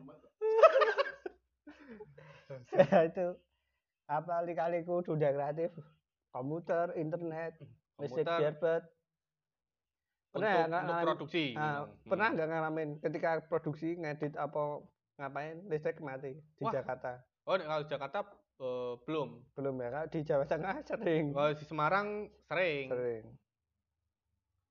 itu 3.10 3.28
apa 4.06 4.42
kali-kaliku 4.42 5.00
dunia 5.02 5.32
kreatif 5.32 5.72
komputer 6.30 6.92
internet 6.96 7.56
listrik 7.98 8.26
biarbet 8.26 8.84
Pernah 10.34 10.50
untuk, 10.50 10.66
untuk 10.66 10.74
ngalamin- 10.74 11.06
produksi. 11.06 11.46
Ah, 11.54 11.86
gitu. 11.86 12.10
pernah 12.10 12.28
Hmm. 12.28 12.36
nggak 12.36 12.50
ngalamin 12.50 12.90
ketika 13.00 13.30
produksi 13.46 13.90
ngedit 13.96 14.34
apa 14.34 14.82
ngapain 15.14 15.62
listrik 15.68 15.98
mati 16.00 16.34
di 16.58 16.64
Wah. 16.64 16.74
Jakarta 16.74 17.22
Oh, 17.44 17.54
kalau 17.54 17.86
Jakarta 17.86 18.20
eh, 18.56 18.94
belum. 19.04 19.30
belum 19.54 19.76
ya 19.78 19.90
Kak? 19.92 20.06
di 20.10 20.20
Jawa 20.24 20.46
Tengah 20.48 20.76
sering 20.82 21.26
Kalau 21.32 21.52
di 21.52 21.64
Semarang 21.64 22.08
sering. 22.44 22.86
Sering, 22.88 23.24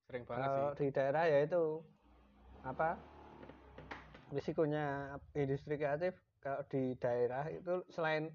sering 0.03 0.23
banget 0.25 0.43
kalau 0.43 0.67
sih. 0.67 0.75
di 0.75 0.87
daerah 0.91 1.25
ya 1.25 1.39
itu 1.41 1.63
apa 2.63 2.99
risikonya 4.31 4.85
industri 5.33 5.77
kreatif 5.77 6.17
kalau 6.43 6.67
di 6.67 6.99
daerah 6.99 7.47
itu 7.49 7.87
selain 7.89 8.35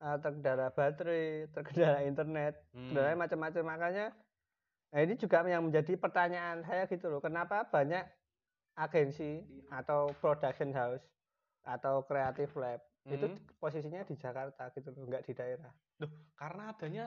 uh, 0.00 0.16
terkendala 0.16 0.72
baterai 0.72 1.52
terkendala 1.52 2.00
internet 2.02 2.56
Hmm. 2.72 2.88
kendala 2.90 3.14
macam-macam 3.20 3.62
makanya 3.68 4.06
nah 4.88 5.04
ini 5.04 5.14
juga 5.20 5.44
yang 5.44 5.68
menjadi 5.68 6.00
pertanyaan 6.00 6.64
saya 6.64 6.88
gitu 6.88 7.12
loh 7.12 7.20
kenapa 7.20 7.68
banyak 7.68 8.08
agensi 8.80 9.44
atau 9.68 10.08
production 10.16 10.72
house 10.72 11.04
atau 11.68 12.00
creative 12.08 12.52
lab 12.56 12.80
itu 13.04 13.26
Hmm. 13.28 13.40
posisinya 13.60 14.04
di 14.08 14.16
Jakarta 14.16 14.72
gitu 14.72 14.88
loh 14.96 15.04
nggak 15.04 15.28
di 15.28 15.32
daerah 15.36 15.72
Duh, 16.00 16.08
karena 16.38 16.72
adanya 16.72 17.06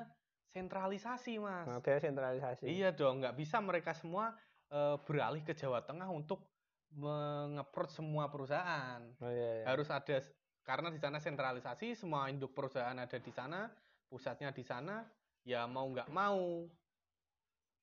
sentralisasi, 0.52 1.40
Mas. 1.40 1.64
nah, 1.64 1.80
sentralisasi 1.80 2.68
Iya 2.68 2.92
dong, 2.92 3.24
nggak 3.24 3.40
bisa 3.40 3.64
mereka 3.64 3.96
semua 3.96 4.36
eh, 4.72 4.96
beralih 5.08 5.44
ke 5.48 5.56
Jawa 5.56 5.80
Tengah 5.84 6.12
untuk 6.12 6.51
mengeprot 6.92 7.90
semua 7.90 8.28
perusahaan. 8.28 9.00
oh, 9.20 9.32
iya, 9.32 9.50
iya. 9.62 9.66
Harus 9.68 9.88
ada 9.88 10.20
karena 10.62 10.92
di 10.92 11.00
sana 11.00 11.18
sentralisasi, 11.18 11.96
semua 11.96 12.28
induk 12.30 12.52
perusahaan 12.52 12.94
ada 12.94 13.18
di 13.18 13.32
sana, 13.32 13.72
pusatnya 14.08 14.52
di 14.52 14.62
sana, 14.62 15.02
ya 15.42 15.66
mau 15.66 15.88
nggak 15.90 16.12
mau 16.12 16.68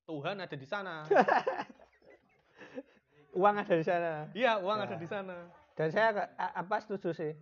Tuhan 0.05 0.37
ada 0.41 0.57
di 0.57 0.69
sana. 0.69 1.05
uang 3.39 3.55
ada 3.61 3.75
di 3.77 3.85
sana 3.85 4.13
Iya, 4.33 4.57
uang 4.59 4.79
Ya. 4.81 4.85
ada 4.89 4.97
di 4.97 5.07
sana. 5.07 5.37
dan 5.79 5.89
saya 5.95 6.27
apa 6.39 6.83
setuju 6.83 7.15
sih 7.15 7.33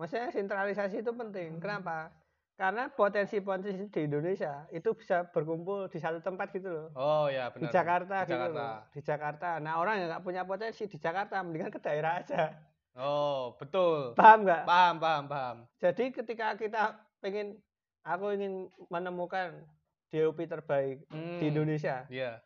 maksudnya 0.00 0.32
sentralisasi 0.32 1.04
itu 1.04 1.12
penting 1.12 1.60
kenapa 1.60 2.08
karena 2.56 2.88
potensi-potensi 2.88 3.84
di 3.92 4.00
Indonesia 4.08 4.64
itu 4.72 4.96
bisa 4.96 5.28
berkumpul 5.28 5.92
di 5.92 5.98
satu 6.00 6.24
tempat 6.24 6.48
gitu 6.56 6.68
loh 6.72 6.88
Oh 6.96 7.28
ya 7.28 7.52
di 7.52 7.68
benar. 7.68 7.72
Jakarta 7.72 8.16
Di 8.24 8.32
gitu 8.32 8.32
Jakarta. 8.32 8.56
loh 8.56 8.74
di 8.92 9.00
Jakarta 9.04 9.48
nah 9.60 9.72
orang 9.76 9.94
yang 10.00 10.08
nggak 10.08 10.24
punya 10.24 10.42
potensi 10.48 10.88
di 10.88 10.96
Jakarta 10.96 11.44
mendingan 11.44 11.68
ke 11.70 11.80
daerah 11.80 12.20
aja 12.20 12.56
Oh, 12.96 13.52
betul. 13.60 14.16
paham 14.16 14.48
nggak 14.48 14.64
Paham, 14.64 14.96
paham, 14.96 15.24
paham. 15.28 15.56
jadi 15.76 16.04
ketika 16.08 16.56
kita 16.56 16.96
pengen 17.20 17.60
aku 18.00 18.32
ingin 18.32 18.72
menemukan 18.88 19.68
DOP 20.08 20.48
terbaik 20.48 21.04
di 21.12 21.44
Hmm, 21.44 21.50
Indonesia 21.52 22.08
Iya, 22.08 22.40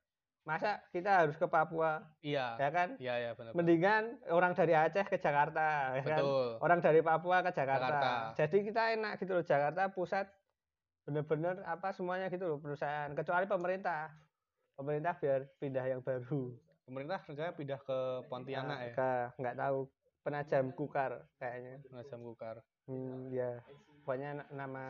masa 0.51 0.71
kita 0.91 1.11
harus 1.23 1.37
ke 1.37 1.47
Papua 1.47 2.03
iya. 2.21 2.59
ya 2.59 2.69
kan 2.69 2.99
Iya, 2.99 3.15
iya 3.17 3.31
benar. 3.33 3.55
mendingan 3.55 4.03
orang 4.27 4.51
dari 4.53 4.75
Aceh 4.75 5.07
ke 5.07 5.15
Jakarta 5.17 5.95
ya 5.95 6.03
kan 6.03 6.19
Betul. 6.19 6.49
orang 6.59 6.79
dari 6.79 7.01
Papua 7.01 7.39
ke 7.41 7.51
Jakarta. 7.51 7.87
Jakarta. 7.87 8.13
Jadi 8.35 8.57
kita 8.67 8.83
enak 8.93 9.13
gitu 9.17 9.33
loh 9.33 9.47
Jakarta 9.47 9.83
pusat 9.89 10.27
bener-bener 11.01 11.63
apa 11.65 11.91
semuanya 11.91 12.27
gitu 12.27 12.45
loh 12.47 12.59
perusahaan 12.59 13.11
kecuali 13.11 13.47
pemerintah. 13.47 14.11
Pemerintah 14.75 15.13
biar 15.15 15.41
pindah 15.57 15.85
yang 15.85 16.01
baru. 16.01 16.57
Pemerintah 16.83 17.21
rencana 17.23 17.53
pindah 17.53 17.81
ke 17.81 17.99
Pontianak 18.27 18.79
ya. 18.81 18.91
Enggak, 18.91 19.25
enggak 19.37 19.57
tahu. 19.57 19.79
Penajam 20.21 20.65
Kukar 20.73 21.13
kayaknya. 21.37 21.81
Penajam 21.85 22.21
Kukar. 22.23 22.57
Hmm, 22.85 23.29
ya. 23.29 23.61
Pokoknya 24.03 24.41
na- 24.41 24.51
nama 24.51 24.85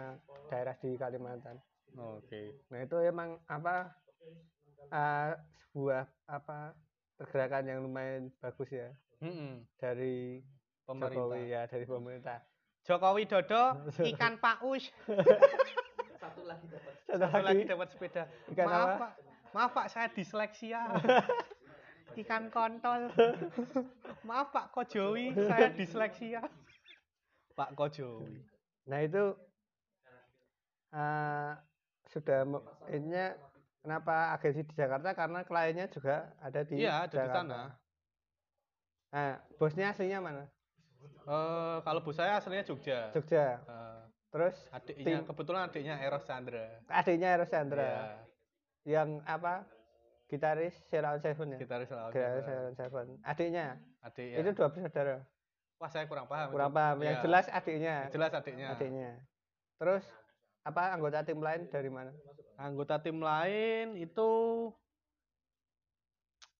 daerah 0.46 0.74
di 0.74 0.94
Kalimantan. 0.94 1.58
Oke. 1.92 2.54
Nah, 2.70 2.80
itu 2.80 2.96
emang 3.00 3.38
apa 3.44 3.90
eh, 4.88 5.32
sebuah 5.66 6.04
apa 6.30 6.72
pergerakan 7.20 7.64
yang 7.68 7.78
lumayan 7.84 8.32
bagus 8.40 8.72
ya 8.72 8.88
Mm-mm. 9.20 9.68
dari 9.76 10.40
Pemerintah. 10.90 11.22
Jokowi 11.22 11.42
ya, 11.46 11.62
dari 11.70 11.86
pemerintah. 11.86 12.38
Jokowi 12.82 13.22
Dodo 13.30 13.62
ikan 14.10 14.34
paus. 14.42 14.90
Satu 16.18 16.40
Satu 17.06 17.38
lagi 17.46 17.62
dapat 17.62 17.88
sepeda. 17.94 18.26
Ikan 18.50 18.66
maaf 18.66 18.82
apa? 18.82 18.96
Pak. 18.98 19.12
Maaf 19.54 19.70
Pak, 19.70 19.86
saya 19.86 20.08
disleksia. 20.10 20.82
Ikan 22.26 22.50
kontol. 22.50 23.06
Maaf 24.26 24.50
Pak 24.50 24.74
Kojowi, 24.74 25.30
saya 25.46 25.70
disleksia. 25.70 26.42
Pak 27.54 27.78
Kojowi. 27.78 28.42
Nah 28.90 28.98
itu 29.06 29.30
eh, 30.90 31.50
sudah 32.10 32.50
ininya 32.90 33.38
kenapa 33.80 34.32
agensi 34.32 34.60
di 34.62 34.74
Jakarta 34.74 35.12
karena 35.12 35.40
kliennya 35.42 35.86
juga 35.88 36.32
ada 36.38 36.60
di 36.62 36.74
Iya, 36.78 37.04
ada 37.04 37.08
di 37.08 37.16
Jakarta. 37.16 37.34
sana. 37.34 37.60
Nah, 39.10 39.32
bosnya 39.58 39.90
aslinya 39.90 40.18
mana? 40.20 40.44
Eh, 41.26 41.76
kalau 41.82 42.00
bos 42.00 42.14
saya 42.14 42.38
aslinya 42.38 42.62
Jogja. 42.62 43.10
Jogja. 43.10 43.58
Eh, 43.58 44.00
Terus 44.30 44.54
adiknya 44.70 45.04
Tim- 45.18 45.26
kebetulan 45.26 45.62
adiknya 45.66 45.98
Eros 45.98 46.22
Chandra. 46.22 46.78
adiknya 46.86 47.28
Eros 47.34 47.50
Chandra 47.50 47.82
Iya, 47.82 49.02
yang 49.02 49.18
apa? 49.26 49.66
Gitaris 50.30 50.78
Sheila 50.86 51.18
Seven 51.18 51.50
ya. 51.50 51.58
gitaris. 51.58 51.90
Sheila 51.90 52.70
Seven. 52.78 53.18
Adiknya. 53.26 53.82
Adik 54.06 54.26
ya. 54.30 54.36
Itu 54.38 54.50
dua 54.54 54.70
bersaudara. 54.70 55.26
Wah, 55.82 55.90
saya 55.90 56.06
kurang 56.06 56.30
paham. 56.30 56.54
Kurang 56.54 56.70
itu. 56.70 56.78
paham. 56.78 56.96
Yang 57.02 57.16
Iya. 57.18 57.22
jelas 57.26 57.46
adiknya. 57.50 57.96
jelas 58.14 58.30
adiknya. 58.30 58.66
Adiknya. 58.70 59.10
Terus 59.82 60.04
apa 60.60 60.92
anggota 60.92 61.24
tim 61.24 61.40
lain 61.40 61.66
dari 61.72 61.88
mana? 61.88 62.12
Anggota 62.60 63.00
tim 63.00 63.18
lain 63.20 63.96
itu 63.96 64.30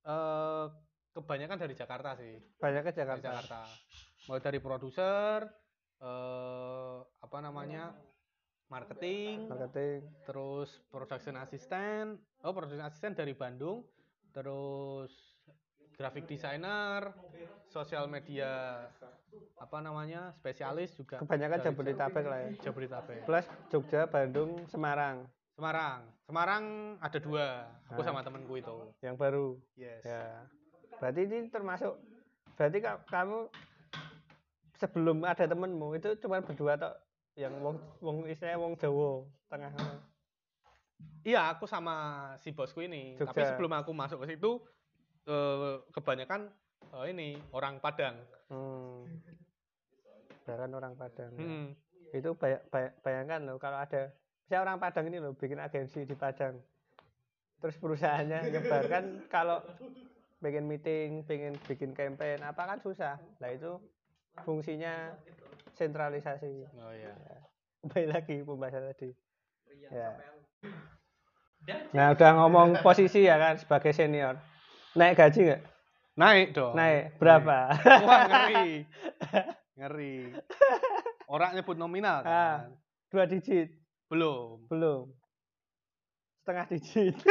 eh 0.09 0.67
kebanyakan 1.13 1.59
dari 1.61 1.75
Jakarta 1.77 2.17
sih. 2.17 2.41
Banyak 2.57 2.83
ke 2.89 2.93
Dari 2.95 3.01
Jakarta. 3.05 3.29
Jakarta. 3.29 3.61
Mulai 4.29 4.41
dari 4.41 4.59
produser, 4.63 5.39
eh 6.01 6.99
apa 7.21 7.39
namanya? 7.43 7.93
marketing, 8.71 9.51
Marketing. 9.51 9.99
terus 10.23 10.71
production 10.95 11.35
assistant. 11.43 12.23
Oh, 12.47 12.55
production 12.55 12.87
assistant 12.87 13.19
dari 13.19 13.35
Bandung, 13.35 13.83
terus 14.31 15.11
graphic 15.99 16.31
designer, 16.31 17.11
sosial 17.67 18.07
media 18.07 18.87
apa 19.57 19.77
namanya? 19.81 20.33
spesialis 20.35 20.95
juga. 20.95 21.21
Kebanyakan 21.21 21.59
Jabodetabek 21.61 22.25
lah 22.25 22.39
ya. 22.43 22.51
Jabodetabek. 22.61 23.25
Plus 23.25 23.47
Jogja, 23.69 24.07
Bandung, 24.07 24.65
Semarang 24.67 25.29
Semarang. 25.53 26.01
Semarang 26.25 26.65
ada 27.05 27.19
dua. 27.21 27.69
Aku 27.93 28.01
Nah. 28.01 28.07
sama 28.09 28.25
temanku 28.25 28.57
itu. 28.57 28.73
yang 29.05 29.21
baru. 29.21 29.61
Yes. 29.77 30.01
Ya. 30.01 30.49
Berarti 30.97 31.21
ini 31.29 31.53
termasuk 31.53 32.01
berarti 32.57 32.79
ka- 32.81 33.05
kamu 33.05 33.53
sebelum 34.81 35.21
ada 35.21 35.45
temenmu 35.45 35.93
itu 35.95 36.17
cuma 36.17 36.41
berdua 36.41 36.81
tok 36.81 36.97
yang 37.37 37.53
wong 37.61 37.77
wong 38.01 38.25
istilahnya 38.25 38.57
wong 38.57 38.73
Jawa 38.77 39.29
tengah. 39.53 39.73
Iya, 41.21 41.53
aku 41.53 41.69
sama 41.69 41.97
si 42.41 42.53
bosku 42.53 42.81
ini. 42.81 43.21
Jogja. 43.21 43.33
Tapi 43.33 43.41
sebelum 43.45 43.73
aku 43.77 43.93
masuk 43.93 44.25
ke 44.25 44.33
situ, 44.33 44.65
eh, 45.29 45.77
kebanyakan 45.93 46.49
eh, 46.91 47.05
ini 47.11 47.29
orang 47.55 47.79
Padang. 47.79 48.17
Hmm. 48.51 49.07
Bahkan 50.47 50.71
orang 50.75 50.95
Padang. 50.99 51.31
ya. 51.35 51.43
Hmm. 51.43 51.67
Itu 52.11 52.35
bay- 52.35 52.63
bay- 52.69 52.95
bayangkan 53.07 53.47
loh 53.47 53.57
kalau 53.63 53.79
ada 53.79 54.11
saya 54.51 54.67
orang 54.67 54.83
Padang 54.83 55.07
ini 55.07 55.23
loh 55.23 55.33
bikin 55.39 55.63
agensi 55.63 56.03
di 56.03 56.17
Padang. 56.19 56.59
Terus 57.61 57.77
perusahaannya 57.79 58.51
nyebarkan 58.51 59.05
kalau 59.29 59.63
pengen 60.41 60.65
meeting, 60.67 61.23
pengen 61.29 61.55
bikin 61.69 61.93
campaign 61.93 62.41
apa 62.43 62.63
kan 62.65 62.79
susah. 62.81 63.21
Nah 63.39 63.51
itu 63.53 63.79
fungsinya 64.43 65.13
sentralisasi. 65.77 66.67
Oh 66.81 66.93
iya. 66.97 67.15
Kembali 67.85 68.07
lagi 68.11 68.37
pembahasan 68.43 68.91
tadi. 68.93 69.11
Ya. 69.91 70.17
Nah, 71.93 72.17
udah 72.17 72.31
ngomong 72.41 72.81
posisi 72.81 73.29
ya 73.29 73.37
kan 73.37 73.61
sebagai 73.61 73.93
senior. 73.93 74.37
Naik 74.97 75.21
gaji 75.21 75.41
nggak? 75.53 75.63
Naik 76.21 76.53
dong. 76.53 76.77
Naik 76.77 77.17
berapa? 77.17 77.73
Wah, 78.05 78.21
ngeri. 78.29 78.85
Ngeri. 79.81 80.17
Orang 81.25 81.57
nyebut 81.57 81.81
nominal 81.81 82.21
Ah. 82.21 82.69
kan? 82.69 82.77
Dua 83.09 83.25
digit? 83.25 83.73
Belum. 84.13 84.61
Belum. 84.69 85.09
Setengah 86.45 86.69
digit. 86.69 87.17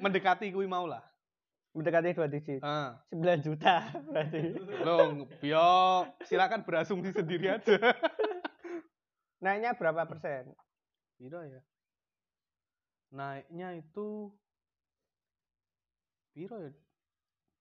Mendekati 0.00 0.54
kui 0.54 0.70
mau 0.70 0.86
lah. 0.86 1.02
Mendekati 1.74 2.14
dua 2.14 2.30
digit. 2.30 2.62
Ah. 2.62 3.02
9 3.10 3.42
juta 3.42 3.90
berarti. 4.06 4.54
Loh, 4.86 5.26
yo 5.42 5.68
silakan 6.24 6.62
berasumsi 6.62 7.10
sendiri 7.10 7.50
aja. 7.50 7.74
Naiknya 9.42 9.74
berapa 9.74 10.06
persen? 10.06 10.54
Piro 11.18 11.42
ya? 11.42 11.60
Naiknya 13.10 13.74
itu 13.76 14.30
piro 16.32 16.56
ya? 16.60 16.72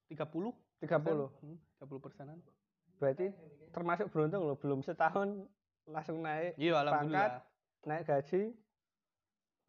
30 0.09 0.53
30. 0.81 1.29
Hmm, 1.43 1.57
30 1.83 1.99
persenan. 1.99 2.39
Berarti 2.99 3.31
termasuk 3.71 4.07
beruntung 4.11 4.43
loh, 4.47 4.57
belum 4.57 4.79
setahun 4.83 5.47
langsung 5.87 6.23
naik 6.23 6.55
Iya, 6.55 6.83
alhamdulillah. 6.83 7.43
naik 7.87 8.03
gaji 8.07 8.55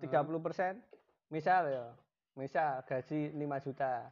30 0.00 0.40
persen. 0.40 0.80
Misal 1.30 1.70
ya, 1.70 1.86
misal 2.34 2.82
gaji 2.82 3.30
5 3.30 3.64
juta, 3.66 4.10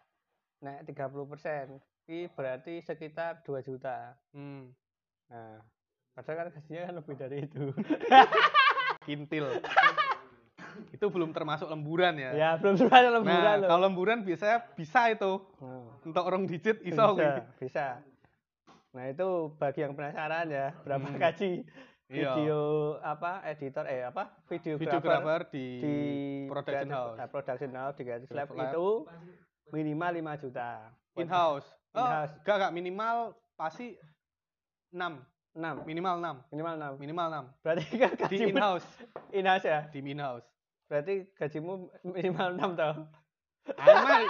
naik 0.62 0.86
30 0.86 1.26
persen, 1.26 1.66
ini 2.06 2.30
berarti 2.30 2.78
sekitar 2.78 3.42
2 3.42 3.58
juta. 3.66 4.14
Hmm. 4.30 4.70
Nah, 5.28 5.58
padahal 6.14 6.46
kan 6.46 6.48
gajinya 6.54 6.80
kan 6.86 6.94
lebih 6.94 7.14
dari 7.18 7.36
itu. 7.42 7.64
Kintil. 9.06 9.46
itu 10.94 11.06
belum 11.06 11.30
termasuk 11.30 11.66
lemburan 11.66 12.14
ya. 12.14 12.30
ya, 12.32 12.50
belum 12.56 12.74
termasuk 12.76 13.10
lemburan 13.14 13.44
Nah, 13.44 13.56
loh. 13.58 13.68
kalau 13.68 13.82
lemburan 13.84 14.18
biasanya 14.20 14.58
bisa 14.72 15.00
itu. 15.08 15.32
Nah, 15.58 15.84
Untuk 16.00 16.22
orang 16.22 16.44
digit 16.44 16.78
iso 16.82 17.04
bisa, 17.12 17.42
bisa. 17.56 17.86
Nah, 18.90 19.04
itu 19.06 19.28
bagi 19.54 19.80
yang 19.80 19.92
penasaran 19.92 20.48
ya, 20.48 20.72
berapa 20.80 21.06
Hmm. 21.06 21.16
gaji 21.16 21.52
Iya. 22.08 22.32
video 22.32 22.60
apa 22.98 23.44
editor 23.44 23.84
eh 23.84 24.00
apa 24.02 24.32
videographer 24.46 24.80
Videographer 24.80 25.40
di, 25.50 25.66
di 25.76 25.94
production 26.48 26.88
house. 26.88 27.16
eh, 27.16 27.28
production 27.28 27.70
house 27.74 27.94
di 27.94 28.02
Creative 28.02 28.32
Lab 28.32 28.48
itu 28.48 28.86
minimal 29.68 30.12
5 30.16 30.40
juta. 30.40 30.70
In 31.14 31.28
house. 31.28 31.68
Oh, 31.90 32.00
In-house. 32.00 32.32
enggak 32.38 32.56
enggak 32.56 32.72
minimal 32.72 33.16
pasti 33.54 33.92
6, 34.88 35.20
6, 35.52 35.84
minimal 35.84 36.16
6. 36.16 36.48
minimal 36.48 36.74
6. 36.78 36.96
Minimal 36.96 37.26
6. 37.44 37.60
Berarti 37.60 37.84
kan 38.00 38.10
Di 38.10 38.22
gajimu 38.24 38.48
in 38.48 38.56
house, 38.56 38.86
in 39.30 39.44
house 39.44 39.66
ya. 39.66 39.80
di 39.86 40.00
in 40.00 40.18
house. 40.18 40.46
Berarti 40.88 41.14
gajimu 41.32 41.72
minimal 42.02 42.48
6 42.56 42.74
toh. 42.74 42.94
Minimal, 43.68 44.20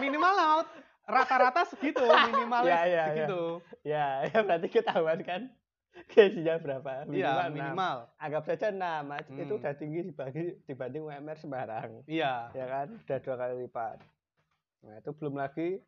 minimal 0.00 0.32
laut. 0.34 0.68
Rata-rata 1.04 1.66
segitu, 1.66 2.00
minimal 2.30 2.62
Ya, 2.64 2.80
ya, 2.84 3.04
segitu. 3.06 3.42
Ya, 3.82 4.06
ya 4.24 4.38
berarti 4.40 4.68
ketahuan 4.68 5.20
kan 5.20 5.42
gajinya 6.08 6.56
berapa? 6.56 7.04
Iya, 7.06 7.28
enam. 7.44 7.52
minimal. 7.52 7.96
Anggap 8.16 8.42
saja 8.46 8.72
6, 8.72 9.04
itu 9.36 9.44
Hmm. 9.46 9.60
udah 9.60 9.72
tinggi 9.74 10.00
dibanding 10.02 10.48
dibanding 10.64 11.02
UMR 11.04 11.36
Semarang. 11.36 12.00
Iya. 12.06 12.48
ya 12.50 12.64
kan 12.64 12.86
udah 12.96 13.18
dua 13.18 13.36
kali 13.36 13.54
lipat 13.60 13.98
nah 14.82 14.98
itu 14.98 15.10
belum 15.12 15.36
lagi 15.36 15.78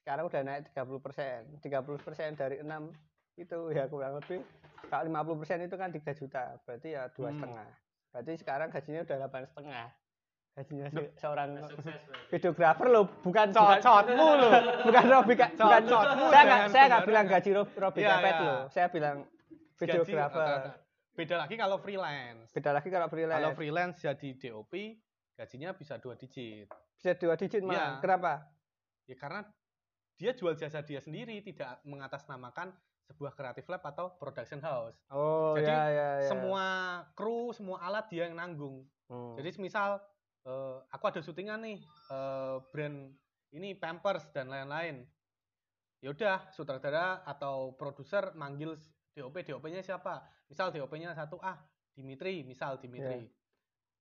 sekarang 0.00 0.26
udah 0.26 0.40
naik 0.42 0.66
30 0.68 0.98
persen 0.98 1.38
30 1.60 1.70
persen 2.00 2.34
dari 2.34 2.58
6 2.58 2.90
itu 3.36 3.58
ya 3.70 3.86
kurang 3.86 4.18
lebih 4.18 4.42
kalau 4.86 5.06
50 5.06 5.38
persen 5.38 5.58
itu 5.62 5.76
kan 5.76 5.86
3 5.88 6.02
juta 6.16 6.42
berarti 6.60 6.88
ya 6.90 7.06
dua 7.10 7.30
Hmm. 7.30 7.38
setengah 7.38 7.68
berarti 8.10 8.32
sekarang 8.36 8.68
gajinya 8.68 9.00
udah 9.00 9.16
delapan 9.16 9.42
setengah 9.44 9.86
gajinya 10.52 10.86
se- 10.88 11.12
seorang 11.16 11.50
videografer 12.28 12.86
loh 12.86 13.06
bukan 13.20 13.48
Cocotmu 13.48 14.28
loh. 14.36 14.52
bukan 14.82 15.04
Robi 15.08 15.34
Ka- 15.34 15.54
bukan 15.54 15.82
Cocotmu 15.84 16.26
saya 16.28 16.42
nggak 16.44 16.62
saya 16.68 16.84
nggak 16.88 17.04
bilang 17.04 17.26
gaji 17.26 17.50
Rob- 17.52 17.76
Robi 17.76 18.00
Iya, 18.00 18.10
Kapet 18.12 18.34
iya. 18.34 18.42
loh 18.42 18.60
saya 18.68 18.86
bilang 18.88 19.16
videografer. 19.76 20.60
Beda 21.10 21.36
lagi 21.36 21.54
kalau 21.54 21.76
freelance. 21.78 22.48
beda 22.50 22.70
lagi 22.72 22.88
kalau 22.88 23.06
freelance 23.06 23.36
Kalau 23.36 23.52
freelance 23.52 23.96
jadi 23.98 24.28
DOP, 24.38 24.72
gajinya 25.34 25.70
bisa 25.72 25.94
dua 25.96 26.14
digit. 26.14 26.68
bisa 26.92 27.12
dua 27.14 27.34
digit 27.34 27.60
mah 27.60 27.74
Iya. 27.74 27.86
kenapa 27.98 28.32
Ya 29.04 29.16
karena 29.16 29.42
dia 30.14 30.30
jual 30.32 30.54
jasa 30.54 30.80
dia 30.80 30.98
sendiri, 30.98 31.40
tidak 31.40 31.82
mengatasnamakan 31.82 32.70
sebuah 33.10 33.34
creative 33.34 33.66
lab 33.66 33.82
atau 33.82 34.14
production 34.14 34.62
house. 34.62 34.94
oh 35.10 35.58
Jadi, 35.58 35.66
ya 35.66 35.82
ya 35.90 36.08
ya 36.22 36.30
Semua 36.30 36.64
kru, 37.18 37.50
semua 37.50 37.82
alat 37.82 38.06
dia 38.06 38.30
yang 38.30 38.38
nanggung. 38.38 38.86
Hmm. 39.10 39.34
Jadi 39.34 39.58
misal 39.58 39.98
eh, 40.46 40.76
aku 40.94 41.04
ada 41.10 41.18
syutingan 41.18 41.58
nih 41.66 41.82
eh, 42.14 42.56
brand 42.70 43.10
ini 43.50 43.74
Pampers 43.74 44.30
dan 44.30 44.46
lain-lain. 44.46 45.02
Ya 46.00 46.14
udah, 46.14 46.48
sutradara 46.54 47.20
atau 47.26 47.76
produser 47.76 48.32
manggil 48.32 48.78
DOP, 49.12 49.42
DOP-nya 49.44 49.84
siapa? 49.84 50.24
Misal 50.48 50.72
DOP-nya 50.72 51.12
satu 51.12 51.36
ah 51.42 51.58
Dimitri, 51.92 52.46
misal 52.46 52.78
Dimitri. 52.78 53.28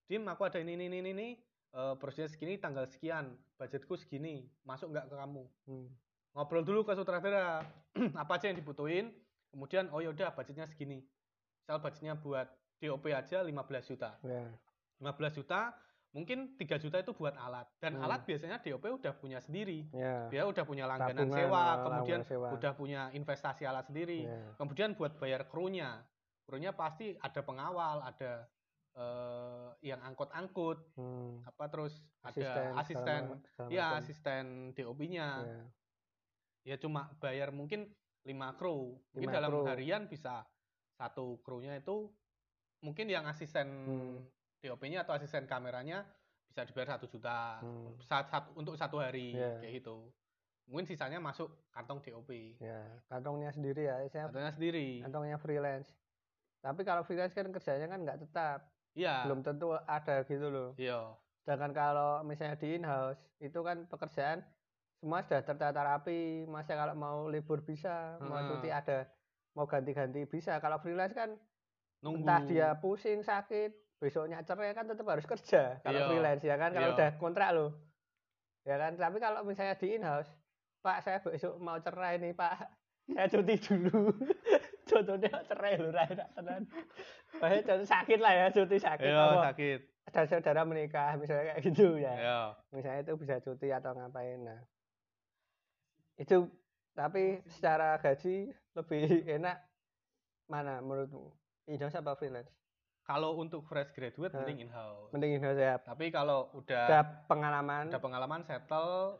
Dim, 0.07 0.23
aku 0.29 0.47
ada 0.47 0.61
ini 0.61 0.77
ini 0.77 0.85
ini 0.87 1.09
ini 1.11 1.27
eh, 1.73 1.95
prosesnya 1.97 2.29
segini 2.29 2.61
tanggal 2.61 2.85
sekian, 2.85 3.33
budgetku 3.57 3.97
segini, 3.97 4.47
masuk 4.63 4.93
nggak 4.93 5.09
ke 5.09 5.15
kamu? 5.17 5.43
Hmm. 5.65 5.89
Ngobrol 6.31 6.63
dulu 6.63 6.81
ke 6.83 6.93
sutradara, 6.93 7.65
apa 8.21 8.31
aja 8.35 8.47
yang 8.47 8.57
dibutuhin, 8.57 9.09
kemudian 9.49 9.89
oh 9.89 9.99
yaudah 9.99 10.31
budgetnya 10.31 10.63
segini. 10.63 11.01
Misal 11.59 11.79
budgetnya 11.79 12.13
buat 12.15 12.47
DOP 12.77 13.05
aja 13.09 13.41
15 13.41 13.49
juta. 13.85 14.15
Ya. 14.21 14.45
15 14.99 15.35
juta, 15.35 15.73
mungkin 16.11 16.55
3 16.55 16.77
juta 16.77 16.97
itu 16.97 17.11
buat 17.11 17.33
alat. 17.35 17.65
Dan 17.77 17.97
Hmm. 17.97 18.05
alat 18.05 18.23
biasanya 18.23 18.57
DOP 18.59 18.85
udah 18.89 19.13
punya 19.13 19.39
sendiri. 19.39 19.89
Ya. 19.91 20.29
Dia 20.29 20.43
udah 20.45 20.63
punya 20.63 20.85
langganan 20.85 21.27
Tabungan, 21.27 21.37
sewa, 21.37 21.63
eh, 21.65 21.75
kemudian 21.83 22.21
sewa. 22.23 22.47
udah 22.51 22.71
punya 22.73 23.01
investasi 23.11 23.63
alat 23.63 23.85
sendiri. 23.85 24.25
Ya. 24.25 24.53
Kemudian 24.55 24.93
buat 24.93 25.17
bayar 25.17 25.45
krunya. 25.45 26.05
Krunya 26.45 26.71
pasti 26.71 27.13
ada 27.15 27.41
pengawal, 27.41 28.01
ada 28.03 28.45
eh, 28.91 29.69
yang 29.85 30.01
angkut-angkut, 30.01 30.81
Hmm. 30.97 31.39
apa 31.45 31.69
terus 31.69 32.03
Asisten, 32.19 32.51
ada 32.51 32.81
asisten, 32.81 33.21
segala 33.47 33.69
ya 33.69 33.85
macam. 33.85 33.99
asisten 34.01 34.43
DOP-nya. 34.73 35.27
Ya. 35.39 35.61
Ya 36.63 36.75
cuma 36.75 37.11
bayar 37.17 37.49
mungkin 37.49 37.87
5 38.23 38.55
kru. 38.55 38.99
Mungkin 39.15 39.29
Lima 39.31 39.35
dalam 39.35 39.51
kru. 39.51 39.63
harian 39.65 40.05
bisa 40.05 40.43
satu 40.93 41.39
krunya 41.39 41.75
itu 41.75 42.11
mungkin 42.79 43.07
yang 43.07 43.23
asisten 43.25 43.67
Hmm. 43.87 44.17
DOP-nya 44.59 45.07
atau 45.07 45.15
asisten 45.15 45.47
kameranya 45.47 46.03
bisa 46.43 46.67
dibayar 46.67 46.97
satu 46.97 47.07
juta 47.07 47.63
Hmm. 47.63 47.95
saat 48.01 48.27
satu 48.27 48.51
untuk 48.53 48.75
satu 48.75 48.99
hari 48.99 49.31
Iya. 49.31 49.63
kayak 49.63 49.73
gitu. 49.79 50.11
Mungkin 50.67 50.85
sisanya 50.85 51.17
masuk 51.17 51.47
kantong 51.71 52.03
DOP. 52.03 52.59
Ya, 52.59 52.83
kantongnya 53.07 53.49
sendiri 53.49 53.87
ya. 53.87 54.03
Saya 54.07 54.27
Kantongnya 54.27 54.53
sendiri. 54.53 55.01
kantongnya 55.01 55.37
freelance. 55.37 55.89
Tapi 56.59 56.83
kalau 56.83 57.01
freelance 57.01 57.31
kan 57.31 57.47
kerjanya 57.47 57.87
kan 57.87 58.03
nggak 58.03 58.19
tetap, 58.19 58.67
Iya. 58.93 59.23
belum 59.25 59.41
tentu 59.41 59.71
ada 59.73 60.15
gitu 60.23 60.51
loh. 60.51 60.69
Iya. 60.75 61.15
Sedangkan 61.41 61.71
kalau 61.71 62.21
misalnya 62.21 62.53
di 62.53 62.75
in-house, 62.75 63.23
itu 63.39 63.59
kan 63.63 63.87
pekerjaan 63.87 64.43
semua 64.99 65.23
sudah 65.23 65.41
tertata 65.41 65.79
rapi. 65.79 66.43
Masa 66.45 66.75
kalau 66.75 66.93
mau 66.93 67.25
libur 67.25 67.59
bisa, 67.61 68.19
mau 68.19 68.35
Hmm. 68.37 68.47
cuti 68.53 68.69
ada, 68.69 69.07
mau 69.53 69.65
ganti-ganti 69.65 70.23
bisa. 70.23 70.59
Kalau 70.59 70.77
freelance 70.77 71.13
kan 71.13 71.39
Nunggu. 71.99 72.19
entah 72.21 72.41
dia 72.43 72.67
pusing, 72.75 73.19
sakit, 73.21 73.71
besoknya 73.97 74.43
cerai 74.43 74.71
kan 74.71 74.85
tetap 74.85 75.07
harus 75.07 75.23
kerja. 75.31 75.79
Kalau 75.79 75.95
Iya. 75.97 76.07
freelance 76.07 76.43
ya 76.43 76.55
kan, 76.55 76.69
kalau 76.69 76.87
Iya. 76.89 76.95
udah 76.95 77.09
kontrak 77.15 77.49
loh. 77.51 77.71
Ya 78.63 78.75
kan, 78.75 78.93
tapi 78.93 79.17
kalau 79.17 79.41
misalnya 79.41 79.73
di 79.73 79.95
in-house, 79.95 80.29
Pak 80.79 80.97
saya 81.01 81.19
besok 81.19 81.55
mau 81.57 81.79
cerai 81.79 82.19
nih 82.19 82.31
Pak, 82.31 82.55
saya 83.09 83.27
cuti 83.27 83.55
dulu. 83.57 84.11
Contohnya 84.89 85.31
cerai 85.43 85.77
loh, 85.77 85.91
Rai, 85.91 86.11
tenan. 86.33 86.65
Maksudnya 87.31 87.61
contoh 87.63 87.87
sakit 87.87 88.19
lah 88.19 88.33
ya, 88.33 88.45
cuti 88.49 88.77
sakit. 88.77 89.05
Iya, 89.05 89.47
sakit. 89.47 89.79
ada 90.09 90.25
saudara 90.25 90.65
menikah 90.65 91.13
misalnya 91.15 91.53
kayak 91.53 91.61
gitu 91.63 91.93
ya 91.95 92.09
Iya. 92.09 92.41
misalnya 92.73 93.05
itu 93.05 93.13
bisa 93.13 93.37
cuti 93.39 93.69
atau 93.69 93.93
ngapain 93.93 94.41
nah 94.41 94.57
itu 96.19 96.37
tapi 96.91 97.39
secara 97.47 97.95
gaji 97.95 98.51
lebih 98.75 99.03
enak 99.25 99.55
mana 100.45 100.83
menurutmu 100.83 101.31
in-house 101.65 101.95
apa 101.95 102.13
freelance 102.13 102.51
Kalau 103.01 103.41
untuk 103.41 103.65
fresh 103.65 103.89
graduate 103.89 104.29
Hah. 104.29 104.45
mending 104.45 104.69
in-house. 104.69 105.09
mending 105.09 105.33
in-house 105.33 105.57
ya 105.57 105.81
Tapi 105.81 106.13
kalau 106.13 106.45
udah 106.53 106.85
ada 106.85 107.01
pengalaman 107.25 107.89
udah 107.89 107.97
pengalaman 107.97 108.41
settle 108.43 109.17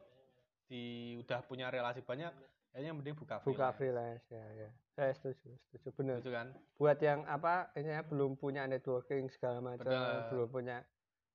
di 0.69 1.17
udah 1.17 1.41
punya 1.41 1.73
relasi 1.73 2.05
banyak, 2.05 2.29
kayaknya 2.69 2.93
mending 2.93 3.17
buka 3.17 3.41
buka 3.41 3.73
freelance. 3.73 4.21
freelance 4.21 4.25
ya 4.29 4.45
ya 4.53 4.69
saya 4.93 5.11
setuju 5.15 5.49
setuju 5.65 5.89
benar 5.97 6.21
Gitu 6.21 6.29
kan? 6.29 6.47
buat 6.77 6.97
yang 7.01 7.25
apa 7.25 7.73
misalnya 7.73 8.05
belum 8.05 8.37
punya 8.37 8.69
networking 8.69 9.25
segala 9.33 9.57
macam 9.57 9.89
Benar. 9.89 10.29
belum 10.29 10.49
punya 10.53 10.77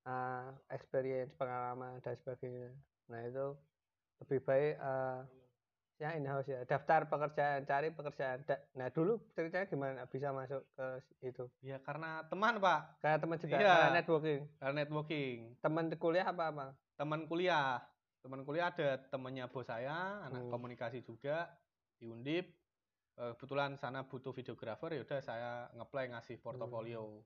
uh, 0.06 0.54
experience 0.70 1.34
pengalaman 1.34 1.98
dan 1.98 2.14
sebagainya 2.14 2.70
nah 3.10 3.18
itu 3.18 3.46
lebih 4.22 4.38
baik 4.46 4.72
uh, 4.78 5.26
ya 5.95 6.11
in 6.12 6.26
house 6.26 6.45
ya 6.45 6.64
daftar 6.64 7.07
pekerjaan 7.07 7.62
cari 7.62 7.88
pekerjaan 7.88 8.42
Da- 8.42 8.59
nah 8.74 8.88
dulu 8.88 9.22
ceritanya 9.30 9.64
gimana 9.64 10.01
bisa 10.05 10.30
masuk 10.30 10.66
ke 10.68 10.86
itu 11.22 11.47
Ya 11.61 11.78
karena 11.78 12.26
teman, 12.26 12.59
Pak. 12.59 12.99
kayak 12.99 13.18
teman 13.20 13.36
juga 13.38 13.55
Iya. 13.57 13.70
karena 13.70 13.95
networking 13.95 14.40
Karena 14.57 14.74
networking. 14.76 15.36
teman 15.57 15.84
kuliah 15.95 16.26
apa 16.26 16.45
apa 16.49 16.66
Teman 16.95 17.26
kuliah. 17.26 17.82
Teman 18.20 18.40
kuliah 18.40 18.68
ada 18.68 18.97
temennya 19.05 19.47
bos 19.47 19.66
saya, 19.66 19.92
anak 20.24 20.47
Hmm. 20.47 20.51
komunikasi 20.51 21.03
juga 21.03 21.51
di 21.95 22.07
Undip. 22.07 22.55
Eh, 23.14 23.32
Kebetulan 23.32 23.74
sana 23.74 24.03
butuh 24.03 24.30
videografer, 24.30 24.90
ya 24.90 25.03
udah 25.03 25.20
saya 25.20 25.51
ngeplay 25.72 26.09
ngasih 26.09 26.38
portofolio. 26.38 27.22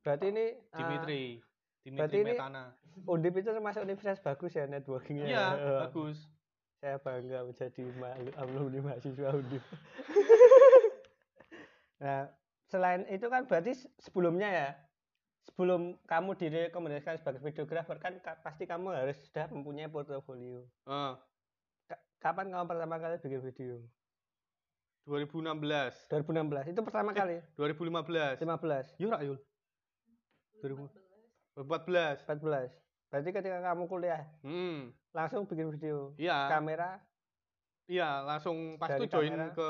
berarti 0.00 0.26
ini 0.28 0.46
uh, 0.70 0.76
Dimitri, 0.78 1.24
berarti 1.36 1.84
Dimitri 1.84 2.18
ini- 2.18 2.32
Metana. 2.32 2.64
Undip 3.04 3.34
itu 3.34 3.50
termasuk 3.50 3.80
universitas 3.82 4.16
bagus 4.18 4.52
ya 4.52 4.64
networkingnya 4.64 5.26
Iya, 5.26 5.44
ya. 5.50 5.76
bagus. 5.82 6.24
Saya 6.80 6.96
bangga 6.96 7.44
menjadi 7.44 7.84
alumni 8.40 8.80
mahasiswa 8.80 9.36
Undip. 9.36 9.60
nah, 12.02 12.32
selain 12.72 13.04
itu 13.12 13.28
kan 13.28 13.44
berarti 13.44 13.76
se- 13.76 13.92
sebelumnya 14.00 14.48
ya, 14.48 14.68
sebelum 15.44 16.00
kamu 16.08 16.40
direkomendasikan 16.40 17.20
sebagai 17.20 17.44
videografer 17.44 18.00
kan 18.00 18.16
ka- 18.24 18.40
pasti 18.40 18.64
kamu 18.64 18.96
harus 18.96 19.20
sudah 19.28 19.44
mempunyai 19.52 19.92
portofolio. 19.92 20.64
Eh, 20.88 21.12
Ka- 21.84 22.04
kapan 22.16 22.48
kamu 22.48 22.64
pertama 22.64 22.96
kali 22.96 23.20
bikin 23.20 23.40
video? 23.44 23.74
2016, 25.04 26.08
2016. 26.08 26.72
Itu 26.72 26.80
pertama 26.80 27.12
kali. 27.12 27.44
2015. 27.60 28.40
15, 28.40 28.96
Yuk, 28.96 29.12
Rak, 29.12 29.22
Yul. 29.28 29.38
2014. 30.64 32.24
14. 32.24 32.72
Berarti 33.10 33.30
ketika 33.30 33.58
kamu 33.60 33.84
kuliah 33.84 34.22
Hmm, 34.40 34.94
langsung 35.10 35.42
bikin 35.44 35.68
video. 35.68 36.14
iya. 36.16 36.46
Kamera 36.46 37.02
Iya, 37.84 38.22
langsung 38.22 38.78
pas 38.78 38.94
itu 38.94 39.10
join 39.10 39.34
kamera. 39.34 39.50
ke 39.50 39.68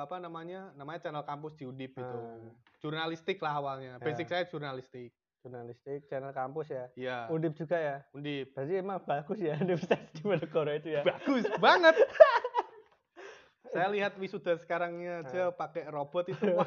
apa 0.00 0.16
namanya? 0.16 0.72
Namanya 0.72 1.04
channel 1.04 1.20
kampus 1.20 1.52
di 1.52 1.68
Undip 1.68 1.92
itu. 1.92 2.00
Ah. 2.00 2.48
Jurnalistik 2.80 3.36
lah 3.38 3.54
awalnya. 3.54 4.00
Basic 4.00 4.24
Ya. 4.24 4.30
saya 4.34 4.44
jurnalistik. 4.46 5.12
jurnalistik, 5.38 6.08
channel 6.08 6.32
kampus 6.32 6.66
ya. 6.66 6.84
Iya. 6.96 7.18
Undip 7.28 7.54
juga 7.54 7.76
ya. 7.76 7.96
Undip. 8.10 8.52
Berarti 8.52 8.72
emang 8.74 8.98
bagus 9.00 9.38
ya 9.38 9.54
Universitas 9.62 10.00
Diponegoro 10.10 10.72
itu 10.72 10.88
ya. 10.90 11.04
Bagus 11.04 11.44
banget. 11.58 11.94
saya 13.68 13.88
lihat 13.88 14.16
wisuda 14.16 14.56
sekarangnya 14.56 15.22
aja 15.22 15.52
pakai 15.52 15.86
robot 15.86 16.24
itu 16.26 16.42
wah. 16.50 16.66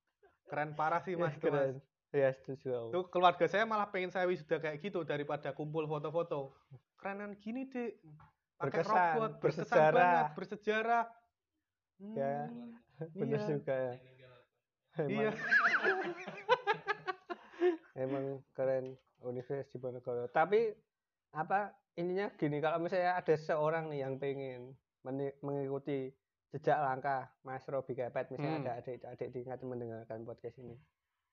Keren 0.48 0.72
parah 0.72 1.02
sih 1.02 1.12
Mas 1.12 1.34
itu, 1.34 1.50
Mas. 1.50 1.74
Keren. 2.16 2.24
Ya 2.24 2.30
setuju. 2.32 2.90
Tuh 2.90 3.04
keluarga 3.06 3.44
saya 3.44 3.62
malah 3.62 3.86
pengen 3.86 4.08
saya 4.08 4.24
wisuda 4.24 4.56
kayak 4.56 4.80
gitu 4.80 5.02
daripada 5.02 5.52
kumpul 5.52 5.84
foto-foto. 5.84 6.56
Kerenan 6.96 7.36
gini, 7.36 7.66
Dek. 7.66 8.00
Pakai 8.56 8.80
Berkesan, 8.80 8.96
robot, 9.12 9.32
berkesan 9.36 9.64
bersejarah. 9.68 9.92
banget, 9.92 10.26
bersejarah. 10.32 11.04
Ya, 12.12 12.34
Hmm, 12.48 12.72
Bener 13.20 13.36
iya. 13.36 13.46
juga 13.46 13.74
ya. 13.76 13.92
Iya. 14.96 15.30
Emang 17.96 18.40
keren 18.52 18.96
Universitas 19.20 19.68
Diponegoro. 19.68 20.28
Tapi 20.28 20.72
apa 21.32 21.72
ininya 21.94 22.32
gini 22.32 22.58
kalau 22.58 22.80
misalnya 22.80 23.16
ada 23.16 23.34
seorang 23.36 23.88
nih 23.88 24.04
yang 24.04 24.16
pengen 24.16 24.72
mengikuti 25.40 26.12
jejak 26.48 26.76
langkah 26.76 27.28
Mas 27.42 27.64
Robi 27.66 27.92
Kepet 27.92 28.30
misalnya 28.30 28.56
Hmm. 28.56 28.64
ada 28.64 28.72
adik-adik 28.80 29.28
diingat 29.30 29.58
mendengarkan 29.60 30.24
podcast 30.24 30.56
ini. 30.58 30.76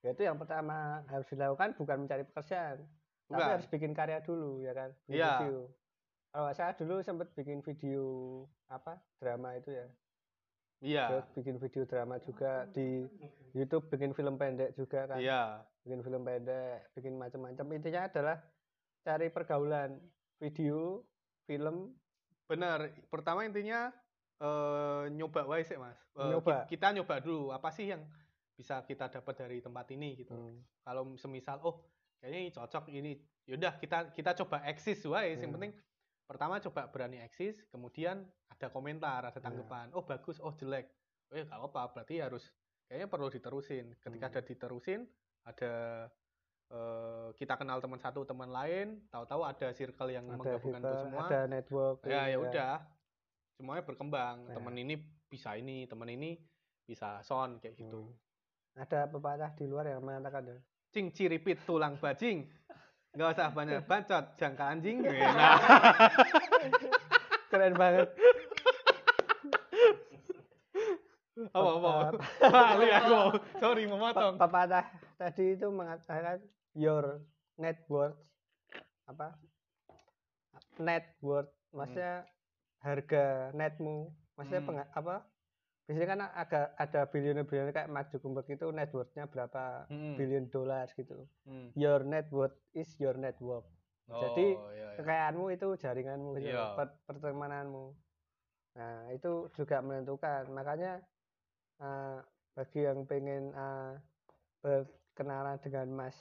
Ya 0.03 0.11
itu 0.11 0.21
yang 0.21 0.35
pertama 0.35 1.01
harus 1.07 1.23
dilakukan 1.25 1.73
bukan 1.73 1.97
mencari 2.03 2.23
pekerjaan, 2.23 2.83
tapi 3.25 3.31
Bukan. 3.33 3.51
harus 3.55 3.67
bikin 3.67 3.91
karya 3.91 4.19
dulu 4.19 4.59
ya 4.59 4.75
kan. 4.75 4.89
bikin 5.01 5.15
Iya. 5.15 5.31
Video. 5.39 5.59
Kalau 6.27 6.49
salah 6.51 6.75
dulu 6.75 6.95
sempat 6.99 7.27
bikin 7.31 7.59
video 7.61 8.03
apa 8.67 8.99
drama 9.17 9.55
itu 9.55 9.71
ya. 9.71 9.87
Iya. 10.83 11.03
Terus 11.07 11.27
bikin 11.33 11.55
video 11.55 11.83
drama 11.85 12.19
juga 12.19 12.67
di 12.67 13.07
YouTube, 13.53 13.87
bikin 13.87 14.11
film 14.11 14.35
pendek 14.35 14.75
juga 14.75 15.07
kan 15.07 15.17
Iya. 15.17 15.63
bikin 15.81 16.03
film 16.03 16.21
pendek, 16.21 16.91
bikin 16.91 17.13
macam-macam. 17.15 17.65
Intinya 17.71 18.01
adalah 18.03 18.37
cari 18.99 19.27
pergaulan 19.29 19.95
video, 20.37 21.07
film, 21.43 21.95
Benar. 22.43 22.91
Pertama 23.07 23.47
intinya 23.47 23.87
eh, 24.35 25.03
nyoba 25.09 25.47
wae 25.47 25.63
sih, 25.63 25.79
Mas. 25.79 25.95
Eh, 26.13 26.27
Nyoba. 26.27 26.67
ki- 26.67 26.75
Kita 26.75 26.91
nyoba 26.91 27.23
dulu 27.23 27.55
apa 27.55 27.71
sih 27.71 27.87
yang 27.87 28.03
bisa 28.53 28.85
kita 28.85 29.09
dapat 29.09 29.33
dari 29.35 29.57
tempat 29.59 29.89
ini 29.91 30.15
gitu. 30.15 30.33
Hmm. 30.33 30.61
Kalau 30.81 31.09
semisal 31.15 31.57
oh, 31.61 31.81
kayaknya 32.17 32.39
ini 32.39 32.51
cocok 32.51 32.83
ini. 32.89 33.13
Yaudah 33.43 33.75
kita 33.75 34.13
kita 34.13 34.31
coba 34.39 34.63
eksis 34.63 35.03
wae. 35.03 35.33
Yang 35.33 35.49
Hmm. 35.49 35.55
penting 35.57 35.71
pertama 36.23 36.57
coba 36.59 36.87
berani 36.87 37.19
eksis, 37.19 37.65
kemudian 37.67 38.23
ada 38.47 38.67
komentar, 38.69 39.25
ada 39.25 39.37
tanggapan. 39.37 39.91
Oh, 39.91 40.01
bagus, 40.01 40.39
oh 40.39 40.53
jelek. 40.53 40.87
Oh 41.27 41.35
ya 41.35 41.43
nggak 41.43 41.59
apa-apa, 41.59 41.81
berarti 41.91 42.21
harus 42.21 42.47
kayaknya 42.85 43.07
perlu 43.07 43.27
diterusin. 43.27 43.85
Ketika 43.97 44.25
Hmm. 44.25 44.33
ada 44.33 44.41
diterusin, 44.41 44.99
ada 45.43 45.73
eh, 46.71 47.29
kita 47.35 47.53
kenal 47.53 47.77
teman 47.77 47.99
satu 47.99 48.23
teman 48.23 48.49
lain 48.49 48.97
tahu-tahu 49.11 49.45
ada 49.45 49.69
circle 49.69 50.09
yang 50.09 50.25
ada 50.25 50.41
menggabungkan 50.41 50.81
itu 50.81 50.95
semua 51.05 51.21
ada 51.21 51.39
network 51.45 51.97
ya 52.01 52.21
ya 52.25 52.37
udah 52.39 52.73
semuanya 53.53 53.83
berkembang 53.85 54.49
Ya. 54.49 54.57
teman 54.57 54.73
ini 54.73 54.95
bisa 55.29 55.53
ini 55.53 55.85
teman 55.85 56.09
ini 56.09 56.33
bisa 56.81 57.21
son 57.21 57.61
kayak 57.61 57.77
gitu 57.77 58.09
Hmm. 58.09 58.17
Ada 58.73 59.05
pepatah 59.05 59.51
di 59.53 59.65
luar 59.69 59.85
yang 59.85 60.01
mengatakan 60.01 60.49
ya, 60.49 60.57
cing 60.89 61.13
ciripit 61.13 61.61
tulang 61.63 61.93
bajing. 61.97 62.49
Nggak 63.13 63.29
usah 63.37 63.53
banyak 63.53 63.85
bacot 63.85 64.25
jangka 64.37 64.65
anjing. 64.73 64.97
Nah, 65.07 65.57
keren 67.53 67.77
banget. 67.77 68.09
Apa 71.53 71.69
apa? 71.77 71.91
Balik 72.41 72.91
aku 72.93 73.17
sorry 73.57 73.83
memotong 73.89 74.37
Pe- 74.37 74.41
pepatah 74.45 74.85
tadi 75.17 75.57
itu 75.57 75.67
mengatakan 75.69 76.41
your 76.73 77.21
net 77.57 77.81
worth 77.89 78.17
apa? 79.05 79.37
Net 80.77 81.13
worth 81.21 81.49
maksudnya 81.69 82.25
harga 82.81 83.49
netmu 83.53 84.13
maksudnya 84.33 84.61
Hmm. 84.61 84.85
apa 84.93 85.15
biasanya 85.83 86.07
kan 86.07 86.19
agak 86.33 86.65
ada 86.75 87.01
bilioner-bilioner 87.05 87.71
kayak 87.71 87.87
Mark 87.87 88.07
Zuckerberg 88.07 88.47
itu 88.47 88.71
net 88.71 88.89
worth-nya 88.89 89.25
berapa 89.25 89.85
Hmm, 89.85 90.15
billion 90.15 90.47
dolar 90.47 90.87
gitu. 90.89 91.27
Hmm. 91.43 91.69
your 91.73 92.01
net 92.01 92.27
worth 92.29 92.55
is 92.71 92.87
your 92.97 93.15
network. 93.15 93.67
Jadi, 94.05 94.47
Oh, 94.53 94.67
iya, 94.69 94.87
iya. 94.89 94.97
kekayaanmu 94.97 95.45
itu 95.49 95.67
jaringanmu 95.75 96.35
gitu 96.37 96.51
Iya. 96.51 96.73
per- 96.73 96.99
pertemananmu. 97.05 97.95
Nah 98.73 99.07
itu 99.09 99.31
juga 99.51 99.79
menentukan. 99.79 100.47
Makanya 100.49 100.99
eh, 101.77 102.17
bagi 102.53 102.79
yang 102.81 103.03
pengen 103.03 103.51
eh, 103.51 103.91
berkenalan 104.61 105.59
dengan 105.59 105.87
Mas 105.89 106.15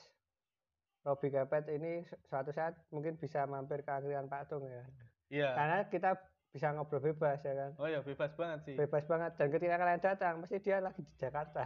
Robi 1.03 1.29
Kepet 1.29 1.67
ini 1.69 2.03
su- 2.03 2.19
suatu 2.25 2.51
saat 2.51 2.79
mungkin 2.89 3.15
bisa 3.15 3.43
mampir 3.45 3.81
ke 3.81 3.91
akhirian 3.91 4.27
Pak 4.27 4.47
Tung 4.49 4.63
ya. 4.65 4.83
Iya. 5.29 5.51
Karena 5.53 5.79
kita 5.89 6.11
bisa 6.53 6.69
ngobrol 6.77 7.01
bebas 7.01 7.41
ya 7.41 7.57
kan 7.57 7.71
oh 7.81 7.89
ya 7.89 8.05
bebas 8.05 8.37
banget 8.37 8.61
sih 8.69 8.77
bebas 8.77 9.09
banget 9.09 9.33
dan 9.41 9.49
ketika 9.49 9.75
kalian 9.81 10.01
datang 10.05 10.35
pasti 10.45 10.57
dia 10.61 10.85
lagi 10.85 11.01
di 11.01 11.15
Jakarta 11.17 11.65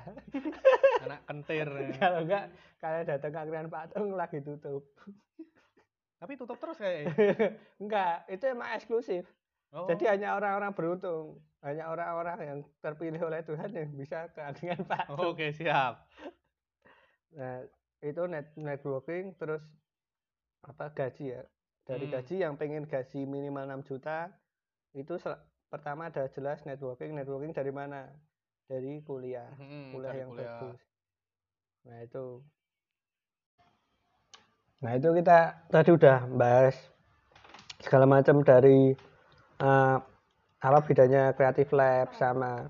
anak 1.04 1.20
kentir 1.26 1.66
ya. 1.66 1.90
kalau 2.06 2.20
enggak 2.22 2.44
kalian 2.78 3.04
datang 3.10 3.30
ke 3.34 3.66
Pak 3.66 3.84
Tung 3.90 4.10
lagi 4.14 4.38
tutup 4.46 4.82
tapi 6.22 6.32
tutup 6.38 6.58
terus 6.62 6.78
kayak 6.78 7.10
enggak 7.82 8.30
itu 8.30 8.44
emang 8.46 8.78
eksklusif 8.78 9.26
oh. 9.74 9.90
Jadi 9.90 10.08
hanya 10.08 10.38
orang-orang 10.38 10.72
beruntung, 10.72 11.42
hanya 11.60 11.90
orang-orang 11.90 12.38
yang 12.40 12.58
terpilih 12.80 13.20
oleh 13.26 13.44
Tuhan 13.44 13.68
yang 13.74 13.90
bisa 13.92 14.30
ke 14.32 14.40
Pak. 14.86 15.12
Oh, 15.12 15.34
oke 15.34 15.50
siap 15.52 16.06
Nah, 17.36 17.60
itu 18.00 18.22
net 18.24 18.48
networking 18.56 19.36
terus 19.36 19.60
apa 20.64 20.88
gaji 20.94 21.36
ya. 21.36 21.42
Dari 21.84 22.08
Hmm. 22.08 22.14
gaji 22.16 22.34
yang 22.40 22.54
pengen 22.56 22.88
gaji 22.88 23.28
minimal 23.28 23.68
6 23.68 23.84
juta 23.84 24.32
itu 24.96 25.14
pertama 25.68 26.08
ada 26.08 26.24
jelas 26.32 26.64
networking, 26.64 27.12
networking 27.12 27.52
dari 27.52 27.72
mana? 27.72 28.08
Dari 28.66 28.98
kuliah, 29.06 29.46
Hmm, 29.60 29.94
kuliah 29.94 30.10
cari 30.10 30.18
yang 30.24 30.30
kuliah. 30.34 30.50
bagus. 30.50 30.80
Nah, 31.86 31.98
itu 32.02 32.24
Nah, 34.82 34.92
itu 34.92 35.08
kita 35.18 35.38
tadi 35.72 35.90
udah 35.96 36.18
bahas 36.36 36.76
segala 37.80 38.04
macam 38.04 38.44
dari 38.44 38.92
eh, 39.60 39.96
apa 40.66 40.78
bedanya 40.84 41.32
creative 41.36 41.70
lab 41.72 42.08
sama 42.16 42.68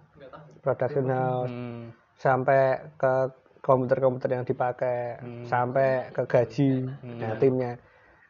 production 0.63 1.07
house 1.11 1.51
Hmm, 1.51 1.91
sampai 2.19 2.61
ke 3.01 3.15
komputer-komputer 3.63 4.31
yang 4.39 4.45
dipakai 4.47 5.19
Hmm. 5.19 5.45
sampai 5.51 5.89
ke 6.15 6.23
gaji 6.27 6.73
Hmm. 7.03 7.19
nah, 7.21 7.35
timnya 7.39 7.73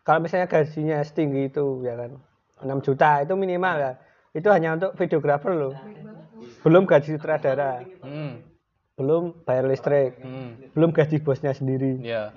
kalau 0.07 0.25
misalnya 0.25 0.49
gajinya 0.49 0.99
setinggi 1.05 1.53
itu 1.53 1.85
ya 1.85 1.95
kan 2.01 2.13
6 2.63 2.87
juta 2.87 3.21
itu 3.21 3.35
minimal 3.37 3.77
ya. 3.77 3.93
Itu 4.37 4.49
hanya 4.53 4.77
untuk 4.77 4.93
videografer 4.97 5.53
loh. 5.53 5.75
Belum 6.65 6.85
gaji 6.85 7.17
sutradara. 7.17 7.85
Hmm, 8.05 8.45
belum 8.97 9.45
bayar 9.45 9.65
listrik. 9.69 10.21
Hmm. 10.21 10.73
belum 10.73 10.93
gaji 10.93 11.21
bosnya 11.21 11.53
sendiri. 11.53 12.01
Ya. 12.01 12.33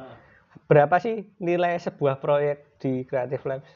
Berapa 0.68 1.00
sih 1.02 1.28
nilai 1.40 1.80
sebuah 1.80 2.20
proyek 2.22 2.80
di 2.80 3.04
Creative 3.04 3.44
Labs? 3.48 3.72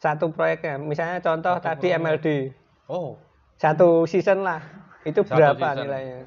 Satu 0.00 0.28
proyeknya 0.34 0.76
misalnya 0.76 1.22
contoh 1.24 1.56
Satu 1.56 1.64
tadi 1.64 1.88
proyek. 1.92 2.00
MLD 2.00 2.28
oh. 2.92 3.16
Satu 3.56 4.04
season 4.04 4.44
lah. 4.44 4.60
Itu 5.06 5.24
Satu 5.24 5.36
berapa 5.36 5.56
season. 5.72 5.84
nilainya? 5.88 6.20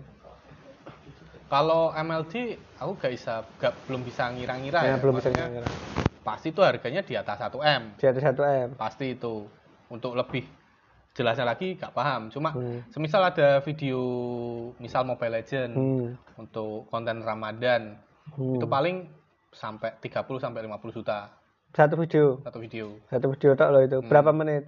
Kalau 1.48 1.94
MLD 1.96 2.34
aku 2.78 2.92
gak 3.00 3.12
bisa 3.14 3.34
gak 3.62 3.74
belum 3.88 4.02
bisa 4.04 4.28
ngira-ngira 4.34 4.80
ya, 4.84 4.96
ya, 4.96 4.98
belum 5.00 5.16
bisa 5.18 5.30
Maksudnya, 5.32 5.48
ngira 5.48 5.70
pasti 6.28 6.52
itu 6.52 6.60
harganya 6.60 7.00
di 7.00 7.14
atas 7.14 7.40
1 7.40 7.56
m. 7.58 7.96
Di 7.96 8.04
atas 8.04 8.20
satu 8.22 8.44
m. 8.44 8.76
Pasti 8.76 9.06
itu. 9.10 9.48
Untuk 9.88 10.12
lebih 10.12 10.44
jelasnya 11.14 11.48
lagi 11.48 11.74
gak 11.74 11.96
paham. 11.96 12.28
Cuma 12.28 12.52
Hmm. 12.52 12.84
semisal 12.90 13.24
ada 13.24 13.58
video 13.60 14.00
misal 14.76 15.02
Mobile 15.02 15.40
Legend 15.40 15.72
Hmm. 15.72 16.08
untuk 16.38 16.86
konten 16.86 17.24
Ramadan 17.24 17.96
Hmm. 18.30 18.54
itu 18.54 18.68
paling 18.68 19.08
sampai 19.50 19.96
30 19.98 20.38
sampai 20.38 20.62
50 20.62 20.92
juta. 20.94 21.32
Satu 21.70 21.96
video? 21.96 22.44
Satu 22.44 22.60
video. 22.60 23.00
Satu 23.08 23.28
video 23.30 23.56
tok 23.56 23.70
loh 23.70 23.82
itu. 23.82 23.98
Hmm. 23.98 24.06
berapa 24.06 24.32
menit? 24.32 24.68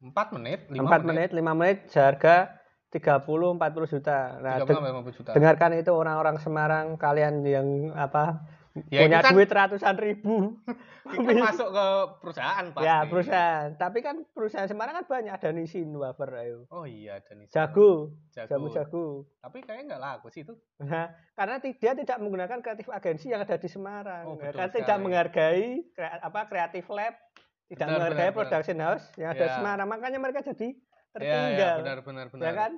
4 0.00 0.32
menit 0.32 0.60
5 0.68 0.82
empat 0.82 1.02
menit. 1.02 1.28
lima 1.30 1.52
menit 1.52 1.86
seharga 1.86 2.58
30 2.88 3.22
40 3.52 3.86
juta. 3.88 4.38
Nah 4.38 4.58
30 4.58 4.66
deng- 4.66 4.76
sampai 4.78 4.90
50 4.92 5.14
juta. 5.14 5.30
dengarkan 5.32 5.70
itu 5.74 5.90
orang-orang 5.92 6.36
Semarang 6.38 6.86
kalian 6.96 7.42
yang 7.42 7.66
apa 7.92 8.42
Ya, 8.88 9.04
punya 9.04 9.20
kan- 9.20 9.32
duit 9.32 9.48
ratusan 9.48 9.96
ribu 9.96 10.56
kan 11.04 11.20
masuk 11.44 11.68
ke 11.68 11.86
perusahaan 12.18 12.64
pasti 12.70 12.88
ya 12.88 13.04
perusahaan 13.04 13.68
tapi 13.74 14.00
kan 14.00 14.24
perusahaan 14.26 14.64
Semarang 14.64 14.96
kan 14.96 15.04
banyak 15.06 15.28
ada 15.30 15.50
Nissin 15.50 15.92
wafer 15.92 16.30
ayo 16.38 16.64
oh 16.68 16.82
iya 16.82 17.20
dan 17.20 17.36
itu 17.38 17.52
jago 17.52 18.16
jago. 18.30 18.48
jamu 18.48 18.66
jago 18.68 19.06
tapi 19.38 19.60
kayaknya 19.60 19.84
nggak 19.90 20.02
laku 20.02 20.26
sih 20.28 20.40
itu 20.40 20.56
Nah, 20.80 21.04
karena 21.32 21.60
dia 21.60 21.92
tidak 21.92 22.16
menggunakan 22.18 22.58
kreatif 22.58 22.88
agensi 22.88 23.28
yang 23.28 23.40
ada 23.40 23.54
di 23.54 23.66
Semarang. 23.66 24.24
Oh, 24.24 24.34
Ya, 24.34 24.48
betul 24.48 24.58
kan 24.58 24.68
tidak 24.70 24.86
sekali. 24.88 25.04
menghargai 25.04 25.64
krea- 25.90 26.20
apa 26.20 26.40
kreatif 26.44 26.84
lab, 26.88 27.14
tidak 27.66 27.78
Benar, 27.82 27.94
menghargai 27.94 28.24
benar, 28.24 28.36
production 28.36 28.78
house 28.78 29.04
yang 29.14 29.30
ada 29.30 29.38
di 29.38 29.46
Ya. 29.46 29.54
Semarang. 29.54 29.86
Makanya 29.86 30.18
mereka 30.18 30.40
jadi 30.42 30.68
ya, 30.70 31.12
tertinggal. 31.12 31.54
ya 31.54 31.72
benar 31.78 31.98
benar 32.00 32.26
benar 32.28 32.42
Ya 32.42 32.52
kan? 32.52 32.72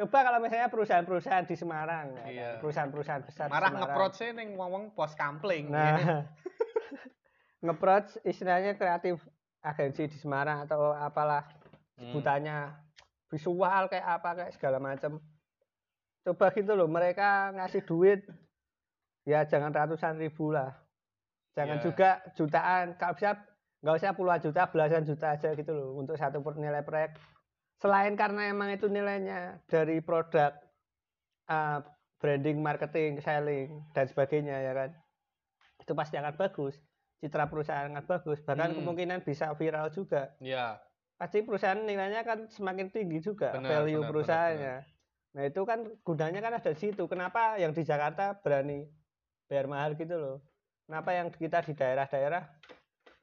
Coba 0.00 0.18
kalau 0.24 0.40
misalnya 0.40 0.66
perusahaan-perusahaan 0.66 1.44
di 1.44 1.52
Semarang, 1.52 2.16
ya? 2.16 2.24
Iya. 2.24 2.48
perusahaan-perusahaan 2.56 3.20
besar 3.20 3.46
marah 3.46 3.68
Semarang. 3.68 3.84
nge-approach 3.84 4.18
ning 4.32 4.48
ngomong 4.56 4.84
pos 4.90 5.12
kampling 5.12 5.68
Nah, 5.68 6.24
nge-approach 7.62 8.16
istilahnya 8.22 8.74
kreatif 8.74 9.20
agensi 9.60 10.08
di 10.08 10.16
Semarang 10.16 10.64
atau 10.64 10.90
apalah 10.90 11.44
Hmm. 11.92 12.16
sebutannya 12.16 12.72
visual 13.28 13.82
kayak 13.86 14.06
apa 14.10 14.30
kayak 14.34 14.52
segala 14.56 14.80
macam 14.80 15.20
coba 16.22 16.48
gitu 16.48 16.72
loh 16.72 16.88
mereka 16.88 17.52
ngasih 17.52 17.84
duit 17.84 18.24
ya 19.22 19.44
jangan 19.44 19.68
ratusan 19.68 20.16
ribu 20.16 20.48
lah 20.48 20.72
jangan 21.52 21.76
Ya. 21.76 21.82
juga 21.82 22.10
jutaan 22.32 22.96
kalau 22.96 23.12
bisa 23.12 23.36
nggak 23.84 23.96
usah 23.96 24.16
puluhan 24.16 24.40
juta 24.40 24.64
belasan 24.64 25.04
juta 25.04 25.26
aja 25.30 25.52
gitu 25.52 25.68
loh 25.70 25.92
untuk 25.94 26.16
satu 26.16 26.40
nilai 26.56 26.80
proyek 26.80 27.20
selain 27.80 28.14
karena 28.14 28.52
emang 28.52 28.70
itu 28.70 28.86
nilainya 28.86 29.58
dari 29.66 30.04
produk 30.04 30.52
uh, 31.48 31.80
branding 32.20 32.60
marketing 32.60 33.18
selling 33.24 33.80
dan 33.96 34.04
sebagainya 34.04 34.56
ya 34.60 34.72
kan 34.76 34.90
itu 35.80 35.92
pasti 35.96 36.20
akan 36.20 36.36
bagus 36.36 36.76
citra 37.24 37.48
perusahaan 37.48 37.88
akan 37.88 38.04
bagus 38.04 38.38
bahkan 38.44 38.72
Hmm. 38.72 38.84
kemungkinan 38.84 39.24
bisa 39.24 39.52
viral 39.56 39.88
juga 39.88 40.36
ya 40.44 40.76
pasti 41.16 41.40
perusahaan 41.44 41.80
nilainya 41.80 42.24
kan 42.24 42.48
semakin 42.48 42.92
tinggi 42.92 43.20
juga 43.20 43.52
Benar, 43.56 43.68
value 43.84 44.00
benar, 44.00 44.08
perusahaannya. 44.08 44.76
Nah 45.36 45.42
itu 45.46 45.60
kan 45.68 45.84
gunanya 46.00 46.40
kan 46.40 46.56
ada 46.56 46.72
di 46.72 46.80
situ. 46.80 47.04
Kenapa 47.06 47.60
yang 47.60 47.76
di 47.76 47.84
Jakarta 47.84 48.40
berani 48.40 48.88
bayar 49.46 49.68
mahal 49.68 49.94
gitu 50.00 50.16
loh? 50.16 50.36
Kenapa 50.88 51.12
yang 51.12 51.28
kita 51.28 51.60
di 51.60 51.76
daerah-daerah 51.76 52.50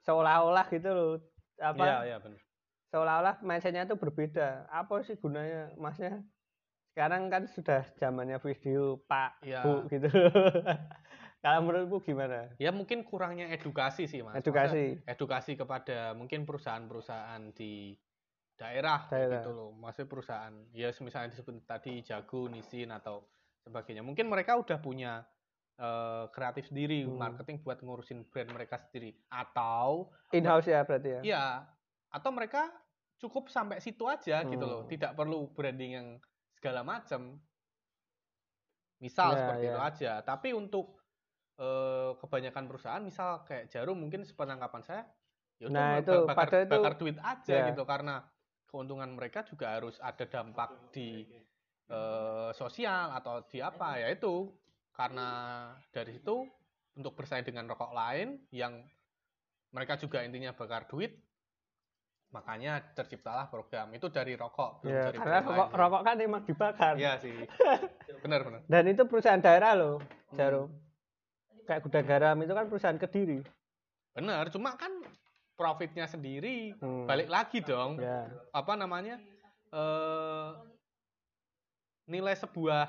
seolah-olah 0.05 0.66
gitu 0.72 0.89
loh? 0.93 1.14
Apa? 1.58 1.84
ya 1.84 2.16
ya 2.16 2.18
benar 2.22 2.47
Seolah-olah 2.88 3.43
mindsetnya 3.43 3.83
itu 3.83 3.95
berbeda. 3.95 4.65
Apa 4.69 5.03
sih 5.03 5.15
gunanya? 5.15 5.75
Masnya 5.75 6.23
sekarang 6.91 7.29
kan 7.29 7.45
sudah 7.45 7.85
zamannya 7.93 8.41
video 8.41 8.97
Pak 9.05 9.43
Ya. 9.45 9.61
Bu 9.61 9.85
gitu. 9.88 10.07
Kalau 11.43 11.61
menurutku 11.61 12.01
gimana? 12.01 12.49
ya 12.57 12.73
mungkin 12.73 13.05
kurangnya 13.05 13.53
edukasi 13.53 14.09
sih 14.09 14.25
mas 14.25 14.41
Edukasi. 14.41 14.97
Maksudnya 14.97 15.13
edukasi 15.13 15.51
kepada 15.53 15.97
mungkin 16.17 16.43
perusahaan-perusahaan 16.43 17.53
di 17.53 17.93
daerah, 18.57 19.05
Daerah. 19.05 19.38
gitu 19.38 19.53
loh 19.53 19.69
maksudnya 19.69 20.09
perusahaan 20.09 20.55
ya 20.73 20.89
misalnya 20.97 21.29
disebut 21.29 21.61
tadi 21.69 22.01
Jago 22.01 22.49
Nisin 22.49 22.89
atau 22.89 23.29
sebagainya 23.61 24.01
mungkin 24.01 24.25
mereka 24.25 24.57
udah 24.57 24.81
punya 24.81 25.21
eh, 25.77 26.25
kreatif 26.33 26.73
sendiri 26.73 27.05
Hmm. 27.05 27.21
marketing 27.21 27.61
buat 27.61 27.85
ngurusin 27.85 28.25
brand 28.33 28.49
mereka 28.49 28.81
sendiri 28.81 29.13
atau 29.29 30.09
In-house 30.33 30.65
ya 30.65 30.81
berarti 30.81 31.09
ya? 31.13 31.21
ya 31.21 31.45
atau 32.10 32.30
mereka 32.30 32.70
cukup 33.18 33.47
sampai 33.47 33.78
situ 33.78 34.05
aja 34.05 34.43
gitu 34.43 34.62
Hmm. 34.62 34.72
loh 34.72 34.82
tidak 34.86 35.14
perlu 35.14 35.49
branding 35.49 35.91
yang 35.91 36.08
segala 36.53 36.82
macam 36.82 37.41
misal 38.97 39.30
Ya, 39.32 39.38
seperti 39.39 39.64
ya. 39.64 39.70
itu 39.70 39.82
aja 39.82 40.12
tapi 40.22 40.49
untuk 40.51 40.97
eh, 41.58 42.12
kebanyakan 42.22 42.70
perusahaan 42.70 43.01
misal 43.01 43.41
kayak 43.41 43.66
Jarum 43.68 43.97
mungkin 43.97 44.22
sepenangkapan 44.22 44.82
saya 44.84 45.03
ya 45.58 45.66
udah 45.66 45.74
Nah, 45.74 45.91
itu, 45.97 46.14
bakar, 46.24 46.38
pada 46.45 46.58
itu- 46.62 46.70
bakar 46.70 46.93
duit 46.95 47.18
aja 47.18 47.49
ya. 47.55 47.66
gitu 47.74 47.82
karena 47.82 48.22
keuntungan 48.64 49.10
mereka 49.10 49.41
juga 49.41 49.74
harus 49.74 49.97
ada 49.99 50.22
dampak 50.24 50.93
di 50.93 51.26
eh, 51.88 52.49
sosial 52.53 53.10
atau 53.12 53.41
di 53.41 53.58
apa 53.58 53.95
ya 53.95 54.12
itu 54.12 54.53
karena 54.91 55.30
dari 55.89 56.14
situ 56.14 56.45
untuk 56.93 57.16
bersaing 57.16 57.41
dengan 57.41 57.66
rokok 57.66 57.89
lain 57.89 58.43
yang 58.51 58.84
mereka 59.72 59.95
juga 59.95 60.22
intinya 60.22 60.51
bakar 60.51 60.86
duit 60.86 61.16
makanya 62.28 62.84
terciptalah 62.91 63.47
program 63.47 63.88
itu 63.89 64.07
dari 64.07 64.34
rokok 64.34 64.84
belum 64.84 64.91
Ya, 64.91 65.03
dari 65.05 65.17
karena 65.17 65.39
rokok, 65.41 65.55
lain. 65.65 65.80
rokok 65.80 66.01
kan 66.03 66.15
emang 66.19 66.43
dibakar. 66.43 66.93
Iya 66.95 67.13
sih 67.17 67.38
benar 68.23 68.43
benar 68.43 68.59
Dan 68.63 68.84
itu 68.86 69.03
perusahaan 69.03 69.39
daerah 69.39 69.73
loh, 69.73 69.97
Hmm. 70.28 70.36
Jarum. 70.36 70.69
Kayak 71.63 71.82
gudang 71.84 72.05
garam 72.05 72.38
itu 72.38 72.51
kan 72.51 72.65
perusahaan 72.65 72.97
kediri. 72.97 73.39
benar 74.11 74.49
cuma 74.49 74.73
kan 74.73 74.89
profitnya 75.53 76.03
sendiri 76.03 76.73
Hmm. 76.75 77.05
balik 77.05 77.28
lagi 77.28 77.61
dong 77.61 77.95
Ya. 77.97 78.25
apa 78.51 78.73
namanya 78.73 79.21
eh 79.69 80.49
nilai 82.07 82.34
sebuah 82.34 82.88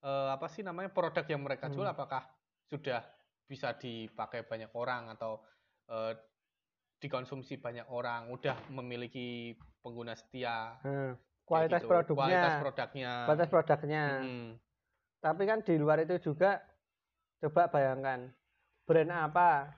eh, 0.00 0.28
apa 0.30 0.46
sih 0.46 0.60
namanya 0.60 0.88
produk 0.88 1.24
yang 1.24 1.40
mereka 1.40 1.66
jual 1.66 1.82
Hmm. 1.82 1.92
apakah 1.92 2.22
sudah 2.64 3.00
bisa 3.44 3.72
dipakai 3.74 4.40
banyak 4.42 4.70
orang 4.70 5.10
atau 5.10 5.40
eh, 5.86 6.12
dikonsumsi 6.98 7.58
banyak 7.58 7.86
orang 7.90 8.30
udah 8.30 8.56
memiliki 8.70 9.52
pengguna 9.80 10.14
setia 10.14 10.78
Hmm. 10.80 11.14
Kualitas 11.44 11.84
gitu. 11.84 11.92
produknya. 11.92 12.16
kualitas 12.24 12.54
produknya 12.56 13.12
Kualitas 13.28 13.50
produknya. 13.52 14.04
Mm-mm. 14.24 14.46
Tapi 15.20 15.42
kan 15.44 15.58
di 15.60 15.74
luar 15.76 16.00
itu 16.00 16.16
juga 16.20 16.56
coba 17.40 17.68
bayangkan 17.68 18.32
brand 18.88 19.12
apa 19.12 19.68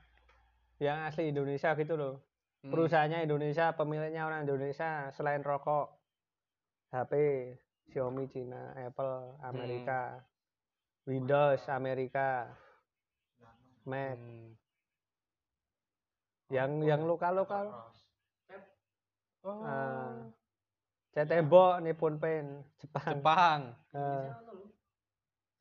yang 0.79 1.07
asli 1.07 1.35
Indonesia 1.35 1.75
gitu 1.75 1.99
loh. 1.99 2.23
Mm. 2.62 2.71
Perusahaannya 2.71 3.19
Indonesia, 3.27 3.75
pemiliknya 3.75 4.27
orang 4.27 4.47
Indonesia 4.47 5.11
selain 5.11 5.43
rokok, 5.43 5.91
HP, 6.95 7.12
Xiaomi 7.91 8.27
Cina, 8.31 8.75
Apple 8.75 9.39
Amerika, 9.43 10.23
Windows 11.07 11.62
Amerika, 11.67 12.51
Mac, 13.87 14.19
Mm. 14.19 14.55
Yang 16.51 16.82
yang 16.82 17.03
lokal-lokal 17.05 17.74
Oh, 19.47 19.62
Ah. 19.62 20.26
Cat 21.14 21.30
tembok 21.30 21.78
Nippon 21.78 22.18
Paint 22.18 22.66
Jepang. 22.82 23.22
Jepang 23.22 23.61
Eh. 23.94 24.26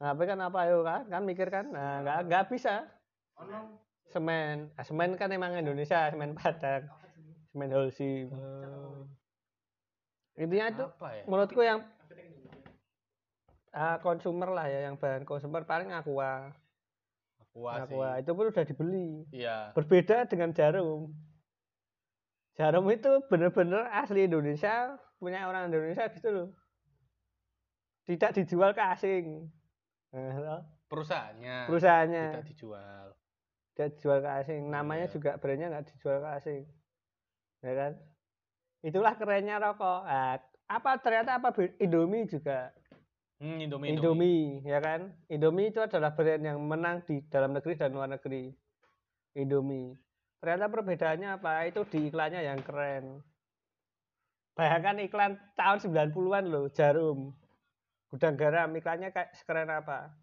Nah, 0.01 0.11
tapi 0.11 0.23
kan 0.25 0.41
apa 0.41 0.57
ayo 0.65 0.81
kan? 0.81 1.05
Kan 1.05 1.21
mikir 1.23 1.47
kan? 1.53 1.69
Nah, 1.69 2.01
nggak 2.01 2.17
nggak 2.27 2.43
bisa. 2.49 2.83
Semen, 4.09 4.73
ah, 4.73 4.83
semen 4.83 5.13
kan 5.15 5.29
emang 5.29 5.53
Indonesia, 5.53 6.09
semen 6.09 6.33
Padang, 6.33 6.89
semen 7.53 7.69
Holcim. 7.71 8.27
Intinya 10.35 10.65
itu 10.67 10.83
apa 10.83 11.07
ya 11.15 11.23
menurutku 11.29 11.61
yang 11.63 11.79
ah, 13.71 14.01
konsumer 14.03 14.49
lah 14.51 14.67
ya, 14.67 14.91
yang 14.91 14.99
bahan 14.99 15.23
konsumer 15.23 15.63
paling 15.63 15.93
aqua, 15.95 16.51
Aqua 17.55 17.87
sih 17.87 17.95
aqua 17.95 18.09
itu 18.19 18.31
pun 18.35 18.45
udah 18.51 18.65
dibeli. 18.67 19.09
iya 19.31 19.71
Berbeda 19.71 20.27
dengan 20.27 20.51
jarum. 20.51 21.15
Jarum 22.59 22.83
itu 22.91 23.11
bener-bener 23.31 23.87
asli 23.95 24.27
Indonesia, 24.27 24.99
punya 25.19 25.47
orang 25.47 25.71
Indonesia 25.71 26.11
gitu 26.11 26.29
loh. 26.35 26.49
Tidak 28.03 28.35
dijual 28.35 28.75
ke 28.75 28.83
asing. 28.83 29.47
Nah, 30.11 30.63
perusahaannya 30.91 31.67
perusahaannya 31.67 32.23
tidak 32.31 32.47
dijual 32.51 33.05
tidak 33.75 33.89
dijual 33.99 34.19
ke 34.23 34.29
asing. 34.39 34.61
Namanya 34.71 35.11
Iya. 35.11 35.13
juga 35.19 35.31
brandnya 35.35 35.67
nggak 35.67 35.87
dijual 35.91 36.23
ke 36.23 36.29
asing. 36.39 36.63
Ya 37.59 37.73
kan? 37.75 37.91
Itulah 38.79 39.13
kerennya 39.19 39.59
rokok. 39.59 40.07
Nah, 40.07 40.39
apa 40.71 40.91
ternyata 41.03 41.43
apa 41.43 41.51
Indomie 41.83 42.23
juga. 42.23 42.71
Hmm, 43.35 43.59
Indomie, 43.59 43.91
Indomie. 43.91 43.99
Indomie, 43.99 44.43
ya 44.63 44.79
kan? 44.79 45.11
Indomie 45.27 45.67
itu 45.69 45.83
adalah 45.83 46.15
brand 46.15 46.39
yang 46.39 46.59
menang 46.63 47.03
di 47.03 47.19
dalam 47.27 47.51
negeri 47.51 47.75
dan 47.75 47.91
luar 47.91 48.07
negeri. 48.07 48.55
Indomie. 49.35 49.99
Ternyata 50.39 50.71
perbedaannya 50.71 51.29
apa? 51.35 51.67
Itu 51.67 51.83
di 51.83 52.07
iklannya 52.07 52.41
yang 52.47 52.63
keren. 52.63 53.19
Bayangkan 54.55 55.03
iklan 55.03 55.35
tahun 55.59 55.83
90-an 55.83 56.45
loh, 56.47 56.71
Jarum. 56.71 57.35
Gudang 58.07 58.39
garam, 58.39 58.71
iklannya 58.71 59.11
kayak 59.11 59.35
sekeren 59.35 59.67
apa? 59.67 60.15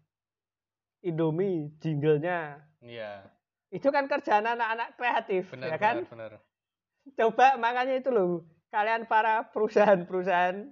Indomie, 1.05 1.69
jinglenya. 1.83 2.57
Iya, 2.81 3.29
Itu 3.69 3.93
kan 3.93 4.09
kerjaan 4.09 4.45
anak-anak 4.45 4.97
kreatif, 4.97 5.53
benar, 5.53 5.67
ya 5.69 5.77
kan? 5.77 5.95
benar, 6.09 6.39
benar. 6.39 7.13
Coba 7.19 7.59
makanya 7.59 7.99
itu 7.99 8.09
loh, 8.09 8.47
kalian 8.71 9.05
para 9.05 9.49
perusahaan-perusahaan, 9.51 10.71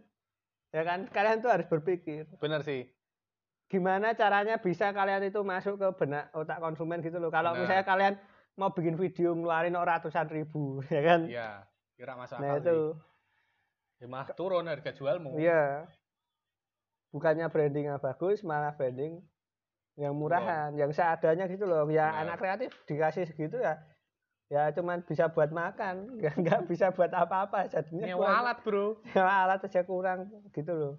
ya 0.72 0.82
kan? 0.84 1.07
Kalian 1.11 1.43
tuh 1.43 1.51
harus 1.51 1.67
berpikir 1.67 2.28
Benar 2.39 2.63
sih. 2.63 2.88
gimana 3.72 4.11
caranya 4.11 4.59
bisa 4.59 4.91
kalian 4.91 5.24
itu 5.24 5.39
masuk 5.47 5.80
ke 5.80 5.88
benak 5.95 6.28
otak 6.36 6.59
konsumen 6.59 6.99
gitu 6.99 7.24
loh. 7.24 7.32
Kalau 7.32 7.55
Benar. 7.55 7.63
misalnya 7.63 7.86
kalian 7.88 8.13
mau 8.59 8.76
bikin 8.76 8.99
video 8.99 9.32
ngeluarin 9.32 9.80
ratusan 9.80 10.28
ribu, 10.28 10.84
ya 10.91 11.01
kan? 11.03 11.22
Iya, 11.24 11.49
kira 11.95 12.19
masuk 12.19 12.36
nah 12.43 12.59
akal 12.59 12.59
itu, 12.59 12.80
sih. 12.91 14.03
Ya, 14.03 14.07
malah 14.11 14.28
turun 14.36 14.67
harga 14.67 14.91
jualmu. 14.91 15.39
iya. 15.39 15.88
Bukannya 17.15 17.47
brandingnya 17.47 17.95
bagus, 17.99 18.43
malah 18.43 18.76
branding 18.76 19.24
yang 19.99 20.15
murahan, 20.15 20.72
yang 20.76 20.91
seadanya 20.91 21.47
gitu 21.47 21.63
loh. 21.63 21.88
Ya 21.88 22.11
Benar. 22.11 22.22
anak 22.28 22.38
kreatif 22.43 22.72
dikasih 22.88 23.24
segitu 23.28 23.55
ya, 23.59 23.80
ya 24.52 24.68
cuman 24.70 24.99
bisa 25.02 25.32
buat 25.32 25.47
makan, 25.49 25.95
nggak 26.20 26.36
nggak 26.38 26.62
bisa 26.68 26.91
buat 26.91 27.08
apa-apa. 27.10 27.66
Jadinya 27.66 28.06
Nyewa 28.06 28.20
kurang- 28.20 28.39
alat, 28.43 28.58
Bro. 28.62 28.86
nyewa 29.08 29.34
alat 29.39 29.60
aja 29.64 29.82
kurang 29.82 30.20
gitu 30.52 30.74
loh. 30.74 30.95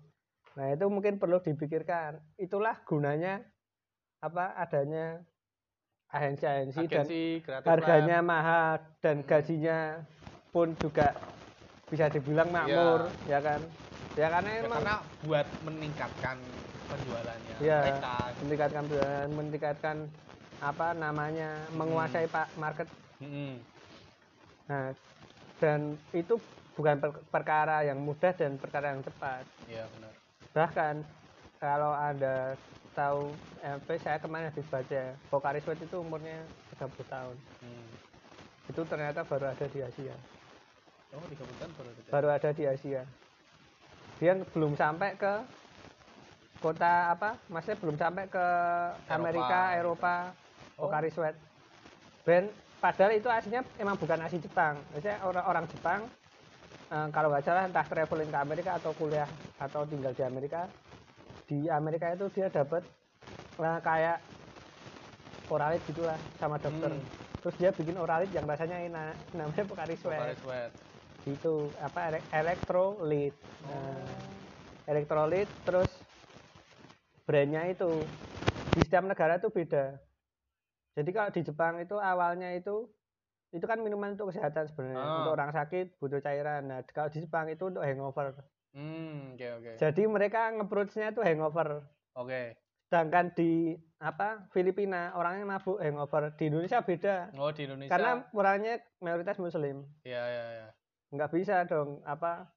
Nah 0.53 0.67
itu 0.69 0.85
mungkin 0.87 1.17
perlu 1.17 1.37
dipikirkan. 1.39 2.17
Itulah 2.37 2.81
gunanya 2.83 3.45
apa 4.19 4.55
adanya 4.55 5.21
agensi-agensi 6.09 7.41
dan 7.43 7.65
harganya 7.65 8.21
lab. 8.21 8.27
mahal 8.27 8.71
dan 9.01 9.17
Hmm. 9.19 9.27
gajinya 9.27 9.79
pun 10.49 10.77
juga 10.77 11.17
bisa 11.89 12.09
dibilang 12.09 12.49
makmur 12.49 13.09
ya 13.25 13.41
kan 13.41 13.61
ya 14.13 14.29
karena 14.29 14.51
Ya, 14.51 14.61
emang 14.61 14.77
karena 14.79 14.95
buat 15.23 15.47
meningkatkan 15.63 16.37
penjualannya 16.85 17.55
Iya. 17.59 17.79
mereka. 17.83 18.15
meningkatkan 18.39 18.83
penjualan, 18.83 19.29
meningkatkan 19.31 19.97
apa 20.61 20.87
namanya 20.93 21.51
menguasai 21.73 22.29
Hmm. 22.29 22.35
pak 22.35 22.47
market 22.55 22.89
Mm-mm. 23.23 23.53
nah 24.67 24.91
dan 25.59 25.81
itu 26.13 26.35
bukan 26.75 26.97
per- 26.99 27.23
perkara 27.29 27.85
yang 27.85 27.99
mudah 27.99 28.33
dan 28.33 28.59
perkara 28.59 28.91
yang 28.91 29.03
cepat 29.03 29.45
Iya, 29.65 29.87
benar. 29.89 30.13
bahkan 30.51 30.95
kalau 31.59 31.93
anda 31.93 32.59
tahu 32.93 33.31
MP 33.63 33.89
saya 33.97 34.19
kemarin 34.19 34.51
habis 34.51 34.67
baca 34.67 35.03
Pocari 35.31 35.61
Sweat 35.61 35.81
itu 35.81 35.97
umurnya 35.97 36.43
30 36.75 37.07
tahun 37.07 37.37
Hmm. 37.63 37.87
itu 38.67 38.81
ternyata 38.85 39.23
baru 39.23 39.47
ada 39.49 39.67
di 39.67 39.81
Asia 39.81 40.15
Oh, 41.13 41.21
tiga 41.29 41.45
bulan 41.45 41.71
baru 41.71 41.89
ada. 41.89 42.11
baru 42.11 42.29
ada 42.31 42.51
di 42.51 42.65
Asia 42.65 43.03
dia 44.17 44.33
belum 44.49 44.73
sampai 44.75 45.15
ke 45.15 45.35
kota 46.59 47.11
apa 47.11 47.35
maksudnya 47.49 47.79
belum 47.81 47.97
sampai 47.97 48.25
ke 48.27 48.47
Amerika 49.09 49.75
Eropa 49.75 50.33
Oh. 50.73 50.89
Pocari 50.89 51.13
Sweat 51.13 51.37
brand 52.25 52.49
padahal 52.83 53.15
itu 53.15 53.31
aslinya 53.31 53.63
emang 53.79 53.95
bukan 53.95 54.19
asli 54.27 54.43
Jepang. 54.43 54.75
Maksudnya 54.91 55.23
orang 55.23 55.45
orang 55.47 55.65
Jepang 55.71 56.01
eh, 56.91 57.09
kalau 57.15 57.31
nggak 57.31 57.47
salah 57.47 57.71
entah 57.71 57.87
traveling 57.87 58.27
ke 58.27 58.39
Amerika 58.43 58.71
atau 58.75 58.91
kuliah 58.99 59.31
atau 59.63 59.87
tinggal 59.87 60.11
di 60.11 60.23
Amerika 60.27 60.67
di 61.47 61.71
Amerika 61.71 62.11
itu 62.11 62.27
dia 62.35 62.51
dapat 62.51 62.83
eh, 63.63 63.79
kayak 63.87 64.19
oralit 65.47 65.79
gitulah 65.87 66.19
sama 66.43 66.59
dokter. 66.59 66.91
Hmm. 66.91 67.07
terus 67.43 67.59
dia 67.59 67.71
bikin 67.75 67.99
oralit 67.99 68.31
yang 68.35 68.47
rasanya 68.47 68.79
enak 68.83 69.15
namanya 69.39 69.63
Pocari 69.67 69.95
Sweat. 69.95 70.19
Pocari 70.19 70.37
Sweat. 70.43 70.71
itu 71.23 71.55
apa 71.79 72.11
ele- 72.11 72.27
elektrolit 72.35 73.35
nah, 73.63 74.11
elektrolit 74.91 75.47
terus 75.63 75.91
brandnya 77.23 77.63
itu. 77.71 78.03
Di 78.73 78.81
setiap 78.83 79.05
negara 79.07 79.37
itu 79.39 79.53
beda 79.53 80.01
jadi 80.93 81.11
kalau 81.11 81.31
di 81.31 81.43
Jepang 81.43 81.75
itu 81.79 81.97
awalnya 81.97 82.53
itu 82.53 82.89
itu 83.51 83.65
kan 83.65 83.79
minuman 83.79 84.13
untuk 84.13 84.29
kesehatan 84.29 84.65
sebenarnya 84.65 84.97
Ah. 84.99 85.17
untuk 85.19 85.33
orang 85.35 85.51
sakit 85.51 85.97
butuh 85.97 86.21
cairan 86.21 86.63
nah 86.67 86.81
kalau 86.87 87.09
di 87.09 87.21
Jepang 87.21 87.47
itu 87.47 87.65
untuk 87.67 87.83
hangover 87.83 88.33
Hmm, 88.73 89.37
oke 89.37 89.49
oke. 89.53 89.71
jadi 89.77 90.03
mereka 90.07 90.49
ngeproduksinya 90.51 91.11
itu 91.11 91.21
hangover 91.21 91.85
Oke. 92.15 92.57
sedangkan 92.87 93.33
di 93.33 93.77
apa 93.99 94.49
Filipina 94.49 95.13
orangnya 95.13 95.45
mabuk 95.47 95.77
hangover 95.77 96.33
di 96.33 96.49
Indonesia 96.49 96.81
beda 96.81 97.33
Oh, 97.35 97.49
di 97.49 97.65
Indonesia. 97.65 97.89
karena 97.89 98.11
orangnya 98.33 98.75
mayoritas 98.99 99.37
muslim 99.37 99.85
Iya, 100.03 100.23
iya, 100.25 100.45
iya. 100.51 100.69
nggak 101.11 101.31
bisa 101.31 101.65
dong 101.65 102.01
apa 102.03 102.49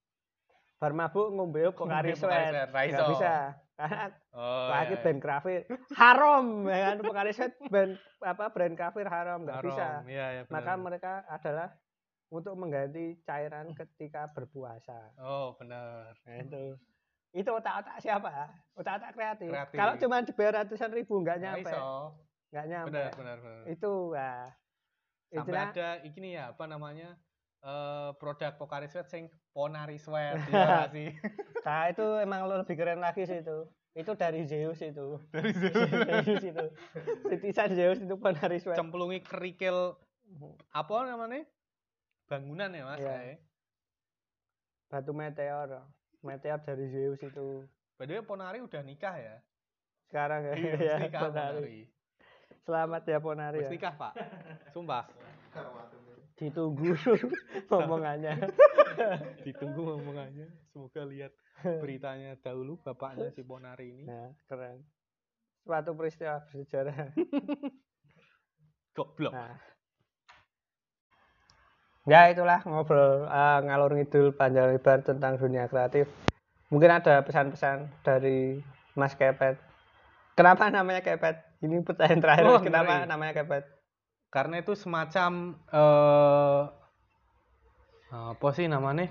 bar 0.86 0.94
mabuk 0.94 1.34
ngombe 1.34 1.66
Pocari 1.74 1.74
Ngombe 1.74 1.82
Pocari 1.82 2.12
Sweat. 2.14 2.46
Sweat, 2.54 2.54
ra 2.54 2.66
nggak 2.70 2.86
iso. 2.94 3.06
bisa. 3.18 3.34
Karena 3.76 4.06
Oh, 4.36 4.68
lagi 4.70 4.96
iya, 4.96 5.04
band 5.04 5.20
kafir 5.24 5.62
haram 5.98 6.46
ya 6.70 6.78
kan? 6.86 6.96
Pocari 7.02 7.32
Sweat 7.34 7.54
band 7.74 7.92
apa 8.22 8.46
brand 8.54 8.76
kafir 8.78 9.06
haram 9.10 9.40
nggak 9.42 9.60
bisa. 9.66 9.88
Iya, 10.06 10.26
iya, 10.38 10.42
maka 10.54 10.78
mereka 10.78 11.26
adalah 11.26 11.74
untuk 12.30 12.54
mengganti 12.54 13.18
cairan 13.26 13.74
ketika 13.74 14.30
berpuasa. 14.30 15.10
Oh, 15.18 15.58
benar. 15.58 16.14
nah, 16.22 16.38
itu. 16.38 16.78
Itu 17.34 17.50
otak-otak 17.52 17.98
siapa? 18.00 18.30
Otak-otak 18.78 19.12
kreatif. 19.18 19.50
Kreatif. 19.50 19.76
kalau 19.76 19.94
cuma 19.98 20.22
dibayar 20.22 20.54
ratusan 20.62 20.92
ribu 20.94 21.20
nggak 21.26 21.42
nyampe. 21.42 21.72
nggak 22.54 22.66
nyampe. 22.70 22.94
Benar, 22.94 23.12
benar, 23.18 23.38
benar. 23.42 23.64
itu 23.66 23.92
wah. 24.14 24.48
Sampai 25.34 25.52
itulah. 25.52 25.68
ada 25.74 25.90
ini 26.06 26.30
ya, 26.38 26.54
apa 26.54 26.64
namanya? 26.70 27.18
Eh 27.66 28.10
produk 28.22 28.54
Pocari 28.56 28.86
Sweat 28.86 29.10
sing 29.10 29.26
Ponari 29.50 29.98
Sweat 29.98 30.38
ya 30.48 30.54
nggak 30.86 30.90
sih. 30.94 31.10
nah 31.66 31.90
itu 31.90 32.06
emang 32.22 32.46
lo 32.46 32.62
lebih 32.62 32.78
keren 32.78 33.02
lagi 33.02 33.26
sih 33.26 33.42
itu 33.42 33.66
itu 33.96 34.12
dari 34.14 34.44
Zeus 34.44 34.84
itu 34.84 35.18
Dari 35.32 35.50
Zeus 35.62 36.44
itu 36.44 36.66
titisan 37.26 37.72
Zeus 37.74 37.98
itu 37.98 38.16
penari 38.16 38.60
sweat 38.60 38.76
cemplungi 38.76 39.24
kerikil 39.24 39.96
apa 40.70 40.94
namanya? 41.08 41.48
Bangunan 42.26 42.70
ya, 42.70 42.84
Mas. 42.84 42.98
Iya. 42.98 43.08
kayak. 43.08 43.38
batu 44.86 45.12
meteor 45.14 45.70
meteor 46.22 46.60
dari 46.60 46.86
Zeus 46.90 47.22
itu 47.22 47.66
By 47.96 48.06
the 48.06 48.20
way, 48.20 48.26
Ponari 48.28 48.60
udah 48.60 48.84
nikah 48.84 49.16
ya? 49.16 49.40
sekarang 50.06 50.44
ya, 50.46 50.54
Iya, 50.54 50.74
ya 50.76 50.96
Ponari. 51.10 51.18
Ponari. 51.24 51.80
selamat 52.62 53.02
ya 53.08 53.18
Ponari 53.18 53.58
Wis 53.58 53.68
ya. 53.68 53.74
nikah, 53.74 53.94
Pak. 53.96 54.14
Sumpah. 54.76 55.08
Ditunggu 56.36 56.96
omongannya 57.72 58.36
Ditunggu 59.48 59.82
ngomongannya. 59.82 60.48
Semoga 60.72 61.04
lihat 61.08 61.32
beritanya 61.64 62.36
dahulu 62.40 62.80
bapaknya 62.84 63.32
si 63.32 63.44
Ponari 63.44 63.92
ini. 63.92 64.04
nah 64.08 64.32
keren. 64.48 64.84
Suatu 65.64 65.92
peristiwa 65.96 66.44
bersejarah. 66.48 67.12
Goblok. 68.94 69.34
nah. 69.34 69.56
Ya 72.06 72.30
itulah 72.30 72.62
ngobrol 72.64 73.26
eh, 73.26 73.60
ngalur 73.66 73.98
ngidul 73.98 74.32
panjang 74.32 74.78
lebar 74.78 75.02
tentang 75.02 75.42
dunia 75.42 75.66
kreatif. 75.66 76.06
Mungkin 76.70 76.92
ada 77.02 77.26
pesan-pesan 77.26 77.90
dari 78.06 78.62
Mas 78.94 79.18
Kepet. 79.18 79.58
Kenapa 80.38 80.70
namanya 80.70 81.02
Kepet? 81.02 81.42
Ini 81.66 81.82
pertanyaan 81.82 82.22
terakhir 82.22 82.46
Oh, 82.46 82.62
kenapa 82.62 83.04
ngeri. 83.04 83.10
namanya 83.10 83.34
Kepet 83.34 83.75
Karena 84.28 84.60
itu 84.60 84.74
semacam 84.74 85.32
eh 85.68 86.62
apa 88.12 88.48
sih 88.52 88.66
namanya? 88.66 89.08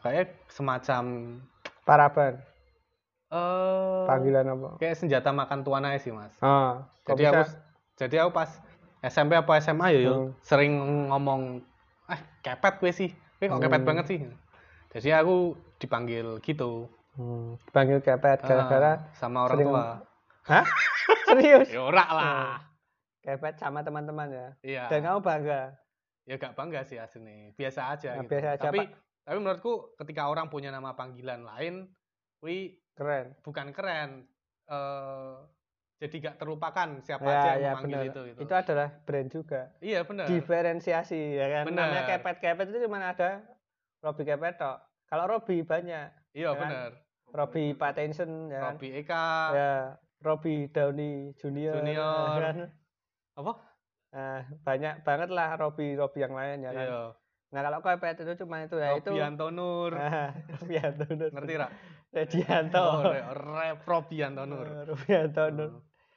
Kayak 0.00 0.32
semacam 0.48 1.02
paraban 1.82 2.40
eh 3.30 4.04
panggilan 4.04 4.42
apa 4.48 4.68
kayak 4.76 4.96
senjata 4.96 5.30
makan 5.30 5.62
tuan 5.62 5.86
aja 5.86 5.98
sih, 5.98 6.10
Mas. 6.10 6.34
oh 6.40 6.82
kok 7.00 7.14
Jadi 7.14 7.22
aku 7.26 7.42
bisa? 7.42 7.58
jadi 7.94 8.16
aku 8.22 8.30
pas 8.34 8.50
SMP 9.00 9.32
apa 9.32 9.54
SMA 9.58 9.86
ya 9.92 10.10
Hmm. 10.10 10.34
sering 10.42 10.72
ngomong 11.08 11.62
eh 12.06 12.20
kepet 12.42 12.74
gue 12.78 12.92
sih. 12.92 13.10
Gue 13.38 13.46
kok 13.46 13.60
kepet 13.60 13.80
Hmm. 13.80 13.88
banget 13.88 14.04
sih. 14.08 14.18
Jadi 14.90 15.08
aku 15.12 15.54
dipanggil 15.78 16.42
gitu. 16.42 16.90
Hmm, 17.14 17.54
dipanggil 17.64 17.98
Kepet 18.00 18.38
gara-gara 18.40 18.92
Ah, 18.92 18.96
sama 19.12 19.44
orang 19.44 19.56
sering- 19.56 19.68
tua. 19.68 19.86
hah 20.42 20.64
serius 21.28 21.68
Ya 21.68 21.86
lah. 21.86 22.58
Kepet 23.20 23.60
sama 23.60 23.84
teman-teman 23.84 24.28
ya 24.32 24.48
Iya. 24.64 24.84
dan 24.88 25.00
kamu 25.04 25.20
bangga 25.20 25.60
ya 26.24 26.34
gak 26.36 26.54
bangga 26.56 26.80
sih 26.82 26.96
aslinya 26.96 27.52
biasa 27.52 27.80
aja 27.92 28.10
Nah, 28.16 28.24
gitu. 28.24 28.30
biasa 28.32 28.48
aja, 28.56 28.62
tapi 28.62 28.78
Pak. 28.80 28.90
tapi 29.24 29.36
menurutku 29.36 29.72
ketika 29.96 30.22
orang 30.26 30.46
punya 30.48 30.70
nama 30.70 30.94
panggilan 30.94 31.44
lain 31.44 31.88
wi 32.40 32.80
keren 32.94 33.36
bukan 33.42 33.72
keren 33.72 34.24
eh 34.66 35.34
jadi 36.00 36.16
gak 36.16 36.36
terlupakan 36.40 36.88
siapa 37.04 37.28
ya 37.28 37.36
aja 37.36 37.50
yang 37.50 37.60
ya 37.60 37.70
memanggil 37.76 37.92
benar 37.92 38.08
itu 38.08 38.20
gitu. 38.32 38.40
itu 38.40 38.54
adalah 38.56 38.88
brand 39.04 39.28
juga 39.28 39.60
iya 39.84 40.00
benar 40.00 40.26
diferensiasi 40.26 41.20
ya 41.36 41.46
kan 41.60 41.64
Bener. 41.68 41.84
namanya 41.84 42.02
kepet 42.08 42.36
kepet 42.40 42.66
itu 42.72 42.78
cuma 42.88 43.04
ada 43.04 43.44
Robby 44.00 44.24
kepet 44.24 44.54
tok 44.56 44.78
kalau 45.04 45.24
Robby 45.28 45.60
banyak 45.60 46.08
iya 46.32 46.50
kan? 46.56 46.60
benar 46.64 46.90
Pattinson 47.76 48.50
ya 48.50 48.58
kan? 48.58 48.74
Robby 48.74 48.88
Eka 48.96 49.26
ya 49.54 49.74
Robby 50.20 50.66
Downey 50.68 51.32
Junior, 51.38 51.78
Junior. 51.78 52.36
ya 52.36 52.40
kan? 52.42 52.56
Apa? 53.42 53.52
Nah, 54.10 54.42
banyak 54.66 54.94
banget 55.06 55.28
lah 55.30 55.54
Robby 55.54 55.94
Robby 55.94 56.18
yang 56.22 56.34
lain 56.34 56.66
ya 56.66 56.70
kan. 56.74 56.86
Iya. 56.86 57.02
Nah 57.50 57.60
kalau 57.66 57.78
kepet 57.82 58.22
itu 58.22 58.32
cuma 58.46 58.62
itu 58.62 58.78
ya 58.78 58.94
itu 58.94 59.10
Robby 59.10 59.22
Antonur 59.26 59.90
Robby 60.54 60.74
Antonur 60.78 61.28
ngerti 61.34 61.54
ra 61.58 61.66
Redianto 62.10 62.78
oh, 62.78 63.02
Re- 63.06 63.26
Re- 63.34 63.82
Robby 63.86 64.16
Antonur 64.22 64.66
Robby 64.86 65.12
Antonur 65.14 65.70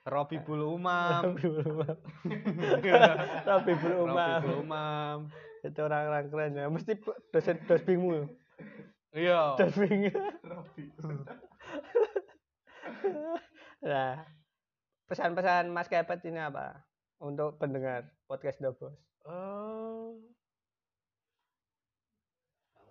Robby 0.04 0.38
Bulu 0.44 0.76
Umam. 0.76 1.32
Robby 1.32 1.48
Bulu 1.48 1.64
Umam. 1.64 1.98
Robby 3.48 3.74
Bulu 3.80 3.98
Umam. 4.04 4.40
Bulu 4.44 4.56
Umam. 4.60 5.18
Itu 5.64 5.80
orang-orang 5.80 6.28
keren 6.28 6.60
ya. 6.60 6.68
Mesti 6.68 7.00
dosen 7.32 7.56
dosbingmu 7.64 8.28
iya. 9.16 9.56
Dosbing. 9.58 10.12
Nah 13.84 14.24
pesan-pesan 15.12 15.68
Mas 15.68 15.92
Kepet 15.92 16.24
ini 16.24 16.40
apa 16.40 16.80
untuk 17.24 17.56
pendengar 17.56 18.12
podcast 18.28 18.60
The 18.60 18.72
Boss 18.76 19.00
Eh, 19.24 20.12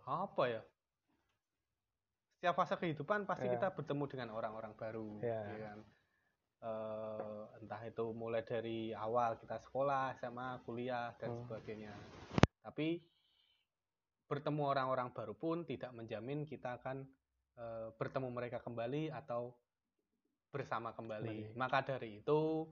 apa 0.09 0.43
ya? 0.49 0.63
Setiap 2.41 2.57
fase 2.57 2.75
kehidupan 2.81 3.29
pasti 3.29 3.47
Ya. 3.47 3.55
kita 3.55 3.69
bertemu 3.77 4.05
dengan 4.09 4.29
orang-orang 4.33 4.73
baru, 4.73 5.21
Ya. 5.21 5.45
ya 5.45 5.59
kan? 5.69 5.79
Eh, 6.63 7.43
entah 7.61 7.83
itu 7.85 8.07
mulai 8.17 8.41
dari 8.43 8.97
awal 8.97 9.37
kita 9.37 9.61
sekolah, 9.61 10.17
SMA, 10.17 10.63
kuliah 10.65 11.13
dan 11.21 11.37
Hmm. 11.37 11.41
sebagainya. 11.45 11.93
Tapi 12.65 13.03
bertemu 14.27 14.63
orang-orang 14.65 15.13
baru 15.13 15.37
pun 15.37 15.69
tidak 15.69 15.93
menjamin 15.93 16.49
kita 16.49 16.81
akan 16.81 17.05
eh, 17.53 17.93
bertemu 18.01 18.33
mereka 18.33 18.65
kembali 18.65 19.13
atau 19.13 19.53
bersama 20.49 20.97
kembali. 20.97 21.53
Kembali. 21.53 21.61
Maka 21.61 21.85
dari 21.85 22.25
itu 22.25 22.65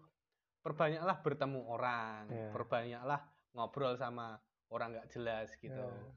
perbanyaklah 0.61 1.17
bertemu 1.21 1.61
orang, 1.67 2.23
Ya. 2.29 2.49
perbanyaklah 2.51 3.21
ngobrol 3.53 3.95
sama 3.95 4.37
orang 4.69 4.95
nggak 4.95 5.09
jelas 5.11 5.49
gitu, 5.57 5.75
Ya. 5.81 6.09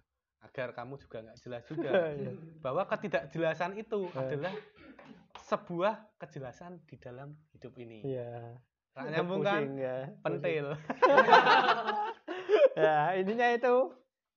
agar 0.44 0.72
kamu 0.74 1.00
juga 1.00 1.24
nggak 1.24 1.40
jelas 1.40 1.64
juga. 1.66 1.90
Iya. 2.20 2.32
Bahwa 2.60 2.84
ketidakjelasan 2.86 3.76
itu 3.76 4.08
Ya. 4.08 4.20
adalah 4.20 4.54
sebuah 5.44 5.94
kejelasan 6.18 6.84
di 6.86 6.96
dalam 6.98 7.34
hidup 7.52 7.74
ini. 7.78 8.04
Iya. 8.04 8.60
Nah, 8.94 9.04
nyambung 9.10 9.42
kan? 9.42 9.66
Ya. 9.74 10.06
Pentil. 10.22 10.78
ya 12.78 12.98
intinya 13.20 13.48
itu 13.50 13.74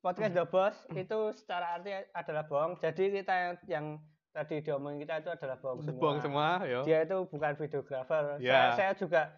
podcast 0.00 0.32
The 0.32 0.44
Boss 0.48 0.76
itu 0.94 1.18
secara 1.34 1.76
arti 1.76 1.92
adalah 2.14 2.46
bohong. 2.46 2.78
Jadi 2.80 3.10
kita 3.12 3.34
yang, 3.34 3.54
yang 3.66 3.86
tadi 4.30 4.60
diomongin 4.60 5.02
kita 5.02 5.20
itu 5.20 5.30
adalah 5.32 5.56
bohong 5.58 5.80
semua. 5.82 6.00
Buang 6.00 6.18
semua, 6.20 6.48
yo. 6.64 6.80
Dia 6.84 7.04
itu 7.04 7.16
bukan 7.26 7.52
videografer. 7.56 8.38
Saya, 8.38 8.44
Ya. 8.44 8.60
saya 8.72 8.92
juga 8.94 9.32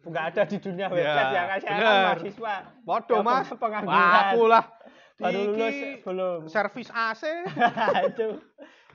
nggak 0.00 0.24
ada 0.30 0.42
di 0.44 0.56
dunia 0.56 0.86
website 0.86 1.26
Ya, 1.26 1.32
ya 1.32 1.42
kan 1.44 1.58
saya 1.58 1.76
kan 1.76 1.96
mahasiswa. 2.06 2.54
Waduh, 2.84 3.16
Ya, 3.16 3.22
Mas. 3.22 3.46
peng- 3.46 3.60
pengangguran. 3.60 4.22
Aku 4.24 4.42
lah. 4.46 4.64
Baru 5.18 5.40
lulus 5.50 5.76
belum. 6.00 6.40
servis 6.46 6.88
AC. 6.88 7.22
itu 8.08 8.26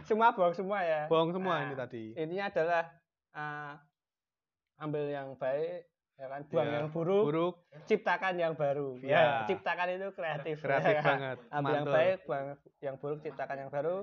semua 0.03 0.31
bohong 0.31 0.55
semua 0.55 0.79
ya. 0.81 1.01
Bohong 1.05 1.31
semua 1.31 1.53
Nah, 1.53 1.63
ini 1.65 1.75
tadi. 1.75 2.03
Intinya 2.13 2.45
adalah 2.47 2.83
ah, 3.31 3.73
ambil 4.77 5.03
yang 5.05 5.35
baik 5.35 5.85
ya 6.13 6.29
kan 6.29 6.41
buang 6.45 6.67
Ya, 6.67 6.73
yang 6.77 6.87
buruk, 6.87 7.23
Buruk, 7.25 7.53
ciptakan 7.83 8.33
yang 8.37 8.53
baru. 8.53 8.95
Ya. 9.01 9.09
Ya, 9.09 9.23
ciptakan 9.45 9.87
itu 9.91 10.07
kreatif. 10.13 10.55
kreatif 10.61 10.93
ya 10.93 11.01
kan? 11.01 11.09
banget. 11.11 11.37
Ambil 11.49 11.71
yang 11.73 11.83
Mantul. 11.83 11.95
baik, 11.97 12.17
buang 12.23 12.45
yang 12.79 12.95
buruk, 12.95 13.19
ciptakan 13.19 13.57
yang 13.57 13.69
baru. 13.69 13.97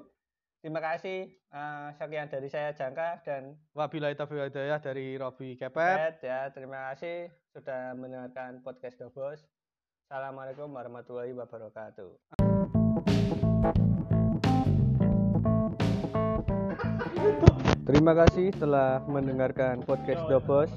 Terima 0.60 0.76
kasih. 0.76 1.32
ah, 1.56 1.88
sekian 1.96 2.28
dari 2.28 2.52
saya 2.52 2.76
Jangka 2.76 3.24
dan 3.24 3.56
Wabillahi 3.72 4.12
taufiq 4.12 4.52
hidayah 4.52 4.76
dari 4.76 5.16
Robi 5.16 5.56
Kepet. 5.56 5.96
Pet 5.96 6.16
ya. 6.20 6.52
Terima 6.52 6.92
kasih 6.92 7.32
sudah 7.56 7.96
mendengarkan 7.96 8.60
podcast 8.60 9.00
Boss. 9.16 9.40
Assalamualaikum 10.04 10.68
warahmatullahi 10.68 11.32
wabarakatuh. 11.32 12.12
Terima 17.88 18.12
kasih 18.20 18.52
telah 18.60 19.00
mendengarkan 19.08 19.80
podcast 19.88 20.28
Boss. 20.44 20.68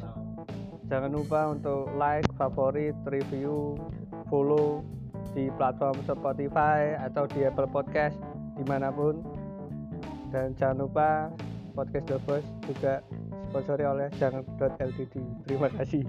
Jangan 0.87 1.11
lupa 1.11 1.51
untuk 1.51 1.91
like, 1.99 2.23
favorit, 2.39 2.95
review, 3.03 3.75
follow 4.31 4.79
di 5.35 5.51
platform 5.59 5.99
Spotify 6.07 6.95
atau 7.03 7.27
di 7.27 7.43
Apple 7.43 7.67
Podcast 7.67 8.15
di 8.55 8.63
mana 8.63 8.87
pun. 8.87 9.42
Dan 10.33 10.57
jangan 10.57 10.89
lupa 10.89 11.29
podcast 11.77 12.09
Boss 12.25 12.45
juga 12.65 13.05
sponsori 13.53 13.85
oleh 13.85 14.09
jangan.ltd. 14.17 15.15
Terima 15.45 15.69
kasih. 15.69 16.01